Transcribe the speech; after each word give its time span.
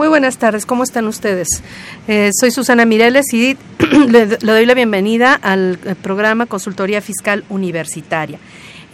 Muy 0.00 0.08
buenas 0.08 0.38
tardes, 0.38 0.64
¿cómo 0.64 0.82
están 0.82 1.06
ustedes? 1.08 1.46
Eh, 2.08 2.30
soy 2.32 2.50
Susana 2.50 2.86
Mireles 2.86 3.34
y 3.34 3.58
le, 4.08 4.24
doy 4.24 4.64
la 4.64 4.72
bienvenida 4.72 5.34
al 5.34 5.78
eh, 5.84 5.94
programa 5.94 6.46
Consultoría 6.46 7.02
Fiscal 7.02 7.44
Universitaria. 7.50 8.38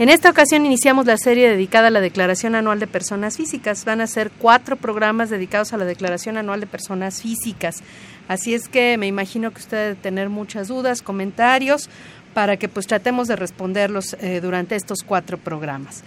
En 0.01 0.09
esta 0.09 0.29
ocasión 0.29 0.66
iniciamos 0.66 1.07
la 1.07 1.16
serie 1.16 1.49
dedicada 1.49 1.87
a 1.87 1.91
la 1.93 2.01
Declaración 2.01 2.57
Anual 2.57 2.80
de 2.80 2.89
Personas 2.89 3.37
Físicas. 3.37 3.85
Van 3.85 4.01
a 4.01 4.09
ser 4.09 4.33
cuatro 4.37 4.75
programas 4.75 5.30
dedicados 5.30 5.73
a 5.73 5.77
la 5.77 5.85
Declaración 5.85 6.39
Anual 6.39 6.59
de 6.59 6.66
Personas 6.66 7.23
Físicas. 7.23 7.85
Así 8.27 8.55
es 8.55 8.69
que 8.69 8.99
me 8.99 9.07
imagino 9.07 9.52
que 9.52 9.61
usted 9.61 9.91
debe 9.91 9.95
tener 9.95 10.29
muchas 10.29 10.66
dudas, 10.66 11.02
comentarios, 11.02 11.88
para 12.35 12.57
que 12.57 12.69
pues 12.69 12.88
tratemos 12.88 13.29
de 13.29 13.37
responderlos 13.37 14.15
eh, 14.15 14.41
durante 14.43 14.75
estos 14.75 15.05
cuatro 15.07 15.38
programas. 15.38 16.02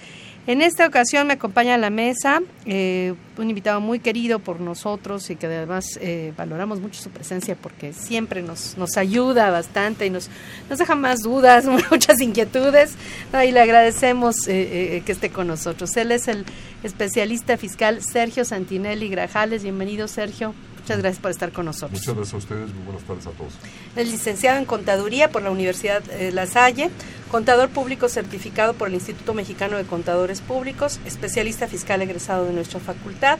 En 0.50 0.64
esta 0.64 0.88
ocasión 0.88 1.28
me 1.28 1.34
acompaña 1.34 1.76
a 1.76 1.78
la 1.78 1.92
mesa 1.92 2.42
eh, 2.66 3.14
un 3.38 3.50
invitado 3.52 3.82
muy 3.82 4.00
querido 4.00 4.40
por 4.40 4.60
nosotros 4.60 5.30
y 5.30 5.36
que 5.36 5.46
además 5.46 6.00
eh, 6.02 6.34
valoramos 6.36 6.80
mucho 6.80 7.00
su 7.00 7.12
presencia 7.12 7.56
porque 7.56 7.94
siempre 7.94 8.42
nos, 8.42 8.76
nos 8.76 8.98
ayuda 8.98 9.52
bastante 9.52 10.08
y 10.08 10.10
nos, 10.10 10.28
nos 10.68 10.80
deja 10.80 10.96
más 10.96 11.20
dudas, 11.20 11.66
muchas 11.92 12.20
inquietudes. 12.20 12.96
¿no? 13.32 13.44
Y 13.44 13.52
le 13.52 13.60
agradecemos 13.60 14.48
eh, 14.48 15.04
que 15.06 15.12
esté 15.12 15.30
con 15.30 15.46
nosotros. 15.46 15.96
Él 15.98 16.12
es 16.12 16.28
el 16.28 16.46
especialista 16.82 17.56
fiscal 17.56 18.02
Sergio 18.02 18.44
Santinelli 18.44 19.08
Grajales. 19.08 19.62
Bienvenido, 19.62 20.08
Sergio. 20.08 20.56
Muchas 20.90 21.04
gracias 21.04 21.22
por 21.22 21.30
estar 21.30 21.52
con 21.52 21.66
nosotros. 21.68 21.92
Muchas 21.92 22.16
gracias 22.16 22.34
a 22.34 22.38
ustedes, 22.38 22.74
muy 22.74 22.84
buenas 22.86 23.04
tardes 23.04 23.28
a 23.28 23.30
todos. 23.30 23.54
Es 23.96 24.10
licenciado 24.10 24.58
en 24.58 24.66
Contaduría 24.66 25.30
por 25.30 25.44
la 25.44 25.52
Universidad 25.52 26.02
eh, 26.10 26.32
La 26.32 26.48
Salle, 26.48 26.90
contador 27.30 27.70
público 27.70 28.10
certificado 28.10 28.74
por 28.74 28.88
el 28.88 28.96
Instituto 28.96 29.36
Mexicano 29.36 29.78
de 29.78 29.84
Contadores 29.84 30.42
Públicos, 30.42 31.00
especialista 31.06 31.68
fiscal 31.68 32.02
egresado 32.02 32.46
de 32.46 32.54
nuestra 32.54 32.80
facultad, 32.80 33.38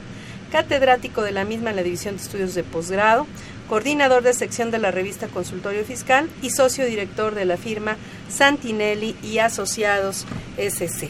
catedrático 0.52 1.22
de 1.22 1.32
la 1.32 1.44
misma 1.44 1.70
en 1.70 1.76
la 1.76 1.82
División 1.82 2.18
de 2.18 2.22
Estudios 2.22 2.54
de 2.54 2.62
Posgrado, 2.62 3.26
coordinador 3.68 4.22
de 4.22 4.32
sección 4.32 4.70
de 4.70 4.78
la 4.78 4.92
revista 4.92 5.26
Consultorio 5.26 5.84
Fiscal 5.84 6.30
y 6.42 6.50
socio 6.50 6.84
director 6.84 7.34
de 7.34 7.46
la 7.46 7.56
firma 7.56 7.96
Santinelli 8.28 9.16
y 9.24 9.38
Asociados 9.38 10.24
SC. 10.56 11.08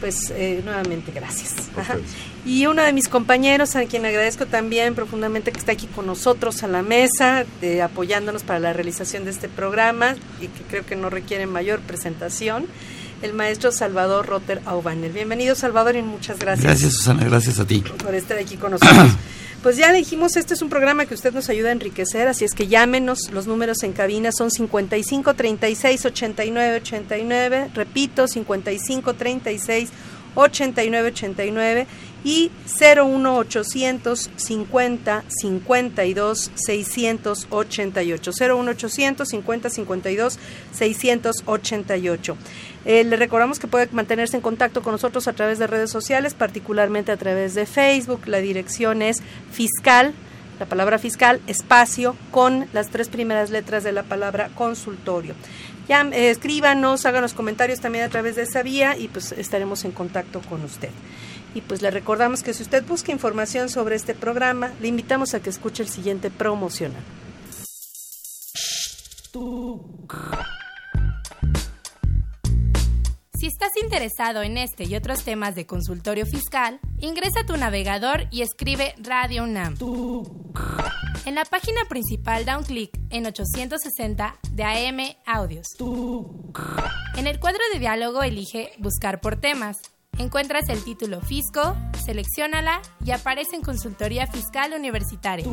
Pues 0.00 0.30
eh, 0.36 0.60
nuevamente 0.66 1.12
gracias. 1.12 1.54
Ajá. 1.78 1.96
Y 2.44 2.66
uno 2.66 2.82
de 2.82 2.92
mis 2.92 3.08
compañeros, 3.08 3.76
a 3.76 3.84
quien 3.84 4.06
agradezco 4.06 4.46
también 4.46 4.94
profundamente 4.94 5.52
que 5.52 5.58
está 5.58 5.72
aquí 5.72 5.86
con 5.86 6.06
nosotros 6.06 6.62
a 6.62 6.68
la 6.68 6.82
mesa, 6.82 7.44
de, 7.60 7.82
apoyándonos 7.82 8.42
para 8.42 8.58
la 8.58 8.72
realización 8.72 9.24
de 9.24 9.30
este 9.30 9.48
programa 9.48 10.14
y 10.40 10.46
que 10.46 10.62
creo 10.64 10.86
que 10.86 10.96
no 10.96 11.10
requiere 11.10 11.46
mayor 11.46 11.80
presentación, 11.80 12.66
el 13.22 13.34
maestro 13.34 13.72
Salvador 13.72 14.26
Rotter 14.26 14.62
Aubaner. 14.64 15.12
Bienvenido 15.12 15.54
Salvador 15.54 15.96
y 15.96 16.02
muchas 16.02 16.38
gracias. 16.38 16.64
Gracias 16.64 16.92
Susana, 16.94 17.24
gracias 17.24 17.58
a 17.58 17.66
ti. 17.66 17.82
Por 18.02 18.14
estar 18.14 18.38
aquí 18.38 18.56
con 18.56 18.72
nosotros. 18.72 19.12
Pues 19.62 19.76
ya 19.76 19.90
le 19.90 19.98
dijimos, 19.98 20.36
este 20.36 20.54
es 20.54 20.62
un 20.62 20.68
programa 20.68 21.04
que 21.06 21.14
usted 21.14 21.34
nos 21.34 21.48
ayuda 21.48 21.70
a 21.70 21.72
enriquecer, 21.72 22.28
así 22.28 22.44
es 22.44 22.54
que 22.54 22.68
llámenos, 22.68 23.32
los 23.32 23.48
números 23.48 23.82
en 23.82 23.92
cabina 23.92 24.30
son 24.30 24.52
55 24.52 25.34
36 25.34 26.06
89 26.06 26.76
89, 26.76 27.70
repito, 27.74 28.28
55 28.28 29.14
36 29.14 29.90
89 30.36 31.08
89 31.08 31.86
y 32.24 32.50
01800 32.80 34.30
50 34.36 35.24
52 35.28 36.50
688 36.54 38.32
01800 38.32 39.28
50 39.28 39.70
52 39.70 40.38
688 40.72 42.36
eh, 42.84 43.04
le 43.04 43.16
recordamos 43.16 43.58
que 43.58 43.66
puede 43.66 43.88
mantenerse 43.92 44.36
en 44.36 44.42
contacto 44.42 44.82
con 44.82 44.92
nosotros 44.92 45.28
a 45.28 45.32
través 45.32 45.58
de 45.58 45.66
redes 45.66 45.90
sociales 45.90 46.34
particularmente 46.34 47.12
a 47.12 47.16
través 47.16 47.54
de 47.54 47.66
Facebook 47.66 48.26
la 48.26 48.38
dirección 48.38 49.02
es 49.02 49.22
fiscal 49.50 50.14
la 50.58 50.66
palabra 50.66 50.98
fiscal, 50.98 51.40
espacio, 51.46 52.16
con 52.30 52.66
las 52.72 52.88
tres 52.88 53.08
primeras 53.08 53.50
letras 53.50 53.84
de 53.84 53.92
la 53.92 54.02
palabra 54.02 54.50
consultorio. 54.54 55.34
Ya 55.88 56.02
eh, 56.12 56.30
escríbanos, 56.30 57.06
háganos 57.06 57.32
comentarios 57.32 57.80
también 57.80 58.04
a 58.04 58.08
través 58.08 58.36
de 58.36 58.42
esa 58.42 58.62
vía 58.62 58.96
y 58.96 59.08
pues 59.08 59.32
estaremos 59.32 59.84
en 59.84 59.92
contacto 59.92 60.40
con 60.40 60.64
usted. 60.64 60.90
Y 61.54 61.60
pues 61.62 61.82
le 61.82 61.90
recordamos 61.90 62.42
que 62.42 62.54
si 62.54 62.62
usted 62.62 62.84
busca 62.84 63.12
información 63.12 63.68
sobre 63.68 63.96
este 63.96 64.14
programa, 64.14 64.72
le 64.80 64.88
invitamos 64.88 65.34
a 65.34 65.40
que 65.40 65.50
escuche 65.50 65.82
el 65.82 65.88
siguiente 65.88 66.30
promocional. 66.30 67.02
Si 73.38 73.46
estás 73.46 73.70
interesado 73.80 74.42
en 74.42 74.58
este 74.58 74.84
y 74.84 74.96
otros 74.96 75.22
temas 75.22 75.54
de 75.54 75.64
consultorio 75.64 76.26
fiscal, 76.26 76.80
ingresa 76.98 77.40
a 77.42 77.46
tu 77.46 77.56
navegador 77.56 78.26
y 78.32 78.42
escribe 78.42 78.94
Radio 78.98 79.44
UNAM. 79.44 79.76
En 81.24 81.34
la 81.34 81.44
página 81.44 81.82
principal 81.88 82.44
da 82.44 82.58
un 82.58 82.64
clic 82.64 82.90
en 83.10 83.26
860 83.26 84.38
de 84.50 84.64
AM 84.64 84.98
Audios. 85.24 85.66
En 87.16 87.26
el 87.26 87.38
cuadro 87.38 87.60
de 87.72 87.78
diálogo 87.78 88.22
elige 88.22 88.72
Buscar 88.78 89.20
por 89.20 89.36
temas. 89.36 89.78
Encuentras 90.18 90.68
el 90.68 90.82
título 90.82 91.20
Fisco, 91.20 91.76
selecciónala 92.04 92.82
y 93.04 93.12
aparece 93.12 93.54
en 93.54 93.62
Consultoría 93.62 94.26
Fiscal 94.26 94.72
Universitaria. 94.72 95.46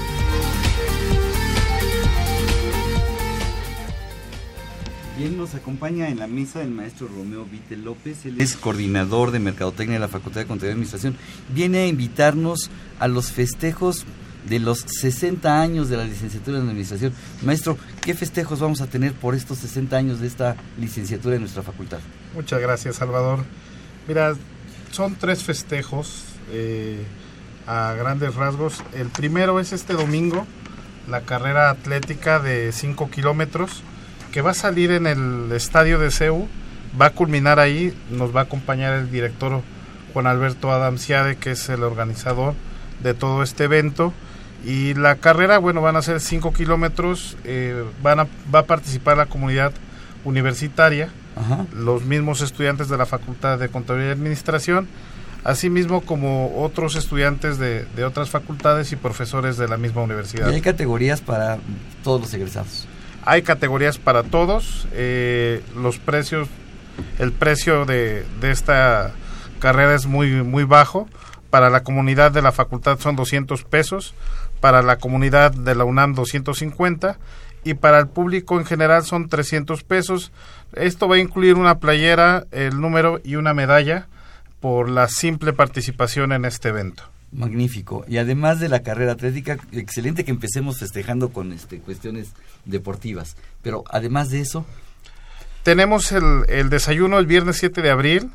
Nos 5.51 5.61
acompaña 5.61 6.09
en 6.09 6.19
la 6.19 6.29
mesa 6.29 6.63
el 6.63 6.71
maestro 6.71 7.09
Romeo 7.09 7.45
Vite 7.45 7.77
López, 7.77 8.25
él 8.25 8.41
es 8.41 8.55
coordinador 8.55 9.33
de 9.33 9.41
Mercadotecnia 9.41 9.95
de 9.95 10.01
la 10.01 10.09
Facultad 10.09 10.43
de 10.43 10.47
Contaduría 10.47 10.71
y 10.71 10.75
Administración. 10.75 11.17
Viene 11.53 11.79
a 11.79 11.87
invitarnos 11.89 12.71
a 13.01 13.09
los 13.09 13.33
festejos 13.33 14.05
de 14.49 14.61
los 14.61 14.81
60 14.81 15.61
años 15.61 15.89
de 15.89 15.97
la 15.97 16.05
licenciatura 16.05 16.59
en 16.59 16.69
Administración. 16.69 17.13
Maestro, 17.43 17.77
¿qué 18.01 18.15
festejos 18.15 18.61
vamos 18.61 18.81
a 18.81 18.87
tener 18.87 19.13
por 19.13 19.35
estos 19.35 19.59
60 19.59 19.97
años 19.97 20.21
de 20.21 20.29
esta 20.29 20.57
licenciatura 20.79 21.35
en 21.35 21.41
nuestra 21.41 21.63
facultad? 21.63 21.99
Muchas 22.35 22.61
gracias, 22.61 22.97
Salvador. 22.97 23.41
Mira, 24.07 24.35
son 24.93 25.17
tres 25.17 25.43
festejos 25.43 26.27
eh, 26.53 27.03
a 27.67 27.95
grandes 27.95 28.37
rasgos. 28.37 28.85
El 28.95 29.09
primero 29.09 29.59
es 29.59 29.73
este 29.73 29.95
domingo, 29.95 30.47
la 31.09 31.23
carrera 31.23 31.71
atlética 31.71 32.39
de 32.39 32.71
5 32.71 33.11
kilómetros, 33.11 33.83
que 34.33 34.43
va 34.43 34.51
a 34.51 34.55
salir 34.55 34.91
en 34.93 35.07
el 35.07 35.51
estadio 35.53 35.99
de 35.99 36.11
CEU, 36.11 36.49
va 37.01 37.07
a 37.07 37.11
culminar 37.11 37.59
ahí, 37.59 37.97
nos 38.11 38.35
va 38.35 38.41
a 38.41 38.43
acompañar 38.45 38.95
el 38.95 39.11
director 39.11 39.63
Juan 40.13 40.27
Alberto 40.27 40.73
Adamciade, 40.73 41.37
que 41.37 41.53
es 41.53 41.69
el 41.69 41.83
organizador 41.83 42.55
de 43.03 43.15
todo 43.15 43.43
este 43.43 43.65
evento. 43.65 44.13
Y 44.65 44.95
la 44.95 45.17
carrera, 45.17 45.59
bueno, 45.59 45.81
van 45.81 45.97
a 45.97 46.03
ser 46.03 46.21
5 46.21 46.53
kilómetros, 46.53 47.37
eh, 47.45 47.85
van 48.03 48.21
a, 48.21 48.27
va 48.55 48.61
a 48.61 48.67
participar 48.67 49.17
la 49.17 49.27
comunidad 49.27 49.73
universitaria, 50.25 51.09
Ajá. 51.37 51.65
los 51.75 52.05
mismos 52.05 52.43
estudiantes 52.43 52.89
de 52.89 52.99
la 52.99 53.07
Facultad 53.07 53.59
de 53.59 53.69
Contaduría 53.69 54.09
y 54.09 54.13
Administración, 54.13 54.87
asimismo 55.45 56.03
como 56.03 56.63
otros 56.63 56.95
estudiantes 56.97 57.59
de, 57.59 57.87
de 57.97 58.05
otras 58.05 58.29
facultades 58.29 58.93
y 58.93 58.97
profesores 58.97 59.57
de 59.57 59.67
la 59.67 59.79
misma 59.79 60.03
universidad. 60.03 60.51
Y 60.51 60.57
hay 60.57 60.61
categorías 60.61 61.23
para 61.23 61.59
todos 62.05 62.21
los 62.21 62.35
egresados. 62.35 62.87
Hay 63.25 63.43
categorías 63.43 63.99
para 63.99 64.23
todos. 64.23 64.89
Eh, 64.93 65.63
los 65.77 65.99
precios, 65.99 66.49
el 67.19 67.33
precio 67.33 67.85
de, 67.85 68.25
de 68.41 68.51
esta 68.51 69.13
carrera 69.59 69.95
es 69.95 70.07
muy, 70.07 70.43
muy 70.43 70.65
bajo. 70.65 71.09
Para 71.51 71.69
la 71.71 71.83
comunidad 71.83 72.31
de 72.33 72.43
la 72.43 72.53
facultad 72.53 72.99
son 73.01 73.17
200 73.17 73.65
pesos, 73.65 74.15
para 74.61 74.83
la 74.83 74.99
comunidad 74.99 75.53
de 75.53 75.75
la 75.75 75.85
UNAM 75.85 76.15
250 76.15 77.19
y 77.65 77.75
para 77.75 77.99
el 77.99 78.09
público 78.09 78.59
en 78.59 78.65
general 78.65 79.05
son 79.05 79.29
300 79.29 79.83
pesos. 79.83 80.33
Esto 80.75 81.09
va 81.09 81.17
a 81.17 81.21
incluir 81.21 81.57
una 81.57 81.79
playera, 81.79 82.47
el 82.53 82.81
número 82.81 83.21
y 83.25 83.37
una 83.37 83.53
medalla 83.53 84.07
por 84.61 84.89
la 84.89 85.09
simple 85.09 85.53
participación 85.53 86.33
en 86.33 86.45
este 86.45 86.69
evento. 86.69 87.10
Magnífico. 87.33 88.05
Y 88.09 88.19
además 88.19 88.59
de 88.61 88.69
la 88.69 88.83
carrera 88.83 89.13
atlética, 89.13 89.59
excelente 89.73 90.25
que 90.25 90.31
empecemos 90.31 90.79
festejando 90.79 91.33
con 91.33 91.53
este, 91.53 91.79
cuestiones 91.79 92.33
deportivas. 92.65 93.37
Pero 93.63 93.85
además 93.91 94.31
de 94.31 94.41
eso... 94.41 94.67
Tenemos 95.63 96.11
el, 96.13 96.45
el 96.49 96.71
desayuno 96.71 97.19
el 97.19 97.27
viernes 97.27 97.59
7 97.59 97.83
de 97.83 97.91
abril 97.91 98.31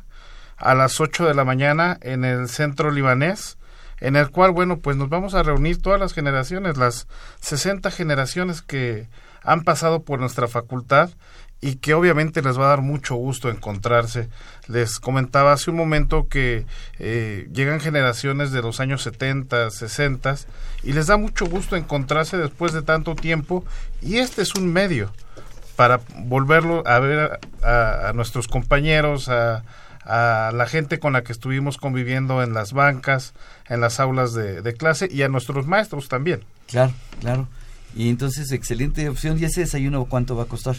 a 0.57 0.75
las 0.75 1.01
8 1.01 1.27
de 1.27 1.33
la 1.33 1.44
mañana 1.44 1.97
en 2.01 2.24
el 2.24 2.47
centro 2.50 2.92
libanés, 2.92 3.57
en 4.00 4.15
el 4.15 4.30
cual, 4.30 4.51
bueno, 4.51 4.77
pues 4.80 4.95
nos 4.95 5.09
vamos 5.09 5.33
a 5.33 5.44
reunir 5.44 5.81
todas 5.81 6.00
las 6.00 6.13
generaciones, 6.13 6.77
las 6.77 7.07
60 7.42 7.89
generaciones 7.92 8.62
que 8.62 9.07
han 9.42 9.63
pasado 9.63 10.03
por 10.03 10.19
nuestra 10.19 10.47
facultad 10.47 11.09
y 11.62 11.75
que 11.75 11.94
obviamente 11.94 12.42
les 12.42 12.60
va 12.60 12.66
a 12.66 12.69
dar 12.69 12.81
mucho 12.81 13.16
gusto 13.16 13.50
encontrarse. 13.50 14.30
Les 14.68 15.00
comentaba 15.00 15.54
hace 15.54 15.72
un 15.72 15.78
momento 15.78 16.28
que 16.28 16.66
eh, 17.00 17.48
llegan 17.54 17.80
generaciones 17.80 18.52
de 18.52 18.62
los 18.62 18.80
años 18.80 19.02
70, 19.04 19.72
60 19.72 20.36
y 20.84 20.94
les 20.94 21.07
da 21.07 21.18
mucho 21.18 21.46
gusto 21.46 21.75
encontrarse 21.75 22.38
después 22.38 22.74
de 22.74 22.81
tanto 22.81 23.16
tiempo 23.16 23.66
y 24.02 24.18
este 24.18 24.42
es 24.42 24.56
un 24.56 24.72
medio 24.72 25.12
para 25.75 26.02
volverlo 26.18 26.84
a 26.88 27.00
ver 27.00 27.40
a, 27.63 28.10
a 28.10 28.13
nuestros 28.13 28.48
compañeros, 28.48 29.28
a, 29.30 29.63
a 30.06 30.52
la 30.54 30.68
gente 30.68 31.00
con 31.00 31.13
la 31.13 31.24
que 31.24 31.31
estuvimos 31.31 31.78
conviviendo 31.78 32.44
en 32.44 32.54
las 32.54 32.74
bancas, 32.74 33.34
en 33.68 33.81
las 33.81 34.00
aulas 34.00 34.34
de, 34.34 34.62
de 34.62 34.74
clase 34.74 35.07
y 35.12 35.24
a 35.24 35.30
nuestros 35.30 35.66
maestros 35.68 36.07
también. 36.07 36.44
Claro, 36.68 36.94
claro. 37.19 37.48
Y 37.96 38.10
entonces, 38.10 38.52
excelente 38.52 39.07
opción. 39.07 39.40
¿Y 39.40 39.46
ese 39.46 39.62
desayuno 39.62 40.06
cuánto 40.06 40.36
va 40.36 40.44
a 40.44 40.48
costar? 40.48 40.75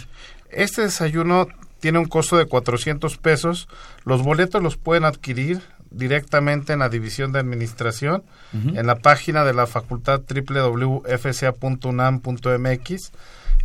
Este 0.51 0.83
desayuno 0.83 1.49
tiene 1.81 1.99
un 1.99 2.07
costo 2.07 2.37
de 2.37 2.47
400 2.47 3.17
pesos. 3.19 3.69
Los 4.05 4.23
boletos 4.23 4.63
los 4.63 4.77
pueden 4.77 5.05
adquirir 5.05 5.61
directamente 5.91 6.73
en 6.73 6.79
la 6.81 6.89
división 6.89 7.31
de 7.33 7.39
administración, 7.39 8.25
uh 8.53 8.57
-huh. 8.57 8.79
en 8.79 8.87
la 8.87 8.97
página 8.97 9.45
de 9.45 9.55
la 9.55 9.67
facultad 9.67 10.23
www.fca.unam.mx. 10.29 13.13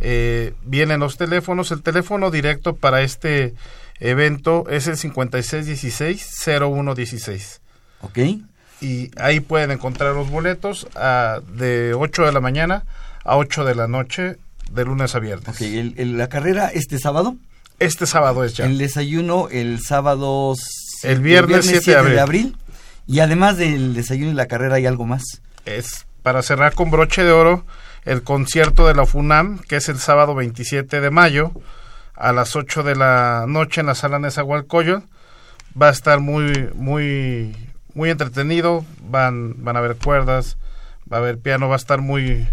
Eh, 0.00 0.54
vienen 0.64 1.00
los 1.00 1.16
teléfonos. 1.16 1.70
El 1.70 1.82
teléfono 1.82 2.30
directo 2.30 2.74
para 2.74 3.02
este 3.02 3.54
evento 4.00 4.64
es 4.68 4.88
el 4.88 4.96
5616-0116. 4.96 7.60
Ok. 8.00 8.18
Y 8.80 9.10
ahí 9.16 9.40
pueden 9.40 9.70
encontrar 9.70 10.14
los 10.14 10.28
boletos 10.28 10.88
a, 10.96 11.40
de 11.54 11.94
8 11.94 12.26
de 12.26 12.32
la 12.32 12.40
mañana 12.40 12.84
a 13.24 13.36
8 13.36 13.64
de 13.64 13.76
la 13.76 13.86
noche, 13.86 14.38
de 14.70 14.84
lunes 14.84 15.14
a 15.14 15.18
viernes. 15.18 15.48
Ok, 15.48 15.62
el, 15.62 15.94
el, 15.96 16.18
¿la 16.18 16.28
carrera 16.28 16.68
este 16.68 16.98
sábado? 16.98 17.36
Este 17.78 18.06
sábado 18.06 18.44
es 18.44 18.54
ya. 18.54 18.66
El 18.66 18.78
desayuno 18.78 19.48
el 19.50 19.80
sábado... 19.80 20.54
El 21.02 21.20
viernes, 21.20 21.66
el 21.66 21.72
viernes 21.72 21.82
7, 21.82 21.84
7 21.84 21.90
de, 21.90 21.98
abril. 21.98 22.14
de 22.14 22.20
abril. 22.20 22.56
Y 23.06 23.20
además 23.20 23.56
del 23.56 23.94
desayuno 23.94 24.30
y 24.30 24.34
la 24.34 24.46
carrera, 24.46 24.76
¿hay 24.76 24.86
algo 24.86 25.04
más? 25.04 25.22
Es 25.64 26.06
para 26.22 26.42
cerrar 26.42 26.74
con 26.74 26.90
broche 26.90 27.24
de 27.24 27.32
oro 27.32 27.64
el 28.04 28.22
concierto 28.22 28.86
de 28.86 28.94
la 28.94 29.06
FUNAM, 29.06 29.58
que 29.58 29.76
es 29.76 29.88
el 29.88 29.98
sábado 29.98 30.34
27 30.34 31.00
de 31.00 31.10
mayo 31.10 31.52
a 32.14 32.32
las 32.32 32.56
8 32.56 32.82
de 32.82 32.96
la 32.96 33.44
noche 33.48 33.80
en 33.80 33.88
la 33.88 33.94
sala 33.94 34.18
Nezahualcóyotl. 34.18 35.04
Va 35.80 35.88
a 35.88 35.92
estar 35.92 36.20
muy, 36.20 36.70
muy, 36.74 37.56
muy 37.94 38.10
entretenido. 38.10 38.84
Van, 39.00 39.64
van 39.64 39.76
a 39.76 39.78
haber 39.80 39.96
cuerdas, 39.96 40.56
va 41.10 41.16
a 41.16 41.20
haber 41.20 41.38
piano, 41.38 41.68
va 41.68 41.74
a 41.74 41.76
estar 41.76 42.00
muy, 42.00 42.46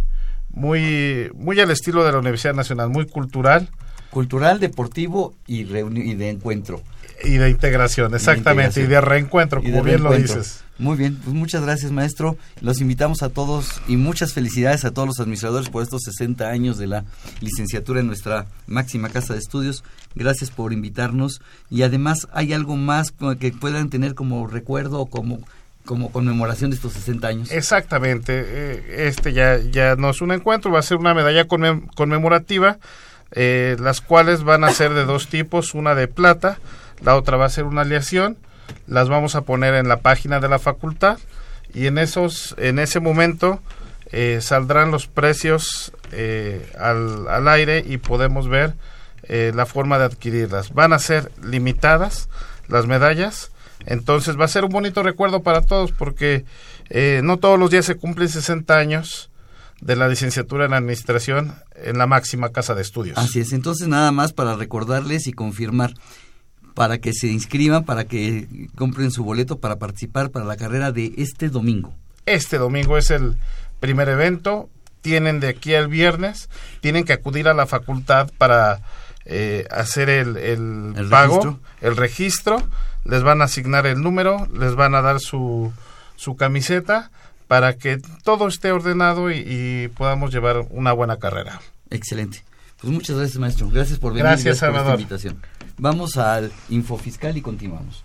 muy, 0.59 1.31
muy 1.35 1.59
al 1.59 1.71
estilo 1.71 2.03
de 2.03 2.11
la 2.11 2.19
Universidad 2.19 2.53
Nacional, 2.53 2.89
muy 2.89 3.06
cultural. 3.06 3.69
Cultural, 4.09 4.59
deportivo 4.59 5.33
y, 5.47 5.61
y 5.61 6.15
de 6.15 6.29
encuentro. 6.29 6.81
Y 7.23 7.38
de 7.38 7.50
integración, 7.50 8.13
exactamente, 8.15 8.81
y 8.81 8.83
de, 8.83 8.85
integración. 8.85 8.85
y 8.85 8.89
de 8.89 9.01
reencuentro, 9.01 9.61
como 9.61 9.75
de 9.75 9.81
bien 9.81 10.03
reencuentro. 10.03 10.35
lo 10.35 10.41
dices. 10.41 10.63
Muy 10.79 10.95
bien, 10.95 11.17
pues 11.17 11.35
muchas 11.35 11.61
gracias 11.61 11.91
maestro. 11.91 12.38
Los 12.61 12.79
invitamos 12.79 13.21
a 13.21 13.29
todos 13.29 13.81
y 13.89 13.97
muchas 13.97 14.33
felicidades 14.33 14.85
a 14.85 14.91
todos 14.91 15.09
los 15.09 15.19
administradores 15.19 15.69
por 15.69 15.83
estos 15.83 16.03
60 16.03 16.47
años 16.47 16.77
de 16.77 16.88
la 16.88 17.03
licenciatura 17.41 18.00
en 18.00 18.07
nuestra 18.07 18.47
máxima 18.65 19.09
casa 19.09 19.33
de 19.33 19.39
estudios. 19.39 19.83
Gracias 20.15 20.51
por 20.51 20.71
invitarnos 20.71 21.41
y 21.69 21.81
además 21.81 22.29
hay 22.31 22.53
algo 22.53 22.77
más 22.77 23.11
que 23.39 23.51
puedan 23.51 23.89
tener 23.89 24.15
como 24.15 24.47
recuerdo 24.47 25.01
o 25.01 25.06
como 25.07 25.39
como 25.89 26.12
conmemoración 26.12 26.69
de 26.69 26.75
estos 26.75 26.94
60 26.94 27.27
años. 27.27 27.51
Exactamente, 27.51 29.07
este 29.07 29.33
ya, 29.33 29.57
ya 29.57 29.95
no 29.95 30.12
es 30.12 30.21
un 30.21 30.31
encuentro, 30.31 30.71
va 30.71 30.77
a 30.77 30.83
ser 30.83 30.97
una 30.97 31.15
medalla 31.15 31.47
conmem 31.47 31.88
conmemorativa, 31.95 32.77
eh, 33.31 33.75
las 33.80 34.00
cuales 34.00 34.44
van 34.44 34.63
a 34.63 34.69
ser 34.69 34.94
de 34.94 35.06
dos 35.06 35.30
tipos, 35.30 35.74
una 35.74 35.95
de 35.95 36.07
plata, 36.07 36.59
la 37.01 37.15
otra 37.15 37.38
va 37.38 37.45
a 37.45 37.50
ser 37.50 37.63
una 37.63 37.81
aleación, 37.81 38.38
las 38.86 39.09
vamos 39.09 39.33
a 39.33 39.41
poner 39.41 39.74
en 39.74 39.88
la 39.88 40.01
página 40.01 40.39
de 40.39 40.47
la 40.47 40.59
facultad 40.59 41.18
y 41.74 41.88
en 41.88 41.97
esos 41.97 42.53
en 42.59 42.77
ese 42.77 43.00
momento 43.00 43.59
eh, 44.12 44.42
saldrán 44.42 44.92
los 44.92 45.07
precios 45.07 45.92
eh, 46.12 46.71
al, 46.77 47.27
al, 47.30 47.47
aire 47.47 47.83
y 47.83 47.97
podemos 47.97 48.47
ver 48.47 48.75
eh, 49.24 49.53
la 49.56 49.65
forma 49.65 49.97
de 49.97 50.06
adquirirlas 50.06 50.71
van 50.71 50.94
a 50.94 51.00
ser 51.00 51.31
limitadas 51.44 52.30
las 52.68 52.85
medallas 52.85 53.51
entonces 53.85 54.39
va 54.39 54.45
a 54.45 54.49
ser 54.49 54.65
un 54.65 54.71
bonito 54.71 55.03
recuerdo 55.03 55.41
para 55.41 55.61
todos 55.61 55.91
porque 55.91 56.45
eh, 56.89 57.21
no 57.23 57.37
todos 57.37 57.59
los 57.59 57.71
días 57.71 57.85
se 57.85 57.95
cumplen 57.95 58.29
60 58.29 58.77
años 58.77 59.29
de 59.81 59.95
la 59.95 60.07
licenciatura 60.07 60.65
en 60.65 60.73
administración 60.73 61.55
en 61.75 61.97
la 61.97 62.07
máxima 62.07 62.49
casa 62.49 62.75
de 62.75 62.81
estudios. 62.81 63.17
Así 63.17 63.39
es, 63.39 63.53
entonces 63.53 63.87
nada 63.87 64.11
más 64.11 64.33
para 64.33 64.55
recordarles 64.55 65.27
y 65.27 65.33
confirmar 65.33 65.93
para 66.73 66.99
que 66.99 67.13
se 67.13 67.27
inscriban, 67.27 67.83
para 67.83 68.05
que 68.05 68.47
compren 68.75 69.11
su 69.11 69.23
boleto 69.23 69.59
para 69.59 69.77
participar 69.79 70.31
para 70.31 70.45
la 70.45 70.57
carrera 70.57 70.91
de 70.91 71.13
este 71.17 71.49
domingo. 71.49 71.93
Este 72.25 72.57
domingo 72.57 72.97
es 72.97 73.11
el 73.11 73.37
primer 73.79 74.09
evento, 74.09 74.69
tienen 75.01 75.39
de 75.39 75.47
aquí 75.47 75.73
al 75.73 75.87
viernes, 75.87 76.49
tienen 76.81 77.05
que 77.05 77.13
acudir 77.13 77.47
a 77.47 77.53
la 77.53 77.65
facultad 77.65 78.29
para 78.37 78.81
eh, 79.25 79.65
hacer 79.71 80.09
el, 80.09 80.37
el, 80.37 80.94
¿El 80.95 81.09
pago, 81.09 81.35
registro? 81.35 81.59
el 81.81 81.97
registro, 81.97 82.63
les 83.09 83.23
van 83.23 83.42
a 83.42 83.45
asignar 83.45 83.85
el 83.87 84.01
número, 84.01 84.47
les 84.54 84.75
van 84.75 84.95
a 84.95 85.01
dar 85.01 85.19
su, 85.19 85.73
su 86.16 86.35
camiseta 86.35 87.11
para 87.47 87.73
que 87.73 87.99
todo 88.23 88.47
esté 88.47 88.71
ordenado 88.71 89.31
y, 89.31 89.44
y 89.45 89.87
podamos 89.89 90.31
llevar 90.31 90.66
una 90.69 90.94
buena 90.94 91.18
carrera. 91.18 91.59
Excelente. 91.89 92.44
Pues 92.81 92.94
muchas 92.94 93.18
gracias, 93.18 93.37
maestro. 93.37 93.69
Gracias 93.69 93.99
por 93.99 94.13
venir. 94.13 94.23
Gracias, 94.23 94.45
gracias 94.45 94.59
por 94.59 94.78
Salvador. 94.78 95.01
esta 95.01 95.01
invitación. 95.01 95.42
Vamos 95.78 96.18
al 96.18 96.51
Info 96.69 96.97
Fiscal 96.97 97.35
y 97.37 97.42
continuamos. 97.42 98.04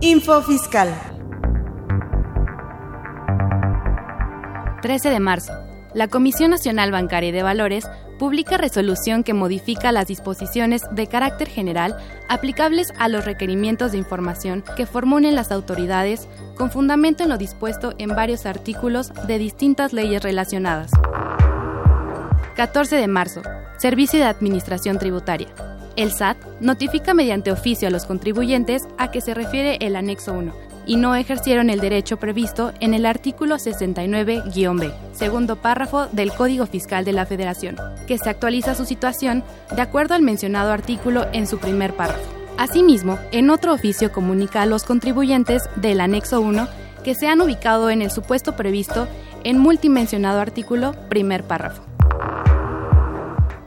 Info 0.00 0.42
Fiscal. 0.42 0.94
13 4.80 5.10
de 5.10 5.20
marzo. 5.20 5.67
La 5.98 6.06
Comisión 6.06 6.52
Nacional 6.52 6.92
Bancaria 6.92 7.30
y 7.30 7.32
de 7.32 7.42
Valores 7.42 7.84
publica 8.20 8.56
resolución 8.56 9.24
que 9.24 9.34
modifica 9.34 9.90
las 9.90 10.06
disposiciones 10.06 10.82
de 10.92 11.08
carácter 11.08 11.48
general 11.48 11.96
aplicables 12.28 12.92
a 12.98 13.08
los 13.08 13.24
requerimientos 13.24 13.90
de 13.90 13.98
información 13.98 14.62
que 14.76 14.86
formulen 14.86 15.34
las 15.34 15.50
autoridades 15.50 16.28
con 16.56 16.70
fundamento 16.70 17.24
en 17.24 17.30
lo 17.30 17.36
dispuesto 17.36 17.94
en 17.98 18.10
varios 18.10 18.46
artículos 18.46 19.12
de 19.26 19.38
distintas 19.38 19.92
leyes 19.92 20.22
relacionadas. 20.22 20.92
14 22.54 22.94
de 22.94 23.08
marzo. 23.08 23.42
Servicio 23.78 24.20
de 24.20 24.26
Administración 24.26 25.00
Tributaria. 25.00 25.48
El 25.96 26.12
SAT 26.12 26.36
notifica 26.60 27.12
mediante 27.12 27.50
oficio 27.50 27.88
a 27.88 27.90
los 27.90 28.06
contribuyentes 28.06 28.86
a 28.98 29.10
que 29.10 29.20
se 29.20 29.34
refiere 29.34 29.78
el 29.80 29.96
anexo 29.96 30.32
1 30.32 30.67
y 30.88 30.96
no 30.96 31.14
ejercieron 31.14 31.70
el 31.70 31.78
derecho 31.78 32.16
previsto 32.16 32.72
en 32.80 32.94
el 32.94 33.06
artículo 33.06 33.56
69-B, 33.56 34.90
segundo 35.12 35.56
párrafo 35.56 36.06
del 36.06 36.32
Código 36.32 36.66
Fiscal 36.66 37.04
de 37.04 37.12
la 37.12 37.26
Federación, 37.26 37.76
que 38.08 38.18
se 38.18 38.30
actualiza 38.30 38.74
su 38.74 38.86
situación 38.86 39.44
de 39.76 39.82
acuerdo 39.82 40.14
al 40.14 40.22
mencionado 40.22 40.72
artículo 40.72 41.26
en 41.32 41.46
su 41.46 41.58
primer 41.58 41.94
párrafo. 41.94 42.28
Asimismo, 42.56 43.18
en 43.30 43.50
otro 43.50 43.74
oficio 43.74 44.10
comunica 44.10 44.62
a 44.62 44.66
los 44.66 44.82
contribuyentes 44.82 45.62
del 45.76 46.00
anexo 46.00 46.40
1 46.40 46.66
que 47.04 47.14
se 47.14 47.28
han 47.28 47.40
ubicado 47.40 47.90
en 47.90 48.02
el 48.02 48.10
supuesto 48.10 48.56
previsto 48.56 49.06
en 49.44 49.58
multimensionado 49.58 50.40
artículo 50.40 50.94
primer 51.08 51.44
párrafo. 51.44 51.82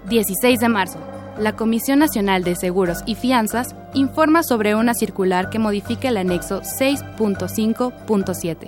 16 0.09 0.59
de 0.59 0.67
marzo. 0.67 1.10
La 1.37 1.55
Comisión 1.55 1.99
Nacional 1.99 2.43
de 2.43 2.55
Seguros 2.55 3.03
y 3.05 3.13
Fianzas 3.15 3.75
informa 3.93 4.43
sobre 4.43 4.75
una 4.75 4.93
circular 4.93 5.49
que 5.49 5.59
modifica 5.59 6.09
el 6.09 6.17
anexo 6.17 6.61
6.5.7. 6.61 8.67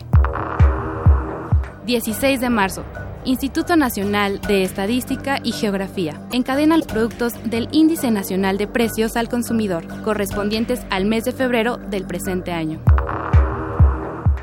16 1.86 2.42
de 2.42 2.50
marzo. 2.50 2.84
Instituto 3.26 3.78
Nacional 3.78 4.42
de 4.42 4.64
Estadística 4.64 5.40
y 5.44 5.54
Geografía 5.54 6.20
encadena 6.32 6.78
los 6.78 6.88
productos 6.88 7.34
del 7.46 7.70
Índice 7.72 8.12
Nacional 8.12 8.58
de 8.58 8.68
Precios 8.68 9.16
al 9.16 9.30
Consumidor, 9.30 9.88
correspondientes 10.04 10.82
al 10.90 11.06
mes 11.06 11.24
de 11.24 11.32
febrero 11.32 11.78
del 11.78 12.06
presente 12.06 12.52
año. 12.52 12.82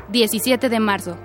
17 0.09 0.69
de 0.69 0.79
marzo. 0.79 1.15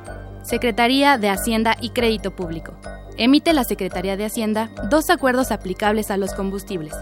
Secretaría 0.42 1.16
de 1.18 1.30
Hacienda 1.30 1.76
y 1.80 1.90
Crédito 1.90 2.36
Público. 2.36 2.74
Emite 3.18 3.54
la 3.54 3.64
Secretaría 3.64 4.16
de 4.16 4.26
Hacienda 4.26 4.70
dos 4.90 5.08
acuerdos 5.08 5.50
aplicables 5.50 6.10
a 6.10 6.18
los 6.18 6.34
combustibles. 6.34 6.92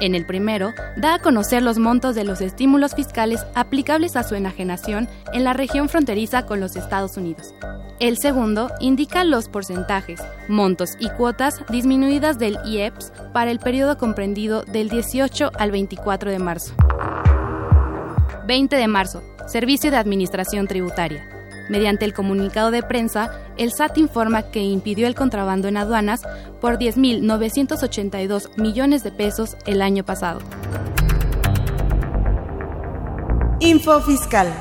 En 0.00 0.14
el 0.14 0.24
primero, 0.24 0.72
da 0.96 1.14
a 1.14 1.18
conocer 1.18 1.62
los 1.62 1.78
montos 1.78 2.14
de 2.14 2.24
los 2.24 2.40
estímulos 2.40 2.94
fiscales 2.94 3.44
aplicables 3.54 4.16
a 4.16 4.22
su 4.22 4.34
enajenación 4.34 5.08
en 5.32 5.44
la 5.44 5.52
región 5.52 5.88
fronteriza 5.88 6.46
con 6.46 6.60
los 6.60 6.76
Estados 6.76 7.16
Unidos. 7.16 7.54
El 8.00 8.18
segundo 8.18 8.70
indica 8.80 9.24
los 9.24 9.48
porcentajes, 9.48 10.20
montos 10.48 10.90
y 11.00 11.08
cuotas 11.10 11.60
disminuidas 11.68 12.38
del 12.38 12.58
IEPS 12.64 13.12
para 13.32 13.50
el 13.50 13.58
periodo 13.58 13.98
comprendido 13.98 14.62
del 14.62 14.88
18 14.88 15.50
al 15.58 15.70
24 15.70 16.30
de 16.30 16.38
marzo. 16.38 16.72
20 18.46 18.76
de 18.76 18.88
marzo, 18.88 19.22
Servicio 19.46 19.90
de 19.90 19.96
Administración 19.96 20.66
Tributaria. 20.66 21.33
Mediante 21.68 22.04
el 22.04 22.12
comunicado 22.12 22.70
de 22.70 22.82
prensa, 22.82 23.30
el 23.56 23.72
SAT 23.72 23.98
informa 23.98 24.50
que 24.50 24.60
impidió 24.60 25.06
el 25.06 25.14
contrabando 25.14 25.68
en 25.68 25.76
aduanas 25.76 26.22
por 26.60 26.78
10.982 26.78 28.56
millones 28.56 29.02
de 29.02 29.12
pesos 29.12 29.56
el 29.66 29.82
año 29.82 30.04
pasado. 30.04 30.40
Info 33.60 34.00
Fiscal. 34.02 34.52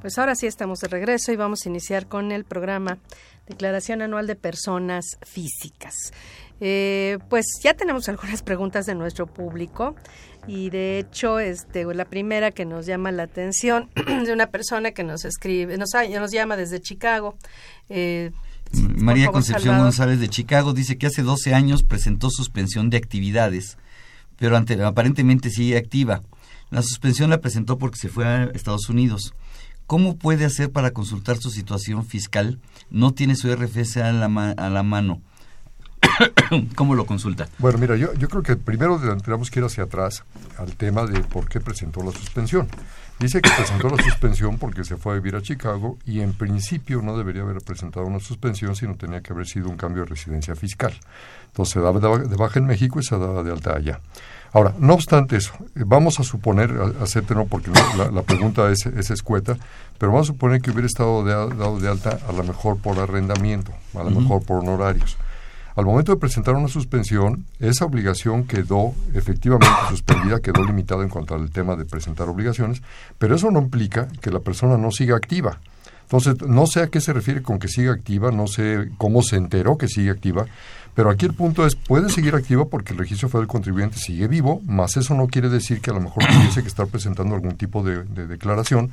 Pues 0.00 0.18
ahora 0.18 0.34
sí 0.34 0.46
estamos 0.46 0.80
de 0.80 0.88
regreso 0.88 1.30
y 1.30 1.36
vamos 1.36 1.64
a 1.64 1.68
iniciar 1.68 2.08
con 2.08 2.32
el 2.32 2.44
programa 2.44 2.98
Declaración 3.46 4.02
Anual 4.02 4.26
de 4.26 4.34
Personas 4.34 5.18
Físicas. 5.22 5.94
Eh, 6.60 7.18
pues 7.28 7.46
ya 7.62 7.74
tenemos 7.74 8.08
algunas 8.08 8.42
preguntas 8.42 8.86
de 8.86 8.94
nuestro 8.94 9.26
público 9.26 9.96
y 10.46 10.70
de 10.70 10.98
hecho 10.98 11.38
este 11.38 11.84
la 11.94 12.04
primera 12.04 12.50
que 12.50 12.64
nos 12.64 12.86
llama 12.86 13.12
la 13.12 13.24
atención 13.24 13.90
de 14.24 14.32
una 14.32 14.48
persona 14.48 14.92
que 14.92 15.04
nos 15.04 15.24
escribe 15.24 15.76
nos, 15.78 15.90
nos 15.92 16.32
llama 16.32 16.56
desde 16.56 16.80
Chicago 16.80 17.36
eh, 17.88 18.32
María 18.72 19.28
Concepción 19.28 19.78
González 19.78 20.18
de 20.18 20.28
Chicago 20.28 20.72
dice 20.72 20.96
que 20.96 21.06
hace 21.06 21.22
12 21.22 21.54
años 21.54 21.82
presentó 21.82 22.30
suspensión 22.30 22.90
de 22.90 22.96
actividades 22.96 23.78
pero 24.38 24.56
aparentemente 24.56 25.50
sigue 25.50 25.76
activa 25.76 26.22
la 26.70 26.82
suspensión 26.82 27.30
la 27.30 27.40
presentó 27.40 27.78
porque 27.78 27.98
se 27.98 28.08
fue 28.08 28.26
a 28.26 28.44
Estados 28.44 28.88
Unidos 28.88 29.34
¿Cómo 29.86 30.16
puede 30.16 30.46
hacer 30.46 30.72
para 30.72 30.92
consultar 30.92 31.36
su 31.36 31.50
situación 31.50 32.06
fiscal? 32.06 32.60
No 32.88 33.12
tiene 33.12 33.36
su 33.36 33.54
RFC 33.54 33.98
a 33.98 34.12
la, 34.12 34.54
a 34.56 34.70
la 34.70 34.82
mano. 34.82 35.20
¿Cómo 36.74 36.94
lo 36.94 37.06
consulta? 37.06 37.48
Bueno, 37.58 37.78
mira, 37.78 37.96
yo, 37.96 38.12
yo 38.14 38.28
creo 38.28 38.42
que 38.42 38.56
primero 38.56 39.00
tenemos 39.22 39.50
que 39.50 39.60
ir 39.60 39.64
hacia 39.64 39.84
atrás 39.84 40.24
al 40.58 40.74
tema 40.76 41.06
de 41.06 41.20
por 41.20 41.48
qué 41.48 41.60
presentó 41.60 42.02
la 42.02 42.12
suspensión. 42.12 42.68
Dice 43.18 43.40
que 43.40 43.50
presentó 43.50 43.88
la 43.88 44.02
suspensión 44.02 44.58
porque 44.58 44.84
se 44.84 44.96
fue 44.96 45.12
a 45.12 45.16
vivir 45.16 45.36
a 45.36 45.42
Chicago 45.42 45.96
y 46.04 46.20
en 46.20 46.32
principio 46.32 47.02
no 47.02 47.16
debería 47.16 47.42
haber 47.42 47.62
presentado 47.62 48.04
una 48.04 48.18
suspensión, 48.18 48.74
sino 48.74 48.96
tenía 48.96 49.20
que 49.20 49.32
haber 49.32 49.46
sido 49.46 49.68
un 49.68 49.76
cambio 49.76 50.02
de 50.02 50.08
residencia 50.08 50.56
fiscal. 50.56 50.92
Entonces 51.46 51.74
se 51.74 51.80
daba 51.80 52.00
de 52.18 52.36
baja 52.36 52.58
en 52.58 52.66
México 52.66 52.98
y 52.98 53.04
se 53.04 53.16
daba 53.16 53.44
de 53.44 53.52
alta 53.52 53.76
allá. 53.76 54.00
Ahora, 54.52 54.74
no 54.78 54.94
obstante 54.94 55.36
eso, 55.36 55.52
eh, 55.76 55.84
vamos 55.86 56.18
a 56.20 56.24
suponer, 56.24 56.72
acéptenlo 57.00 57.46
porque 57.46 57.70
la, 57.96 58.22
pregunta 58.22 58.70
es, 58.70 58.84
es, 58.86 59.10
escueta, 59.10 59.56
pero 59.98 60.12
vamos 60.12 60.28
a 60.28 60.32
suponer 60.32 60.60
que 60.60 60.72
hubiera 60.72 60.86
estado 60.86 61.24
dado 61.24 61.78
de 61.78 61.88
alta 61.88 62.18
a 62.28 62.32
lo 62.32 62.42
mejor 62.42 62.78
por 62.78 62.98
arrendamiento, 62.98 63.72
a 63.94 64.02
lo 64.02 64.10
mejor 64.10 64.44
por 64.44 64.58
honorarios. 64.58 65.16
Al 65.74 65.86
momento 65.86 66.12
de 66.12 66.18
presentar 66.18 66.54
una 66.54 66.68
suspensión, 66.68 67.46
esa 67.58 67.84
obligación 67.84 68.44
quedó 68.44 68.94
efectivamente 69.14 69.74
suspendida, 69.88 70.40
quedó 70.40 70.64
limitada 70.64 71.02
en 71.02 71.08
cuanto 71.08 71.34
al 71.34 71.50
tema 71.50 71.76
de 71.76 71.84
presentar 71.84 72.28
obligaciones, 72.28 72.82
pero 73.18 73.34
eso 73.36 73.50
no 73.50 73.60
implica 73.60 74.08
que 74.20 74.30
la 74.30 74.40
persona 74.40 74.76
no 74.76 74.90
siga 74.90 75.16
activa. 75.16 75.60
Entonces, 76.02 76.46
no 76.46 76.66
sé 76.66 76.82
a 76.82 76.88
qué 76.88 77.00
se 77.00 77.14
refiere 77.14 77.42
con 77.42 77.58
que 77.58 77.68
siga 77.68 77.92
activa, 77.92 78.30
no 78.30 78.46
sé 78.46 78.90
cómo 78.98 79.22
se 79.22 79.36
enteró 79.36 79.78
que 79.78 79.88
sigue 79.88 80.10
activa, 80.10 80.46
pero 80.94 81.08
aquí 81.08 81.24
el 81.24 81.32
punto 81.32 81.66
es, 81.66 81.74
puede 81.74 82.10
seguir 82.10 82.34
activa 82.34 82.66
porque 82.66 82.92
el 82.92 82.98
registro 82.98 83.28
federal 83.28 83.46
del 83.46 83.52
contribuyente 83.52 83.96
sigue 83.96 84.28
vivo, 84.28 84.60
más 84.66 84.96
eso 84.98 85.14
no 85.14 85.26
quiere 85.26 85.48
decir 85.48 85.80
que 85.80 85.90
a 85.90 85.94
lo 85.94 86.00
mejor 86.00 86.24
tuviese 86.30 86.60
que 86.60 86.68
estar 86.68 86.86
presentando 86.86 87.34
algún 87.34 87.56
tipo 87.56 87.82
de, 87.82 88.04
declaración, 88.26 88.90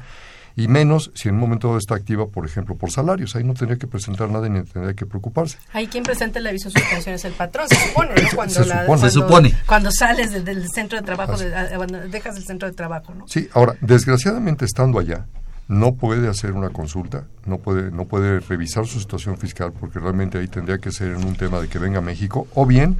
y 0.59 0.67
menos 0.67 1.09
si 1.15 1.29
en 1.29 1.35
un 1.35 1.41
momento 1.41 1.77
está 1.77 1.95
activa, 1.95 2.27
por 2.27 2.45
ejemplo, 2.45 2.75
por 2.75 2.91
salarios. 2.91 3.33
Ahí 3.37 3.45
no 3.45 3.53
tendría 3.53 3.77
que 3.79 3.87
presentar 3.87 4.29
nada 4.29 4.49
ni 4.49 4.61
tendría 4.63 4.93
que 4.93 5.05
preocuparse. 5.05 5.57
Ahí 5.71 5.87
quien 5.87 6.03
presenta 6.03 6.39
el 6.39 6.47
aviso 6.47 6.69
de 6.69 6.81
suspensión 6.81 7.15
es 7.15 7.23
el 7.23 7.31
patrón, 7.31 7.65
se 7.69 7.75
supone, 7.75 8.13
¿no? 8.15 8.29
Cuando, 8.35 8.53
se, 8.53 9.09
supone, 9.09 9.53
cuando, 9.65 9.89
sales 9.89 10.43
del 10.43 10.67
centro 10.69 10.99
de 10.99 11.05
trabajo, 11.05 11.35
cuando 11.77 11.99
dejas 12.09 12.35
el 12.35 12.43
centro 12.43 12.67
de 12.67 12.75
trabajo, 12.75 13.13
¿no? 13.13 13.25
Sí, 13.25 13.47
ahora, 13.53 13.75
desgraciadamente 13.79 14.65
estando 14.65 14.99
allá, 14.99 15.27
no 15.69 15.95
puede 15.95 16.27
hacer 16.27 16.51
una 16.51 16.71
consulta, 16.71 17.23
no 17.45 17.59
puede, 17.59 17.89
no 17.91 18.03
puede 18.03 18.41
revisar 18.41 18.85
su 18.85 18.99
situación 18.99 19.37
fiscal 19.37 19.71
porque 19.71 19.99
realmente 19.99 20.39
ahí 20.39 20.49
tendría 20.49 20.79
que 20.79 20.91
ser 20.91 21.11
en 21.11 21.23
un 21.23 21.37
tema 21.37 21.61
de 21.61 21.69
que 21.69 21.79
venga 21.79 21.99
a 21.99 22.01
México 22.01 22.47
o 22.53 22.65
bien 22.65 22.97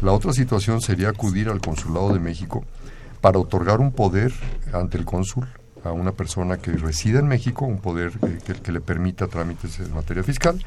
la 0.00 0.12
otra 0.12 0.32
situación 0.32 0.80
sería 0.80 1.08
acudir 1.08 1.48
al 1.48 1.60
consulado 1.60 2.12
de 2.12 2.20
México 2.20 2.64
para 3.20 3.38
otorgar 3.38 3.80
un 3.80 3.90
poder 3.90 4.32
ante 4.72 4.96
el 4.96 5.04
cónsul 5.04 5.48
a 5.84 5.92
una 5.92 6.12
persona 6.12 6.56
que 6.58 6.72
resida 6.72 7.18
en 7.18 7.28
México, 7.28 7.64
un 7.64 7.78
poder 7.78 8.12
que, 8.44 8.54
que, 8.54 8.72
le 8.72 8.80
permita 8.80 9.26
trámites 9.26 9.80
en 9.80 9.92
materia 9.94 10.22
fiscal 10.22 10.58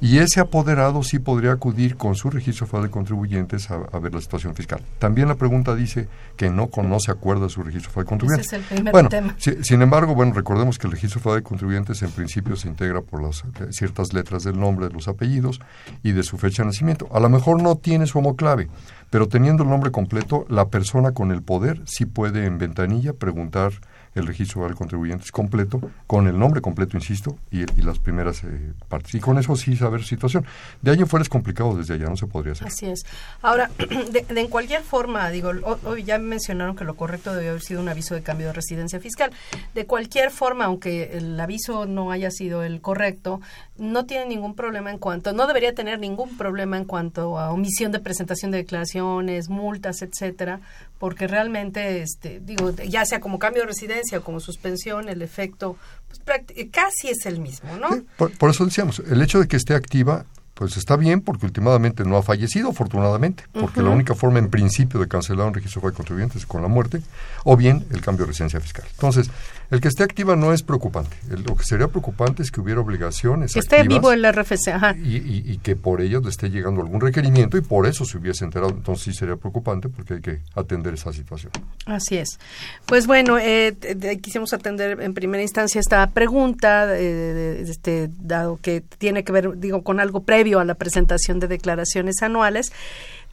y 0.00 0.18
ese 0.18 0.40
apoderado 0.40 1.02
sí 1.02 1.18
podría 1.18 1.52
acudir 1.52 1.96
con 1.96 2.14
su 2.14 2.30
registro 2.30 2.66
federal 2.66 2.88
de 2.88 2.90
contribuyentes 2.90 3.70
a, 3.70 3.76
ver 3.98 4.14
la 4.14 4.20
situación 4.20 4.54
fiscal. 4.54 4.80
También 4.98 5.28
la 5.28 5.34
pregunta 5.34 5.74
dice 5.74 6.08
que 6.36 6.48
no 6.48 6.68
conoce 6.68 7.10
acuerda 7.10 7.50
su 7.50 7.62
registro 7.62 7.90
federal 7.90 8.04
de 8.04 8.08
contribuyentes. 8.08 8.46
Ese 8.46 8.56
es 8.56 8.62
el 8.62 8.76
primer 8.76 8.92
bueno, 8.92 9.08
tema. 9.10 9.36
sin 9.38 9.82
embargo, 9.82 10.14
bueno, 10.14 10.32
recordemos 10.32 10.78
que 10.78 10.86
el 10.86 10.92
registro 10.92 11.20
federal 11.20 11.40
de 11.40 11.48
contribuyentes 11.48 12.02
en 12.02 12.10
principio 12.12 12.56
se 12.56 12.68
integra 12.68 13.02
por 13.02 13.22
las 13.22 13.44
eh, 13.44 13.72
ciertas 13.72 14.14
letras 14.14 14.44
del 14.44 14.58
nombre, 14.58 14.88
de 14.88 14.94
los 14.94 15.06
apellidos 15.06 15.60
y 16.02 16.12
de 16.12 16.22
su 16.22 16.38
fecha 16.38 16.62
de 16.62 16.68
nacimiento. 16.68 17.08
A 17.12 17.20
lo 17.20 17.28
mejor 17.28 17.62
no 17.62 17.76
tiene 17.76 18.06
su 18.06 18.18
homoclave, 18.18 18.68
pero 19.10 19.28
teniendo 19.28 19.64
el 19.64 19.68
nombre 19.68 19.90
completo, 19.90 20.46
la 20.48 20.68
persona 20.68 21.12
con 21.12 21.30
el 21.30 21.42
poder 21.42 21.82
sí 21.84 22.06
puede 22.06 22.46
en 22.46 22.56
ventanilla 22.56 23.12
preguntar 23.12 23.72
el 24.14 24.26
registro 24.26 24.68
de 24.68 24.74
contribuyentes 24.74 25.30
completo, 25.30 25.80
con 26.06 26.26
el 26.26 26.38
nombre 26.38 26.60
completo, 26.60 26.96
insisto, 26.96 27.38
y, 27.50 27.64
las 27.80 27.98
primeras 27.98 28.42
eh, 28.44 28.72
partes. 28.88 29.14
Y 29.14 29.20
con 29.20 29.38
eso 29.38 29.54
sí 29.56 29.76
saber 29.76 30.04
situación. 30.04 30.44
De 30.82 30.90
ahí 30.90 30.98
en 30.98 31.06
fuera 31.06 31.22
es 31.22 31.28
complicado, 31.28 31.76
desde 31.76 31.94
allá 31.94 32.06
no 32.08 32.16
se 32.16 32.26
podría 32.26 32.52
hacer. 32.52 32.66
Así 32.66 32.86
es. 32.86 33.04
Ahora, 33.42 33.70
de, 33.78 34.24
en 34.28 34.48
cualquier 34.48 34.82
forma, 34.82 35.30
digo, 35.30 35.52
hoy 35.84 36.02
ya 36.02 36.18
mencionaron 36.18 36.76
que 36.76 36.84
lo 36.84 36.94
correcto 36.94 37.32
debe 37.34 37.50
haber 37.50 37.62
sido 37.62 37.80
un 37.80 37.88
aviso 37.88 38.14
de 38.14 38.22
cambio 38.22 38.48
de 38.48 38.52
residencia 38.52 39.00
fiscal. 39.00 39.30
De 39.74 39.86
cualquier 39.86 40.30
forma, 40.30 40.66
aunque 40.66 41.16
el 41.16 41.38
aviso 41.38 41.86
no 41.86 42.10
haya 42.10 42.30
sido 42.30 42.62
el 42.62 42.80
correcto, 42.80 43.40
no 43.78 44.04
tiene 44.06 44.26
ningún 44.26 44.54
problema 44.54 44.90
en 44.90 44.98
cuanto, 44.98 45.32
no 45.32 45.46
debería 45.46 45.74
tener 45.74 45.98
ningún 45.98 46.36
problema 46.36 46.76
en 46.76 46.84
cuanto 46.84 47.38
a 47.38 47.50
omisión 47.50 47.92
de 47.92 47.98
presentación 47.98 48.50
de 48.50 48.58
declaraciones, 48.58 49.48
multas, 49.48 50.02
etcétera, 50.02 50.60
porque 51.00 51.26
realmente, 51.26 52.02
este, 52.02 52.40
digo, 52.40 52.72
ya 52.72 53.06
sea 53.06 53.20
como 53.20 53.38
cambio 53.38 53.62
de 53.62 53.68
residencia 53.68 54.18
o 54.18 54.22
como 54.22 54.38
suspensión, 54.38 55.08
el 55.08 55.22
efecto 55.22 55.78
pues, 56.06 56.42
casi 56.70 57.08
es 57.08 57.24
el 57.24 57.40
mismo, 57.40 57.74
¿no? 57.78 58.04
por, 58.18 58.50
eso 58.50 58.66
decíamos, 58.66 59.02
el 59.10 59.22
hecho 59.22 59.40
de 59.40 59.48
que 59.48 59.56
esté 59.56 59.74
activa 59.74 60.26
pues 60.60 60.76
está 60.76 60.96
bien 60.96 61.22
porque 61.22 61.46
últimamente 61.46 62.04
no 62.04 62.18
ha 62.18 62.22
fallecido, 62.22 62.68
afortunadamente, 62.68 63.44
porque 63.50 63.80
la 63.80 63.88
única 63.88 64.14
forma 64.14 64.40
en 64.40 64.50
principio 64.50 65.00
de 65.00 65.08
cancelar 65.08 65.46
un 65.46 65.54
registro 65.54 65.80
de 65.80 65.96
contribuyentes 65.96 66.42
es 66.42 66.46
con 66.46 66.60
la 66.60 66.68
muerte, 66.68 67.00
o 67.44 67.56
bien 67.56 67.86
el 67.90 68.02
cambio 68.02 68.26
de 68.26 68.32
residencia 68.32 68.60
fiscal. 68.60 68.84
Entonces, 68.90 69.30
el 69.70 69.80
que 69.80 69.88
esté 69.88 70.02
activa 70.02 70.36
no 70.36 70.52
es 70.52 70.62
preocupante. 70.62 71.16
lo 71.28 71.56
que 71.56 71.64
sería 71.64 71.88
preocupante 71.88 72.42
es 72.42 72.50
que 72.50 72.60
hubiera 72.60 72.80
obligaciones. 72.80 73.54
Que 73.54 73.60
esté 73.60 73.84
vivo 73.84 74.12
el 74.12 74.30
RFC, 74.30 74.68
ajá. 74.68 74.96
Y, 74.98 75.58
que 75.62 75.76
por 75.76 76.02
ello 76.02 76.20
le 76.20 76.28
esté 76.28 76.50
llegando 76.50 76.82
algún 76.82 77.00
requerimiento 77.00 77.56
y 77.56 77.62
por 77.62 77.86
eso 77.86 78.04
se 78.04 78.18
hubiese 78.18 78.44
enterado. 78.44 78.72
Entonces 78.72 79.04
sí 79.04 79.12
sería 79.14 79.36
preocupante 79.36 79.88
porque 79.88 80.14
hay 80.14 80.20
que 80.20 80.40
atender 80.56 80.94
esa 80.94 81.12
situación. 81.12 81.52
Así 81.86 82.18
es. 82.18 82.38
Pues 82.84 83.06
bueno, 83.06 83.38
eh, 83.38 83.76
quisimos 84.20 84.52
atender 84.52 85.00
en 85.00 85.14
primera 85.14 85.42
instancia 85.42 85.80
esta 85.80 86.06
pregunta, 86.10 86.88
eh, 86.90 87.64
este, 87.66 88.10
dado 88.18 88.58
que 88.60 88.82
tiene 88.98 89.24
que 89.24 89.32
ver, 89.32 89.56
digo, 89.58 89.82
con 89.82 90.00
algo 90.00 90.24
previo 90.24 90.49
a 90.58 90.64
la 90.64 90.74
presentación 90.74 91.38
de 91.38 91.48
declaraciones 91.48 92.22
anuales. 92.22 92.72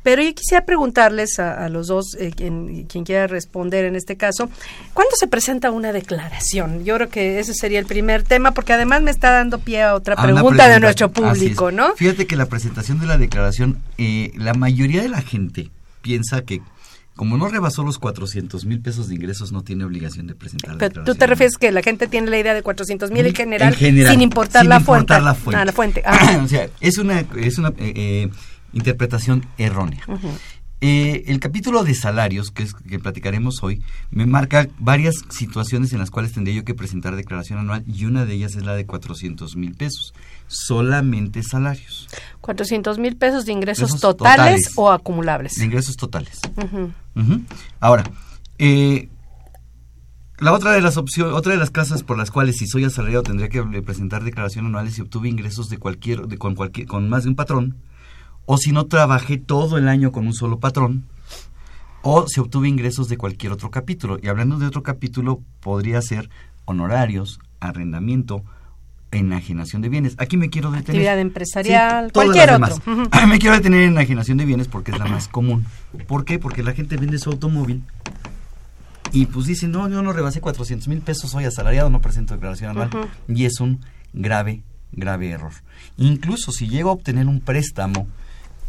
Pero 0.03 0.21
yo 0.21 0.33
quisiera 0.33 0.63
preguntarles 0.63 1.37
a, 1.39 1.67
los 1.67 1.87
dos, 1.87 2.15
eh, 2.17 2.31
quien, 2.33 2.85
quien, 2.85 3.03
quiera 3.03 3.27
responder 3.27 3.83
en 3.83 3.95
este 3.95 4.15
caso, 4.15 4.49
¿cuándo 4.93 5.15
se 5.17 5.27
presenta 5.27 5.69
una 5.71 5.91
declaración? 5.91 6.85
Yo 6.85 6.95
creo 6.95 7.09
que 7.09 7.39
ese 7.39 7.53
sería 7.53 7.79
el 7.79 7.85
primer 7.85 8.23
tema, 8.23 8.51
porque 8.51 8.71
además 8.71 9.01
me 9.01 9.11
está 9.11 9.31
dando 9.31 9.59
pie 9.59 9.83
a 9.83 9.95
otra 9.95 10.15
pregunta 10.15 10.69
de 10.69 10.79
nuestro 10.79 11.11
público, 11.11 11.71
¿no? 11.71 11.93
Fíjate 11.95 12.25
que 12.25 12.37
la 12.37 12.45
presentación 12.45 12.99
de 12.99 13.07
la 13.07 13.17
declaración, 13.17 13.79
eh, 13.97 14.31
la 14.35 14.53
mayoría 14.53 15.01
de 15.01 15.09
la 15.09 15.21
gente 15.21 15.71
piensa 16.01 16.43
que 16.43 16.61
como 17.17 17.35
no 17.35 17.49
rebasó 17.49 17.83
los 17.83 17.97
400 17.97 18.65
mil 18.65 18.79
pesos 18.79 19.09
de 19.09 19.15
ingresos, 19.15 19.51
no 19.51 19.63
tiene 19.63 19.83
obligación 19.83 20.27
de 20.27 20.35
presentar 20.35 20.75
la 20.75 20.77
Pero 20.77 21.03
tú 21.03 21.15
te 21.15 21.25
refieres 21.25 21.57
que 21.57 21.71
la 21.71 21.81
gente 21.81 22.07
tiene 22.07 22.29
la 22.29 22.37
idea 22.37 22.53
de 22.53 22.61
400 22.61 23.11
mil 23.11 23.25
en, 23.25 23.35
general, 23.35 23.75
sin 23.75 24.21
importar, 24.21 24.65
la, 24.65 24.79
fuente. 24.79 25.19
la 25.19 25.33
fuente. 25.33 25.59
Ah, 25.59 25.65
la 25.65 25.73
fuente. 25.73 26.03
Ah. 26.05 26.41
o 26.43 26.47
sea, 26.47 26.69
es 26.79 26.97
una, 26.99 27.25
es 27.35 27.57
una 27.57 27.69
eh, 27.69 27.93
eh, 27.95 28.29
interpretación 28.71 29.45
errónea. 29.57 30.05
Eh, 30.79 31.23
el 31.27 31.39
capítulo 31.39 31.83
de 31.83 31.95
salarios, 31.95 32.51
que 32.51 32.61
es 32.61 32.75
que 32.75 32.99
platicaremos 32.99 33.63
hoy, 33.63 33.81
me 34.11 34.27
marca 34.27 34.67
varias 34.77 35.15
situaciones 35.29 35.91
en 35.91 35.97
las 35.97 36.11
cuales 36.11 36.33
tendría 36.33 36.55
yo 36.55 36.65
que 36.65 36.75
presentar 36.75 37.15
declaración 37.15 37.57
anual 37.57 37.83
y 37.87 38.05
una 38.05 38.25
de 38.25 38.35
ellas 38.35 38.55
es 38.55 38.63
la 38.63 38.75
de 38.75 38.85
400 38.85 39.55
mil 39.55 39.73
pesos, 39.73 40.13
solamente 40.47 41.41
salarios. 41.41 42.07
400 42.41 42.99
mil 42.99 43.15
pesos 43.17 43.45
de 43.45 43.53
ingresos 43.53 43.99
totales, 43.99 44.71
o 44.75 44.91
acumulables. 44.91 45.55
De 45.55 45.65
ingresos 45.65 45.95
totales. 45.95 46.41
Ahora, 47.79 48.03
eh, 48.59 49.09
la 50.37 50.53
otra 50.53 50.73
de 50.73 50.81
las 50.81 50.97
opciones, 50.97 51.33
otra 51.33 51.53
de 51.53 51.57
las 51.57 51.71
casas 51.71 52.03
por 52.03 52.19
las 52.19 52.29
cuales 52.29 52.57
si 52.57 52.67
soy 52.67 52.83
asalariado 52.83 53.23
tendría 53.23 53.49
que 53.49 53.63
presentar 53.81 54.23
declaración 54.23 54.67
anual 54.67 54.85
es 54.85 54.93
si 54.93 55.01
obtuve 55.01 55.27
ingresos 55.27 55.69
de 55.69 55.79
cualquier, 55.79 56.27
de, 56.27 56.37
con 56.37 56.53
cualquier, 56.53 56.85
con 56.85 57.09
más 57.09 57.23
de 57.23 57.29
un 57.29 57.35
patrón 57.35 57.77
o 58.47 58.57
si 58.57 58.71
no 58.71 58.87
trabajé 58.87 59.37
todo 59.37 59.77
el 59.77 59.87
año 59.87 60.11
con 60.11 60.25
un 60.25 60.33
solo 60.33 60.59
patrón, 60.59 61.03
o 62.01 62.25
si 62.27 62.39
obtuve 62.39 62.69
ingresos 62.69 63.09
de 63.09 63.17
cualquier 63.17 63.51
otro 63.51 63.69
capítulo. 63.69 64.17
Y 64.23 64.29
hablando 64.29 64.57
de 64.57 64.65
otro 64.65 64.81
capítulo, 64.81 65.41
podría 65.59 66.01
ser 66.01 66.29
honorarios, 66.65 67.39
arrendamiento, 67.59 68.43
enajenación 69.11 69.81
de 69.81 69.89
bienes. 69.89 70.15
Aquí 70.17 70.37
me 70.37 70.49
quiero 70.49 70.71
detener. 70.71 70.89
Actividad 70.91 71.19
empresarial, 71.19 72.11
cualquier 72.13 72.53
otro. 72.53 72.77
me 73.27 73.37
quiero 73.37 73.55
detener 73.55 73.81
en 73.81 73.91
enajenación 73.91 74.37
de 74.37 74.45
bienes 74.45 74.69
porque 74.69 74.91
es 74.91 74.97
la 74.97 75.05
más 75.05 75.27
común. 75.27 75.65
¿Por 76.07 76.23
qué? 76.23 76.39
Porque 76.39 76.63
la 76.63 76.73
gente 76.73 76.95
vende 76.95 77.19
su 77.19 77.29
automóvil 77.29 77.83
y 79.11 79.25
pues 79.25 79.45
dice, 79.45 79.67
no, 79.67 79.89
yo 79.89 80.01
no 80.01 80.13
rebasé 80.13 80.39
400 80.39 80.87
mil 80.87 81.01
pesos, 81.01 81.31
soy 81.31 81.43
asalariado, 81.43 81.89
no 81.89 81.99
presento 81.99 82.33
declaración 82.33 82.71
anual. 82.71 82.89
Y 83.27 83.43
es 83.43 83.59
un 83.59 83.81
grave, 84.13 84.63
grave 84.93 85.31
error. 85.31 85.51
Incluso 85.97 86.53
si 86.53 86.69
llego 86.69 86.89
a 86.89 86.93
obtener 86.93 87.27
un 87.27 87.41
préstamo 87.41 88.07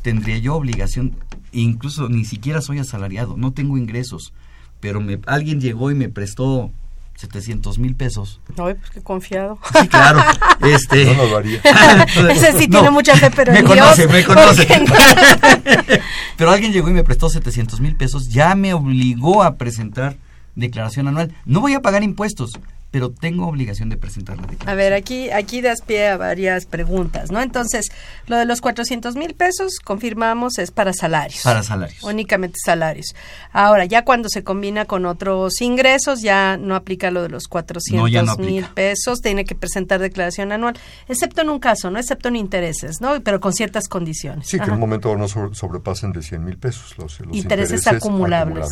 tendría 0.09 0.39
yo 0.39 0.55
obligación, 0.55 1.17
incluso 1.53 2.09
ni 2.09 2.25
siquiera 2.25 2.63
soy 2.63 2.79
asalariado, 2.79 3.37
no 3.37 3.53
tengo 3.53 3.77
ingresos, 3.77 4.33
pero 4.81 5.03
me, 5.03 5.21
alguien 5.27 5.61
llegó 5.61 5.91
y 5.91 5.95
me 5.95 6.09
prestó 6.09 6.71
700 7.17 7.79
mil 7.79 7.95
pesos. 7.95 8.41
Ay, 8.57 8.73
pues 8.73 8.89
qué 8.89 9.03
confiado. 9.03 9.59
Sí, 9.79 9.87
claro. 9.87 10.21
Este... 10.63 11.15
No 11.15 11.27
lo 11.27 11.37
haría. 11.37 11.61
Ese 12.31 12.59
sí 12.59 12.69
tiene 12.69 12.91
mucha 12.91 13.17
fe, 13.17 13.31
pero 13.31 13.53
Me 13.53 13.63
conoce, 13.63 14.09
me 14.09 14.25
conoce. 14.25 14.67
pero 16.39 16.53
alguien 16.53 16.73
llegó 16.73 16.89
y 16.89 16.95
me 16.95 17.05
prestó 17.05 17.29
700 17.29 17.79
mil 17.83 17.95
pesos, 17.95 18.31
ya 18.31 18.55
me 18.55 18.73
obligó 18.73 19.43
a 19.43 19.57
presentar 19.57 20.17
declaración 20.55 21.07
anual. 21.09 21.35
No 21.45 21.61
voy 21.61 21.75
a 21.75 21.83
pagar 21.83 22.03
impuestos, 22.03 22.53
pero 22.91 23.11
tengo 23.11 23.47
obligación 23.47 23.91
de 23.91 23.97
presentar 23.97 24.37
la 24.37 24.43
declaración. 24.43 24.71
A 24.71 24.75
ver, 24.75 24.95
aquí, 24.95 25.31
aquí 25.31 25.61
das 25.61 25.83
pie 25.83 26.09
a 26.09 26.17
varias 26.17 26.65
preguntas, 26.65 27.31
¿no? 27.31 27.41
Entonces, 27.41 27.89
lo 28.27 28.37
de 28.37 28.47
los 28.47 28.61
400 28.61 29.15
mil 29.17 29.35
pesos, 29.35 29.79
confirmamos, 29.85 30.59
es 30.59 30.71
para 30.71 30.93
salarios. 30.93 31.43
Para 31.43 31.63
salarios. 31.63 32.03
Únicamente 32.03 32.59
salarios. 32.65 33.15
Ahora, 33.53 33.85
ya 33.85 34.05
cuando 34.05 34.29
se 34.29 34.43
combina 34.43 34.87
con 34.87 35.05
otros 35.05 35.61
ingresos, 35.61 36.23
ya 36.23 36.57
no 36.57 36.75
aplica 36.75 37.11
lo 37.11 37.23
de 37.23 37.29
los 37.29 37.47
400 37.47 38.39
mil 38.39 38.65
pesos, 38.67 39.21
tiene 39.21 39.45
que 39.45 39.55
presentar 39.55 40.01
declaración 40.01 40.53
anual, 40.53 40.79
excepto 41.09 41.43
en 41.43 41.51
un 41.51 41.59
caso, 41.59 41.91
¿no? 41.91 41.99
Excepto 41.99 42.29
en 42.29 42.37
intereses, 42.37 43.01
¿no? 43.01 43.21
Pero 43.23 43.41
con 43.41 43.53
ciertas 43.53 43.87
condiciones. 43.89 44.49
Sí, 44.49 44.59
que 44.59 44.65
en 44.65 44.73
un 44.73 44.81
momento 44.81 45.15
no 45.17 45.29
sobrepasen 45.29 46.13
de 46.13 46.23
100 46.23 46.45
mil 46.45 46.57
pesos 46.57 46.97
los, 46.97 47.21
intereses, 47.33 47.87
acumulables. 47.87 48.67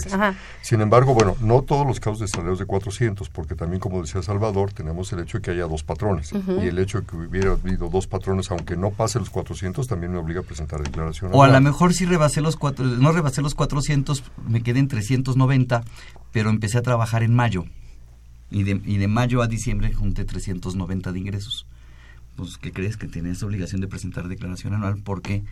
Sin 0.62 0.80
embargo, 0.80 1.14
bueno, 1.14 1.37
no 1.40 1.62
todos 1.62 1.87
los 1.87 2.00
casos 2.00 2.20
de 2.20 2.28
salarios 2.28 2.58
de 2.58 2.64
400, 2.64 3.28
porque 3.28 3.54
también 3.54 3.80
como 3.80 4.06
decía 4.07 4.23
Salvador, 4.23 4.73
tenemos 4.73 5.13
el 5.13 5.21
hecho 5.21 5.38
de 5.38 5.42
que 5.42 5.51
haya 5.51 5.66
dos 5.66 5.83
patrones. 5.83 6.33
Y 6.33 6.66
el 6.66 6.79
hecho 6.79 7.01
de 7.01 7.07
que 7.07 7.16
hubiera 7.16 7.53
habido 7.53 7.88
dos 7.88 8.07
patrones, 8.07 8.51
aunque 8.51 8.77
no 8.77 8.90
pase 8.90 9.19
los 9.19 9.31
400, 9.31 9.87
también 9.87 10.12
me 10.12 10.19
obliga 10.19 10.40
a 10.40 10.42
presentar 10.42 10.83
declaración. 10.83 11.31
O 11.35 11.42
a 11.42 11.49
lo 11.49 11.61
mejor 11.61 11.92
si 11.92 12.07
rebasé 12.07 12.40
los 12.40 12.57
cuatro, 12.57 12.85
no 12.85 13.12
rebasé 13.12 13.42
los 13.42 13.55
400, 13.55 14.25
me 14.49 14.62
quedé 14.62 14.79
en 14.79 14.88
390, 14.88 15.85
pero 16.33 16.51
empecé 16.51 16.79
a 16.79 16.83
trabajar 16.83 17.23
en 17.23 17.35
mayo. 17.35 17.64
Y 18.51 18.62
de, 18.62 18.81
y 18.85 18.99
de 18.99 19.09
mayo 19.09 19.42
a 19.42 19.49
diciembre 19.49 19.92
junté 19.92 20.25
390 20.25 21.12
de 21.12 21.19
ingresos. 21.19 21.66
Pues, 22.37 22.59
¿qué 22.59 22.73
crees? 22.73 22.97
Que 22.97 23.09
tienes 23.09 23.42
obligación 23.42 23.81
de 23.81 23.88
presentar 23.88 24.29
declaración 24.29 24.75
anual 24.75 24.99
porque 25.03 25.42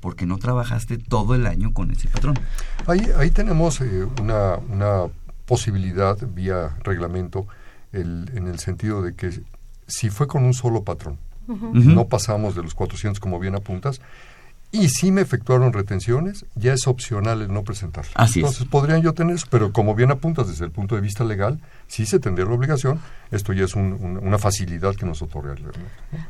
porque 0.00 0.24
no 0.24 0.38
trabajaste 0.38 0.96
todo 0.96 1.34
el 1.34 1.46
año 1.46 1.74
con 1.74 1.90
ese 1.90 2.08
patrón. 2.08 2.38
Ahí, 2.86 3.06
ahí 3.18 3.30
tenemos 3.30 3.82
eh, 3.82 4.06
una, 4.18 4.56
una 4.56 5.02
posibilidad 5.44 6.16
vía 6.34 6.76
reglamento 6.84 7.46
el, 7.92 8.30
en 8.34 8.48
el 8.48 8.58
sentido 8.58 9.02
de 9.02 9.14
que 9.14 9.42
si 9.86 10.10
fue 10.10 10.26
con 10.26 10.44
un 10.44 10.54
solo 10.54 10.84
patrón, 10.84 11.18
no 11.48 12.06
pasamos 12.06 12.54
de 12.54 12.62
los 12.62 12.74
400 12.74 13.18
como 13.18 13.40
bien 13.40 13.56
apuntas, 13.56 14.00
y 14.72 14.88
si 14.88 15.10
me 15.10 15.20
efectuaron 15.20 15.72
retenciones, 15.72 16.46
ya 16.54 16.72
es 16.72 16.86
opcional 16.86 17.42
el 17.42 17.52
no 17.52 17.64
presentar. 17.64 18.04
Entonces 18.16 18.66
podrían 18.66 19.02
yo 19.02 19.14
tener 19.14 19.34
eso, 19.34 19.46
pero 19.50 19.72
como 19.72 19.96
bien 19.96 20.12
apuntas 20.12 20.46
desde 20.46 20.64
el 20.64 20.70
punto 20.70 20.94
de 20.94 21.00
vista 21.00 21.24
legal, 21.24 21.60
sí 21.88 22.06
se 22.06 22.20
tendría 22.20 22.46
la 22.46 22.54
obligación, 22.54 23.00
esto 23.32 23.52
ya 23.52 23.64
es 23.64 23.74
una 23.74 24.38
facilidad 24.38 24.94
que 24.94 25.06
nos 25.06 25.22
otorga 25.22 25.54
el 25.54 25.64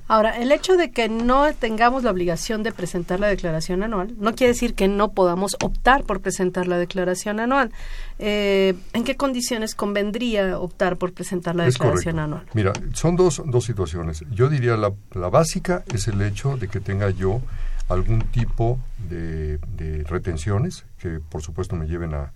Ahora, 0.09 0.39
el 0.39 0.53
hecho 0.53 0.77
de 0.77 0.91
que 0.91 1.11
no 1.11 1.53
tengamos 1.53 2.03
la 2.03 2.11
obligación 2.11 2.63
de 2.63 2.73
presentar 2.73 3.21
la 3.21 3.29
declaración 3.29 3.83
anual, 3.83 4.15
no 4.19 4.35
quiere 4.35 4.55
decir 4.55 4.75
que 4.75 4.89
no 4.89 5.13
podamos 5.13 5.57
optar 5.63 6.05
por 6.05 6.21
presentar 6.21 6.67
la 6.67 6.79
declaración 6.79 7.41
anual. 7.41 7.73
Eh, 8.19 8.75
¿En 8.95 9.05
qué 9.05 9.17
condiciones 9.17 9.75
convendría 9.75 10.59
optar 10.59 10.97
por 10.97 11.13
presentar 11.13 11.57
la 11.57 11.65
declaración 11.65 12.19
anual? 12.19 12.45
Mira, 12.55 12.73
son 12.95 13.17
dos, 13.17 13.43
dos 13.45 13.65
situaciones. 13.65 14.25
Yo 14.31 14.49
diría 14.49 14.79
la, 14.79 14.93
la 15.13 15.29
básica 15.29 15.85
es 15.93 16.09
el 16.09 16.23
hecho 16.23 16.57
de 16.57 16.69
que 16.69 16.81
tenga 16.81 17.11
yo 17.11 17.43
algún 17.91 18.23
tipo 18.23 18.79
de, 19.09 19.59
retenciones 20.09 20.85
que 20.99 21.21
por 21.21 21.43
supuesto 21.43 21.77
me 21.77 21.87
lleven 21.87 22.15
a, 22.15 22.33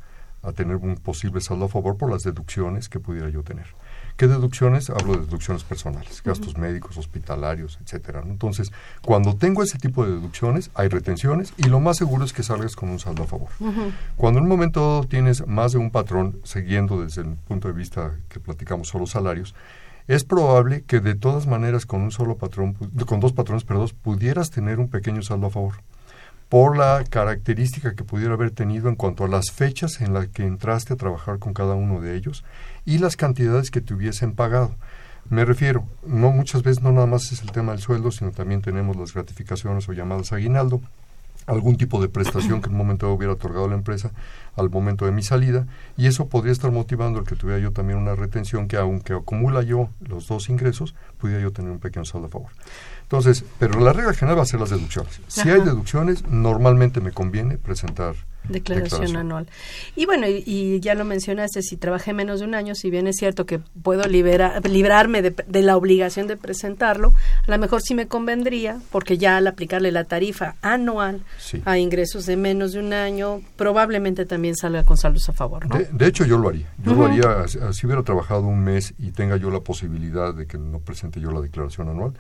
tener 0.55 0.77
un 0.77 0.97
posible 0.97 1.41
saldo 1.41 1.65
a 1.65 1.69
favor 1.69 1.97
por 1.97 2.11
las 2.11 2.23
deducciones 2.23 2.91
que 2.91 3.01
pudiera 3.01 3.31
yo 3.31 3.43
tener. 3.43 3.65
¿Qué 4.19 4.29
deducciones? 4.29 4.91
Hablo 4.91 5.15
de 5.15 5.21
deducciones 5.21 5.65
personales, 5.65 6.23
gastos 6.23 6.59
médicos, 6.59 6.99
hospitalarios, 6.99 7.79
etcétera. 7.83 8.23
Entonces, 8.27 8.71
cuando 9.01 9.37
tengo 9.37 9.63
ese 9.63 9.79
tipo 9.79 10.05
de 10.05 10.13
deducciones, 10.13 10.71
hay 10.75 10.89
retenciones 10.89 11.55
y 11.57 11.63
lo 11.69 11.81
más 11.81 11.97
seguro 11.97 12.27
es 12.27 12.35
que 12.35 12.43
salgas 12.43 12.77
con 12.77 12.91
un 12.91 12.99
saldo 12.99 13.23
a 13.23 13.27
favor. 13.27 13.49
Cuando 14.19 14.39
en 14.39 14.45
un 14.45 14.51
momento 14.51 15.07
tienes 15.09 15.47
más 15.47 15.73
de 15.73 15.79
un 15.79 15.91
patrón, 15.91 16.39
siguiendo 16.45 17.03
desde 17.03 17.23
el 17.23 17.37
punto 17.37 17.69
de 17.69 17.75
vista 17.75 18.15
que 18.29 18.39
platicamos 18.39 18.89
solo 18.89 19.07
salarios, 19.07 19.55
es 20.07 20.25
probable 20.25 20.83
que 20.83 21.01
de 21.01 21.15
todas 21.15 21.47
maneras 21.47 21.87
con 21.87 22.03
un 22.03 22.11
solo 22.11 22.37
patrón, 22.37 22.75
con 23.07 23.21
dos 23.21 23.33
patrones, 23.33 23.65
pudieras 23.93 24.51
tener 24.51 24.79
un 24.79 24.89
pequeño 24.89 25.23
saldo 25.23 25.47
a 25.47 25.51
favor 25.51 25.75
por 26.49 26.77
la 26.77 27.03
característica 27.09 27.95
que 27.95 28.05
pudiera 28.05 28.35
haber 28.35 28.51
tenido 28.51 28.89
en 28.89 28.97
cuanto 28.97 29.25
a 29.25 29.29
las 29.29 29.51
fechas 29.51 30.01
en 30.01 30.13
las 30.13 30.29
que 30.29 30.45
entraste 30.45 30.93
a 30.93 30.97
trabajar 30.97 31.39
con 31.39 31.55
cada 31.55 31.75
uno 31.75 32.01
de 32.01 32.17
ellos 32.17 32.45
y 32.85 32.99
las 32.99 33.17
cantidades 33.17 33.71
que 33.71 33.81
te 33.81 33.95
hubiesen 33.95 34.35
pagado. 34.35 34.77
Me 35.31 35.45
refiero, 35.45 35.87
no 36.07 36.31
muchas 36.31 36.63
veces 36.63 36.83
no 36.83 36.93
nada 36.93 37.07
más 37.07 37.33
es 37.33 37.43
el 37.43 37.51
tema 37.51 37.73
del 37.73 37.81
sueldo, 37.81 38.13
sino 38.13 38.31
también 38.31 38.61
tenemos 38.61 38.95
las 38.97 39.15
gratificaciones 39.15 39.89
o 39.89 39.95
llamadas 39.95 40.33
aguinaldo, 40.33 40.83
algún 41.47 41.77
tipo 41.77 42.01
de 42.01 42.09
prestación 42.09 42.61
que 42.61 42.67
en 42.67 42.73
un 42.73 42.79
momento 42.79 43.13
hubiera 43.13 43.33
otorgado 43.33 43.69
la 43.69 43.75
empresa 43.75 44.13
al 44.57 44.71
momento 44.71 45.05
de 45.05 45.13
mi 45.13 45.23
salida 45.23 45.67
y 45.97 46.07
eso 46.07 46.29
podría 46.29 46.53
estar 46.53 46.71
motivando 46.71 47.19
el 47.19 47.27
que 47.27 47.37
tuviera 47.37 47.61
yo 47.61 47.73
también 47.73 47.99
una 47.99 48.15
retención 48.15 48.69
que 48.69 48.77
aunque 48.77 49.13
acumula 49.13 49.63
yo 49.63 49.89
los 50.01 50.29
dos 50.29 50.49
ingresos, 50.49 50.95
pudiera 51.19 51.43
yo 51.43 51.53
tener 51.53 51.71
un 51.71 51.79
pequeño 51.79 52.05
saldo 52.05 52.27
a 52.27 52.31
favor. 52.31 52.51
Entonces, 53.03 53.45
pero 53.59 53.81
la 53.81 53.93
regla 53.93 54.15
general 54.15 54.39
va 54.39 54.43
a 54.43 54.47
ser 54.47 54.61
las 54.61 54.71
deducciones. 54.71 55.21
Si 55.29 55.49
hay 55.49 55.61
deducciones, 55.61 56.27
normalmente 56.27 57.01
me 57.01 57.13
conviene 57.13 57.59
presentar 57.59 58.15
Declaración, 58.49 59.17
anual. 59.17 59.47
Y 59.97 60.07
bueno, 60.07 60.27
y, 60.29 60.81
ya 60.81 60.95
lo 60.95 61.05
mencionaste, 61.05 61.63
si 61.63 61.77
trabajé 61.77 62.13
menos 62.13 62.41
de 62.41 62.47
un 62.47 62.55
año, 62.55 62.75
si 62.75 62.91
bien 62.91 63.07
es 63.07 63.17
cierto 63.17 63.47
que 63.47 63.59
puedo 63.83 64.05
librarme 64.05 65.23
de, 65.23 65.63
la 65.63 65.77
obligación 65.77 66.27
de 66.27 66.37
presentarlo, 66.37 67.13
a 67.47 67.51
lo 67.51 67.59
mejor 67.59 67.81
sí 67.81 67.95
me 67.95 68.07
convendría, 68.07 68.81
porque 68.91 69.17
ya 69.17 69.39
al 69.39 69.47
aplicarle 69.47 69.93
la 69.93 70.05
tarifa 70.05 70.57
anual 70.61 71.23
a 71.65 71.79
ingresos 71.79 72.27
de 72.27 72.37
menos 72.37 72.73
de 72.73 72.81
un 72.81 72.93
año, 72.93 73.41
probablemente 73.57 74.27
también 74.27 74.57
salga 74.57 74.85
con 74.85 74.97
saldos 74.97 75.29
a 75.29 75.33
favor. 75.33 75.67
¿no? 75.67 75.79
De, 75.91 76.07
hecho, 76.07 76.25
yo 76.25 76.39
lo 76.39 76.49
haría. 76.49 76.71
Yo 76.85 76.95
lo 76.95 77.07
haría, 77.07 77.47
si 77.49 77.87
hubiera 77.87 78.03
trabajado 78.03 78.43
un 78.43 78.63
mes 78.63 78.95
y 78.99 79.11
tenga 79.13 79.37
yo 79.37 79.51
la 79.51 79.61
posibilidad 79.61 80.35
de 80.35 80.47
que 80.47 80.59
no 80.59 80.81
presente 80.81 81.21
yo 81.21 81.31
la 81.31 81.41
declaración 81.41 81.89
anual, 81.89 82.13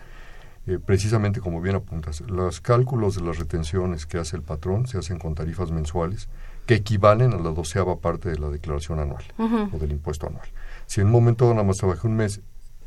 eh, 0.66 0.78
precisamente 0.84 1.40
como 1.40 1.60
bien 1.60 1.76
apuntas, 1.76 2.22
los 2.22 2.60
cálculos 2.60 3.16
de 3.16 3.22
las 3.22 3.38
retenciones 3.38 4.06
que 4.06 4.18
hace 4.18 4.36
el 4.36 4.42
patrón 4.42 4.86
se 4.86 4.98
hacen 4.98 5.18
con 5.18 5.34
tarifas 5.34 5.70
mensuales 5.70 6.28
que 6.66 6.74
equivalen 6.74 7.32
a 7.34 7.36
la 7.36 7.50
doceava 7.50 7.98
parte 7.98 8.30
de 8.30 8.38
la 8.38 8.48
declaración 8.48 8.98
anual 8.98 9.24
o 9.38 9.78
del 9.78 9.92
impuesto 9.92 10.26
anual. 10.26 10.48
Si 10.86 11.00
en 11.00 11.08
un 11.08 11.12
momento 11.12 11.50
nada 11.50 11.64
más 11.64 11.76
trabajé 11.76 12.06
un 12.06 12.16
mes, 12.16 12.40